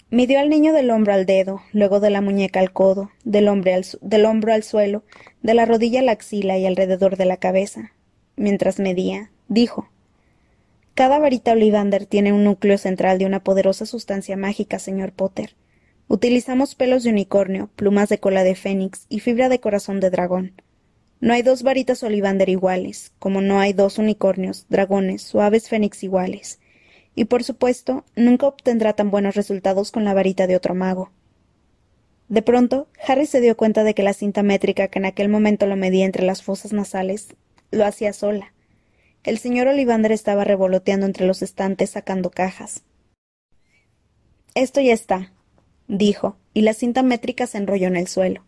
Midió 0.10 0.40
al 0.40 0.50
niño 0.50 0.72
del 0.72 0.90
hombro 0.90 1.14
al 1.14 1.26
dedo, 1.26 1.62
luego 1.74 2.00
de 2.00 2.10
la 2.10 2.22
muñeca 2.22 2.62
al 2.62 2.72
codo, 2.72 3.12
del, 3.26 3.50
al 3.50 3.86
del 4.02 4.26
hombro 4.26 4.54
al 4.54 4.64
suelo, 4.64 5.04
de 5.42 5.54
la 5.54 5.66
rodilla 5.66 6.00
a 6.00 6.04
la 6.04 6.14
axila 6.14 6.58
y 6.58 6.66
alrededor 6.66 7.18
de 7.18 7.26
la 7.26 7.36
cabeza. 7.36 7.92
Mientras 8.40 8.78
medía, 8.80 9.32
dijo 9.48 9.90
Cada 10.94 11.18
varita 11.18 11.54
Olivander 11.54 12.06
tiene 12.06 12.34
un 12.34 12.44
núcleo 12.44 12.78
central 12.78 13.18
de 13.18 13.26
una 13.26 13.44
poderosa 13.44 13.88
sustancia 13.88 14.38
mágica, 14.38 14.78
señor 14.78 15.12
Potter. 15.12 15.56
Utilizamos 16.08 16.76
pelos 16.76 17.04
de 17.04 17.10
unicornio, 17.10 17.72
plumas 17.76 18.10
de 18.10 18.20
cola 18.20 18.44
de 18.44 18.54
fénix 18.54 19.08
y 19.10 19.22
fibra 19.22 19.50
de 19.50 19.60
corazón 19.60 20.00
de 20.00 20.12
dragón. 20.12 20.62
No 21.20 21.34
hay 21.34 21.42
dos 21.42 21.64
varitas 21.64 22.04
Olivander 22.04 22.48
iguales, 22.48 23.12
como 23.18 23.42
no 23.42 23.60
hay 23.60 23.74
dos 23.74 23.98
unicornios, 23.98 24.68
dragones 24.70 25.34
o 25.34 25.42
aves 25.42 25.68
fénix 25.68 26.04
iguales. 26.04 26.60
Y 27.16 27.26
por 27.26 27.44
supuesto, 27.44 28.06
nunca 28.16 28.46
obtendrá 28.46 28.94
tan 28.94 29.10
buenos 29.10 29.34
resultados 29.34 29.92
con 29.92 30.06
la 30.06 30.14
varita 30.14 30.46
de 30.46 30.56
otro 30.56 30.76
mago. 30.76 31.10
De 32.30 32.44
pronto, 32.44 32.88
Harry 33.08 33.26
se 33.26 33.42
dio 33.42 33.58
cuenta 33.58 33.84
de 33.84 33.96
que 33.96 34.04
la 34.04 34.14
cinta 34.14 34.44
métrica 34.44 34.90
que 34.90 35.00
en 35.00 35.06
aquel 35.06 35.28
momento 35.28 35.66
lo 35.66 35.76
medía 35.76 36.06
entre 36.06 36.24
las 36.24 36.44
fosas 36.44 36.72
nasales 36.72 37.30
lo 37.72 37.86
hacía 37.86 38.14
sola. 38.14 38.54
El 39.24 39.38
señor 39.40 39.68
Olivander 39.68 40.12
estaba 40.12 40.44
revoloteando 40.44 41.06
entre 41.06 41.28
los 41.28 41.42
estantes 41.42 41.90
sacando 41.90 42.32
cajas. 42.32 42.84
Esto 44.56 44.82
ya 44.82 44.94
está, 44.94 45.34
dijo, 45.88 46.38
y 46.54 46.62
la 46.62 46.74
cinta 46.74 47.04
métrica 47.04 47.46
se 47.46 47.58
enrolló 47.58 47.88
en 47.88 47.98
el 47.98 48.08
suelo. 48.08 48.44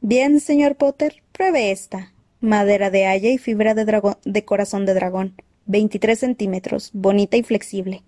Bien, 0.00 0.40
señor 0.40 0.76
Potter, 0.76 1.22
pruebe 1.32 1.70
esta. 1.70 2.12
Madera 2.40 2.90
de 2.90 3.06
haya 3.06 3.30
y 3.30 3.36
fibra 3.36 3.74
de, 3.74 4.14
de 4.24 4.44
corazón 4.44 4.86
de 4.86 4.94
dragón. 4.94 5.34
Veintitrés 5.66 6.20
centímetros, 6.20 6.90
bonita 6.94 7.36
y 7.36 7.42
flexible. 7.42 8.02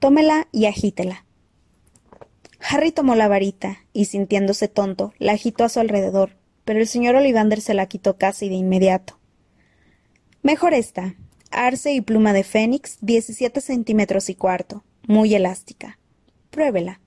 Tómela 0.00 0.48
y 0.50 0.66
agítela. 0.66 1.24
Harry 2.60 2.90
tomó 2.90 3.14
la 3.14 3.28
varita 3.28 3.78
y, 3.92 4.06
sintiéndose 4.06 4.66
tonto, 4.66 5.14
la 5.18 5.32
agitó 5.32 5.64
a 5.64 5.68
su 5.68 5.78
alrededor, 5.78 6.32
pero 6.68 6.80
el 6.80 6.86
señor 6.86 7.14
Olivander 7.14 7.62
se 7.62 7.72
la 7.72 7.86
quitó 7.86 8.18
casi 8.18 8.50
de 8.50 8.54
inmediato. 8.56 9.18
Mejor 10.42 10.74
esta. 10.74 11.14
Arce 11.50 11.94
y 11.94 12.02
pluma 12.02 12.34
de 12.34 12.44
fénix, 12.44 12.98
diecisiete 13.00 13.62
centímetros 13.62 14.28
y 14.28 14.34
cuarto, 14.34 14.84
muy 15.06 15.34
elástica. 15.34 15.98
Pruébela. 16.50 17.00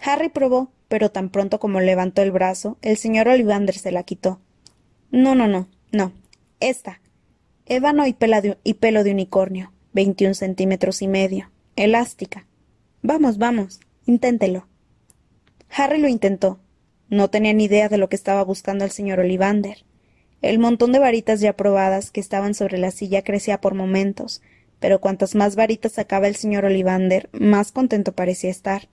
Harry 0.00 0.30
probó, 0.30 0.72
pero 0.88 1.10
tan 1.10 1.28
pronto 1.28 1.60
como 1.60 1.80
levantó 1.80 2.22
el 2.22 2.32
brazo, 2.32 2.78
el 2.80 2.96
señor 2.96 3.28
Olivander 3.28 3.76
se 3.76 3.92
la 3.92 4.02
quitó. 4.02 4.40
No, 5.10 5.34
no, 5.34 5.46
no, 5.46 5.68
no. 5.92 6.14
Esta. 6.58 7.02
Ébano 7.66 8.06
y, 8.06 8.16
y 8.64 8.74
pelo 8.74 9.04
de 9.04 9.10
unicornio, 9.10 9.74
veintiún 9.92 10.34
centímetros 10.34 11.02
y 11.02 11.08
medio. 11.08 11.50
Elástica. 11.76 12.46
Vamos, 13.02 13.36
vamos. 13.36 13.80
Inténtelo. 14.06 14.66
Harry 15.68 15.98
lo 15.98 16.08
intentó. 16.08 16.60
No 17.08 17.28
tenía 17.30 17.52
ni 17.52 17.64
idea 17.64 17.88
de 17.88 17.98
lo 17.98 18.08
que 18.08 18.16
estaba 18.16 18.42
buscando 18.44 18.84
el 18.84 18.90
señor 18.90 19.20
Olivander. 19.20 19.84
El 20.42 20.58
montón 20.58 20.92
de 20.92 20.98
varitas 20.98 21.40
ya 21.40 21.54
probadas 21.54 22.10
que 22.10 22.20
estaban 22.20 22.54
sobre 22.54 22.78
la 22.78 22.90
silla 22.90 23.22
crecía 23.22 23.60
por 23.60 23.74
momentos, 23.74 24.42
pero 24.78 25.00
cuantas 25.00 25.34
más 25.34 25.56
varitas 25.56 25.92
sacaba 25.92 26.28
el 26.28 26.36
señor 26.36 26.64
Olivander, 26.66 27.30
más 27.32 27.72
contento 27.72 28.12
parecía 28.12 28.50
estar. 28.50 28.88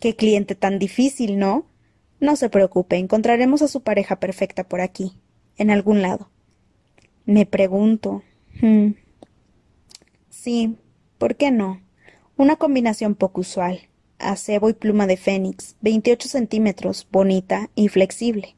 Qué 0.00 0.16
cliente 0.16 0.54
tan 0.54 0.78
difícil, 0.78 1.38
¿no? 1.38 1.66
No 2.20 2.36
se 2.36 2.48
preocupe, 2.48 2.96
encontraremos 2.96 3.62
a 3.62 3.68
su 3.68 3.82
pareja 3.82 4.18
perfecta 4.18 4.64
por 4.64 4.80
aquí, 4.80 5.12
en 5.56 5.70
algún 5.70 6.02
lado. 6.02 6.30
Me 7.26 7.46
pregunto. 7.46 8.22
Hmm. 8.60 8.94
Sí, 10.30 10.76
¿por 11.18 11.36
qué 11.36 11.50
no? 11.50 11.80
Una 12.36 12.56
combinación 12.56 13.14
poco 13.14 13.42
usual. 13.42 13.88
Acebo 14.18 14.68
y 14.68 14.74
pluma 14.74 15.06
de 15.06 15.16
fénix, 15.16 15.76
veintiocho 15.80 16.28
centímetros, 16.28 17.06
bonita 17.10 17.70
y 17.74 17.88
flexible. 17.88 18.56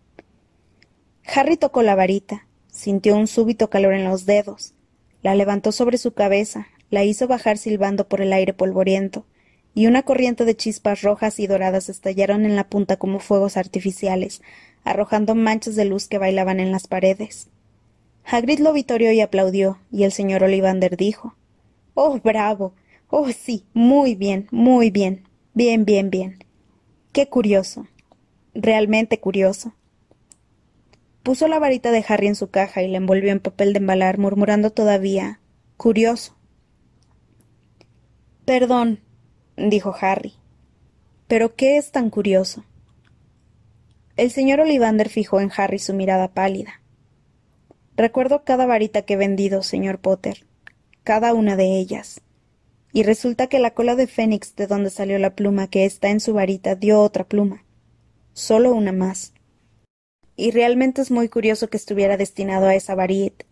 Harry 1.25 1.57
tocó 1.57 1.83
la 1.83 1.95
varita, 1.95 2.47
sintió 2.69 3.17
un 3.17 3.27
súbito 3.27 3.69
calor 3.71 3.95
en 3.95 4.05
los 4.05 4.27
dedos. 4.27 4.75
La 5.23 5.35
levantó 5.35 5.73
sobre 5.73 5.99
su 5.99 6.13
cabeza, 6.13 6.69
la 6.91 7.05
hizo 7.05 7.27
bajar 7.27 7.59
silbando 7.59 8.09
por 8.09 8.21
el 8.21 8.33
aire 8.33 8.53
polvoriento, 8.53 9.27
y 9.75 9.87
una 9.87 10.03
corriente 10.03 10.45
de 10.45 10.57
chispas 10.57 11.03
rojas 11.03 11.41
y 11.41 11.47
doradas 11.47 11.89
estallaron 11.89 12.47
en 12.47 12.57
la 12.57 12.69
punta 12.69 12.97
como 12.97 13.19
fuegos 13.19 13.57
artificiales, 13.57 14.43
arrojando 14.85 15.35
manchas 15.35 15.75
de 15.75 15.85
luz 15.85 16.07
que 16.07 16.19
bailaban 16.19 16.61
en 16.61 16.71
las 16.71 16.87
paredes. 16.87 17.49
Hagrid 18.25 18.61
lo 18.61 18.73
vitorió 18.73 19.13
y 19.13 19.21
aplaudió, 19.21 19.79
y 19.91 20.05
el 20.05 20.13
señor 20.13 20.43
Olivander 20.45 20.97
dijo 20.97 21.35
Oh, 21.95 22.21
bravo. 22.23 22.75
Oh, 23.09 23.31
sí. 23.31 23.65
Muy 23.73 24.15
bien, 24.15 24.49
muy 24.51 24.91
bien. 24.91 25.25
Bien, 25.57 25.87
bien, 25.87 26.11
bien. 26.11 26.45
Qué 27.13 27.31
curioso. 27.31 27.87
Realmente 28.53 29.21
curioso. 29.21 29.73
Puso 31.23 31.49
la 31.49 31.59
varita 31.59 31.93
de 31.93 32.05
Harry 32.07 32.27
en 32.27 32.35
su 32.35 32.51
caja 32.51 32.83
y 32.83 32.89
la 32.89 32.99
envolvió 32.99 33.33
en 33.33 33.41
papel 33.41 33.73
de 33.73 33.79
embalar, 33.79 34.19
murmurando 34.19 34.69
todavía 34.69 35.41
curioso. 35.79 36.37
Perdón, 38.45 39.01
dijo 39.57 39.95
Harry. 39.99 40.35
¿Pero 41.27 41.57
qué 41.57 41.79
es 41.79 41.91
tan 41.91 42.11
curioso? 42.11 42.67
El 44.19 44.31
señor 44.31 44.61
Olivander 44.61 45.09
fijó 45.09 45.41
en 45.41 45.51
Harry 45.57 45.79
su 45.79 45.95
mirada 45.95 46.35
pálida. 46.35 46.83
Recuerdo 47.97 48.45
cada 48.45 48.67
varita 48.67 49.07
que 49.07 49.15
he 49.15 49.17
vendido, 49.17 49.63
señor 49.63 50.01
Potter, 50.01 50.45
cada 51.03 51.33
una 51.33 51.57
de 51.57 51.79
ellas. 51.79 52.21
Y 52.97 53.03
resulta 53.03 53.47
que 53.49 53.59
la 53.59 53.73
cola 53.73 53.95
de 53.95 54.07
Fénix 54.07 54.57
de 54.57 54.67
donde 54.67 54.89
salió 54.89 55.19
la 55.19 55.35
pluma 55.35 55.69
que 55.69 55.85
está 55.85 56.09
en 56.09 56.21
su 56.21 56.33
varita 56.33 56.77
dio 56.77 57.03
otra 57.03 57.25
pluma. 57.25 57.63
Solo 58.33 58.73
una 58.73 58.93
más 58.93 59.35
y 60.37 60.51
realmente 60.51 61.01
es 61.01 61.11
muy 61.11 61.29
curioso 61.29 61.69
que 61.69 61.79
estuviera 61.79 62.17
destinado 62.17 62.67
a 62.67 62.75
esa, 62.75 62.95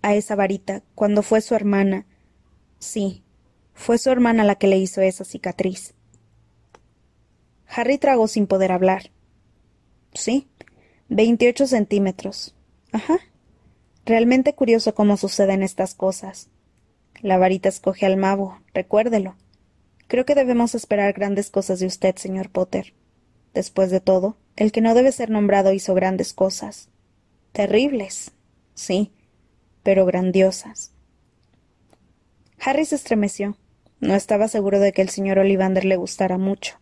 a 0.02 0.14
esa 0.14 0.34
varita 0.34 0.82
cuando 0.94 1.22
fue 1.22 1.40
su 1.40 1.54
hermana. 1.54 2.06
Sí, 2.78 3.22
fue 3.72 3.96
su 3.98 4.10
hermana 4.10 4.44
la 4.44 4.56
que 4.56 4.66
le 4.66 4.76
hizo 4.76 5.00
esa 5.00 5.24
cicatriz. 5.24 5.94
Harry 7.66 7.96
tragó 7.98 8.28
sin 8.28 8.46
poder 8.46 8.70
hablar. 8.70 9.10
Sí, 10.12 10.48
veintiocho 11.08 11.66
centímetros. 11.66 12.54
Ajá. 12.92 13.18
Realmente 14.04 14.54
curioso 14.54 14.94
cómo 14.94 15.16
suceden 15.16 15.62
estas 15.62 15.94
cosas. 15.94 16.50
La 17.24 17.38
varita 17.38 17.70
escoge 17.70 18.04
al 18.04 18.18
mago, 18.18 18.60
recuérdelo. 18.74 19.34
Creo 20.08 20.26
que 20.26 20.34
debemos 20.34 20.74
esperar 20.74 21.14
grandes 21.14 21.48
cosas 21.48 21.80
de 21.80 21.86
usted, 21.86 22.16
señor 22.16 22.50
Potter. 22.50 22.92
Después 23.54 23.90
de 23.90 24.00
todo, 24.00 24.36
el 24.56 24.72
que 24.72 24.82
no 24.82 24.92
debe 24.92 25.10
ser 25.10 25.30
nombrado 25.30 25.72
hizo 25.72 25.94
grandes 25.94 26.34
cosas. 26.34 26.90
Terribles, 27.52 28.32
sí, 28.74 29.10
pero 29.82 30.04
grandiosas. 30.04 30.92
Harry 32.60 32.84
se 32.84 32.96
estremeció. 32.96 33.56
No 34.00 34.14
estaba 34.14 34.46
seguro 34.46 34.78
de 34.78 34.92
que 34.92 35.00
el 35.00 35.08
señor 35.08 35.38
Olivander 35.38 35.86
le 35.86 35.96
gustara 35.96 36.36
mucho. 36.36 36.78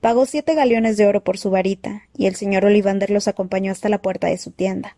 Pagó 0.00 0.26
siete 0.26 0.56
galeones 0.56 0.96
de 0.96 1.06
oro 1.06 1.22
por 1.22 1.38
su 1.38 1.48
varita, 1.48 2.08
y 2.16 2.26
el 2.26 2.34
señor 2.34 2.64
Olivander 2.64 3.10
los 3.10 3.28
acompañó 3.28 3.70
hasta 3.70 3.88
la 3.88 4.02
puerta 4.02 4.26
de 4.26 4.38
su 4.38 4.50
tienda. 4.50 4.96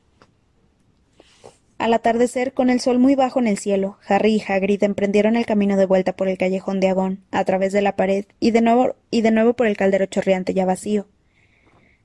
Al 1.83 1.95
atardecer, 1.95 2.53
con 2.53 2.71
el 2.71 2.79
sol 2.79 3.01
muy 3.01 3.17
bajo 3.17 3.41
en 3.41 3.49
el 3.49 3.59
cielo, 3.59 3.99
Harry 4.07 4.37
y 4.37 4.43
Hagrid 4.47 4.85
emprendieron 4.85 5.35
el 5.35 5.47
camino 5.47 5.77
de 5.77 5.85
vuelta 5.85 6.15
por 6.15 6.29
el 6.29 6.39
callejón 6.39 6.79
de 6.79 6.89
Avon, 6.89 7.25
a 7.33 7.45
través 7.45 7.73
de 7.73 7.83
la 7.83 7.97
pared, 7.97 8.25
y 8.39 8.53
de 8.53 8.61
nuevo, 8.61 8.95
y 9.11 9.23
de 9.23 9.33
nuevo 9.33 9.55
por 9.55 9.67
el 9.67 9.77
caldero 9.77 10.07
chorreante 10.07 10.55
ya 10.55 10.65
vacío. 10.65 11.09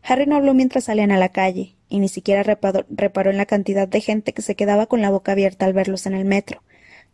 Harry 0.02 0.26
no 0.26 0.36
habló 0.36 0.56
mientras 0.56 0.86
salían 0.86 1.12
a 1.12 1.20
la 1.20 1.30
calle, 1.30 1.76
y 1.90 2.00
ni 2.00 2.08
siquiera 2.08 2.42
reparó, 2.42 3.30
en 3.30 3.38
la 3.38 3.46
cantidad 3.46 3.88
de 3.88 4.02
gente 4.02 4.34
que 4.34 4.42
se 4.42 4.56
quedaba 4.56 4.88
con 4.88 5.00
la 5.00 5.12
boca 5.12 5.34
abierta 5.34 5.68
al 5.68 5.74
verlos 5.74 6.08
en 6.08 6.16
el 6.16 6.26
metro, 6.26 6.64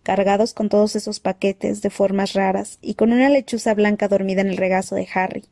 cargados 0.01 0.53
con 0.53 0.69
todos 0.69 0.95
esos 0.95 1.19
paquetes 1.19 1.81
de 1.81 1.89
formas 1.89 2.31
raras 2.31 2.79
y 2.81 2.93
con 2.93 3.11
una 3.11 3.27
lechuza 3.27 3.73
blanca 3.73 4.07
dormida 4.07 4.39
en 4.39 4.47
el 4.47 4.55
regazo 4.55 4.95
de 4.95 5.09
Harry. 5.13 5.43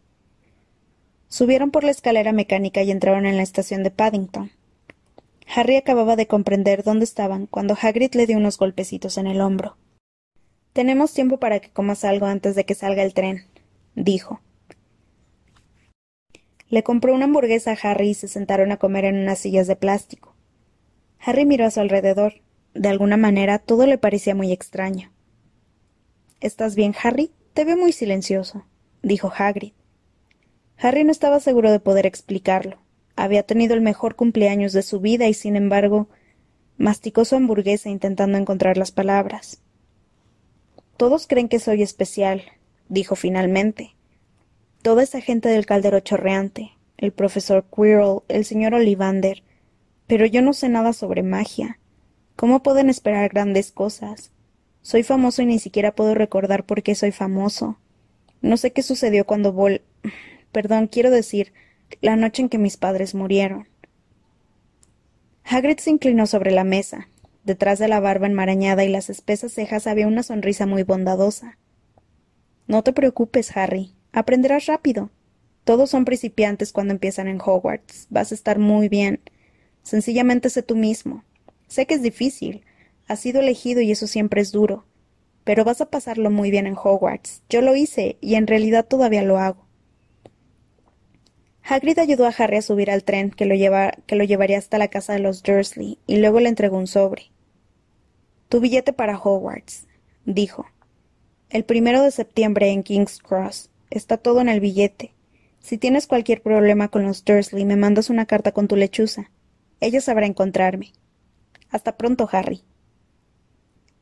Subieron 1.28 1.72
por 1.72 1.84
la 1.84 1.92
escalera 1.92 2.32
mecánica 2.32 2.84
y 2.84 2.92
entraron 2.92 3.26
en 3.26 3.36
la 3.36 3.44
estación 3.44 3.84
de 3.84 3.92
Paddington. 3.92 4.52
Harry 5.54 5.76
acababa 5.76 6.16
de 6.16 6.28
comprender 6.28 6.84
dónde 6.84 7.04
estaban 7.04 7.46
cuando 7.46 7.78
Hagrid 7.80 8.14
le 8.14 8.26
dio 8.26 8.38
unos 8.38 8.58
golpecitos 8.58 9.18
en 9.18 9.28
el 9.28 9.42
hombro. 9.42 9.76
Tenemos 10.72 11.14
tiempo 11.14 11.40
para 11.40 11.60
que 11.60 11.70
comas 11.70 12.06
algo 12.06 12.26
antes 12.26 12.56
de 12.56 12.66
que 12.66 12.74
salga 12.74 13.04
el 13.04 13.14
tren, 13.14 13.48
dijo. 13.94 14.40
Le 16.70 16.84
compró 16.84 17.14
una 17.14 17.26
hamburguesa 17.26 17.72
a 17.72 17.78
Harry 17.84 18.12
y 18.12 18.14
se 18.14 18.30
sentaron 18.30 18.72
a 18.72 18.78
comer 18.78 19.04
en 19.04 19.18
unas 19.18 19.40
sillas 19.40 19.68
de 19.68 19.76
plástico. 19.76 20.36
Harry 21.20 21.46
miró 21.46 21.66
a 21.66 21.72
su 21.72 21.82
alrededor. 21.82 22.36
De 22.74 22.88
alguna 22.88 23.18
manera 23.18 23.60
todo 23.60 23.86
le 23.86 23.98
parecía 23.98 24.34
muy 24.34 24.54
extraño. 24.54 25.12
¿Estás 26.40 26.76
bien, 26.76 26.96
Harry? 27.04 27.32
Te 27.54 27.66
veo 27.66 27.76
muy 27.76 27.92
silencioso, 27.92 28.66
dijo 29.04 29.30
Hagrid. 29.38 29.74
Harry 30.78 31.04
no 31.04 31.12
estaba 31.12 31.42
seguro 31.42 31.70
de 31.70 31.82
poder 31.82 32.06
explicarlo. 32.06 32.78
Había 33.22 33.44
tenido 33.44 33.76
el 33.76 33.82
mejor 33.82 34.16
cumpleaños 34.16 34.74
de 34.74 34.82
su 34.82 35.00
vida 35.00 35.28
y, 35.28 35.36
sin 35.36 35.56
embargo, 35.56 36.08
masticó 36.80 37.24
su 37.24 37.36
hamburguesa 37.36 37.88
intentando 37.88 38.40
encontrar 38.40 38.78
las 38.78 38.92
palabras. 38.92 39.62
Todos 40.98 41.28
creen 41.28 41.48
que 41.48 41.60
soy 41.60 41.84
especial, 41.84 42.42
dijo 42.90 43.16
finalmente. 43.16 43.94
Toda 44.82 45.04
esa 45.04 45.22
gente 45.22 45.50
del 45.50 45.68
caldero 45.68 46.00
chorreante, 46.00 46.72
el 46.98 47.12
profesor 47.12 47.64
Quirrell, 47.64 48.22
el 48.28 48.44
señor 48.44 48.74
Olivander. 48.74 49.44
Pero 50.08 50.26
yo 50.26 50.42
no 50.42 50.54
sé 50.54 50.68
nada 50.68 50.92
sobre 50.92 51.22
magia. 51.22 51.78
¿Cómo 52.36 52.64
pueden 52.64 52.90
esperar 52.90 53.30
grandes 53.30 53.72
cosas? 53.72 54.32
Soy 54.82 55.04
famoso 55.04 55.44
y 55.44 55.46
ni 55.46 55.60
siquiera 55.60 55.94
puedo 55.94 56.16
recordar 56.16 56.66
por 56.66 56.82
qué 56.82 56.96
soy 56.96 57.12
famoso. 57.12 57.78
No 58.42 58.58
sé 58.58 58.72
qué 58.72 58.82
sucedió 58.82 59.28
cuando 59.28 59.54
vol. 59.54 59.84
Perdón, 60.52 60.88
quiero 60.88 61.12
decir, 61.12 61.54
la 62.02 62.16
noche 62.16 62.44
en 62.44 62.50
que 62.50 62.58
mis 62.58 62.78
padres 62.78 63.14
murieron. 63.16 63.68
Hagrid 65.44 65.80
se 65.80 65.90
inclinó 65.90 66.28
sobre 66.28 66.52
la 66.52 66.64
mesa. 66.64 67.10
Detrás 67.44 67.80
de 67.80 67.88
la 67.88 68.00
barba 68.00 68.28
enmarañada 68.28 68.84
y 68.84 68.90
las 68.90 69.10
espesas 69.10 69.52
cejas 69.52 69.88
había 69.88 70.08
una 70.08 70.24
sonrisa 70.24 70.66
muy 70.66 70.84
bondadosa. 70.84 71.58
No 72.68 72.84
te 72.84 72.94
preocupes, 72.94 73.56
Harry. 73.58 73.94
Aprenderás 74.14 74.68
rápido. 74.68 75.10
Todos 75.64 75.90
son 75.90 76.06
principiantes 76.06 76.72
cuando 76.72 76.94
empiezan 76.94 77.28
en 77.28 77.42
Hogwarts. 77.42 78.08
Vas 78.10 78.32
a 78.32 78.36
estar 78.36 78.60
muy 78.60 78.90
bien. 78.90 79.20
Sencillamente 79.84 80.50
sé 80.50 80.64
tú 80.64 80.76
mismo. 80.76 81.24
Sé 81.68 81.86
que 81.86 81.96
es 81.96 82.02
difícil. 82.02 82.64
Has 83.08 83.20
sido 83.20 83.42
elegido 83.42 83.82
y 83.82 83.92
eso 83.92 84.08
siempre 84.08 84.42
es 84.42 84.52
duro. 84.52 84.86
Pero 85.44 85.66
vas 85.66 85.82
a 85.82 85.90
pasarlo 85.90 86.30
muy 86.30 86.52
bien 86.52 86.68
en 86.68 86.76
Hogwarts. 86.78 87.42
Yo 87.50 87.62
lo 87.62 87.76
hice 87.76 88.18
y 88.22 88.36
en 88.36 88.48
realidad 88.48 88.86
todavía 88.86 89.24
lo 89.24 89.38
hago. 89.38 89.66
Hagrid 91.64 92.00
ayudó 92.00 92.26
a 92.26 92.34
Harry 92.38 92.58
a 92.58 92.62
subir 92.62 92.90
al 92.90 93.04
tren 93.04 93.32
que 93.32 93.46
lo, 93.46 93.56
llevaría 93.56 94.58
hasta 94.58 94.78
la 94.78 94.90
casa 94.90 95.14
de 95.14 95.20
los 95.20 95.44
Dursley 95.44 96.00
y 96.08 96.18
luego 96.18 96.40
le 96.40 96.50
entregó 96.50 96.78
un 96.78 96.88
sobre. 96.88 97.32
Tu 98.50 98.60
billete 98.60 98.94
para 98.94 99.18
Hogwarts, 99.18 99.88
dijo. 100.26 100.66
El 101.50 101.64
primero 101.64 102.02
de 102.02 102.12
septiembre 102.12 102.70
en 102.70 102.84
King's 102.84 103.20
Cross. 103.20 103.70
Está 103.90 104.18
todo 104.18 104.42
en 104.42 104.50
el 104.50 104.60
billete. 104.60 105.14
Si 105.60 105.78
tienes 105.78 106.08
cualquier 106.08 106.42
problema 106.42 106.88
con 106.88 107.04
los 107.04 107.24
Dursley, 107.24 107.66
me 107.66 107.76
mandas 107.76 108.10
una 108.10 108.26
carta 108.26 108.52
con 108.52 108.68
tu 108.68 108.76
lechuza. 108.76 109.30
Ella 109.80 110.02
sabrá 110.02 110.26
encontrarme. 110.26 110.94
Hasta 111.70 111.98
pronto, 111.98 112.28
Harry. 112.32 112.62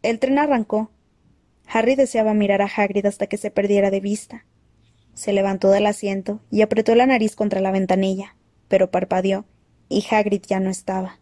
El 0.02 0.20
tren 0.20 0.40
arrancó. 0.40 0.92
Harry 1.68 1.96
deseaba 1.96 2.34
mirar 2.34 2.62
a 2.62 2.66
Hagrid 2.68 3.06
hasta 3.06 3.28
que 3.28 3.38
se 3.38 3.52
perdiera 3.52 3.92
de 3.92 4.00
vista. 4.00 4.46
Se 5.20 5.34
levantó 5.34 5.70
del 5.70 5.86
asiento 5.86 6.40
y 6.50 6.62
apretó 6.62 6.96
la 6.96 7.06
nariz 7.06 7.36
contra 7.36 7.60
la 7.60 7.72
ventanilla, 7.72 8.38
pero 8.70 8.90
parpadeó, 8.90 9.44
y 9.90 10.06
Hagrid 10.10 10.44
ya 10.48 10.62
no 10.62 10.70
estaba. 10.70 11.19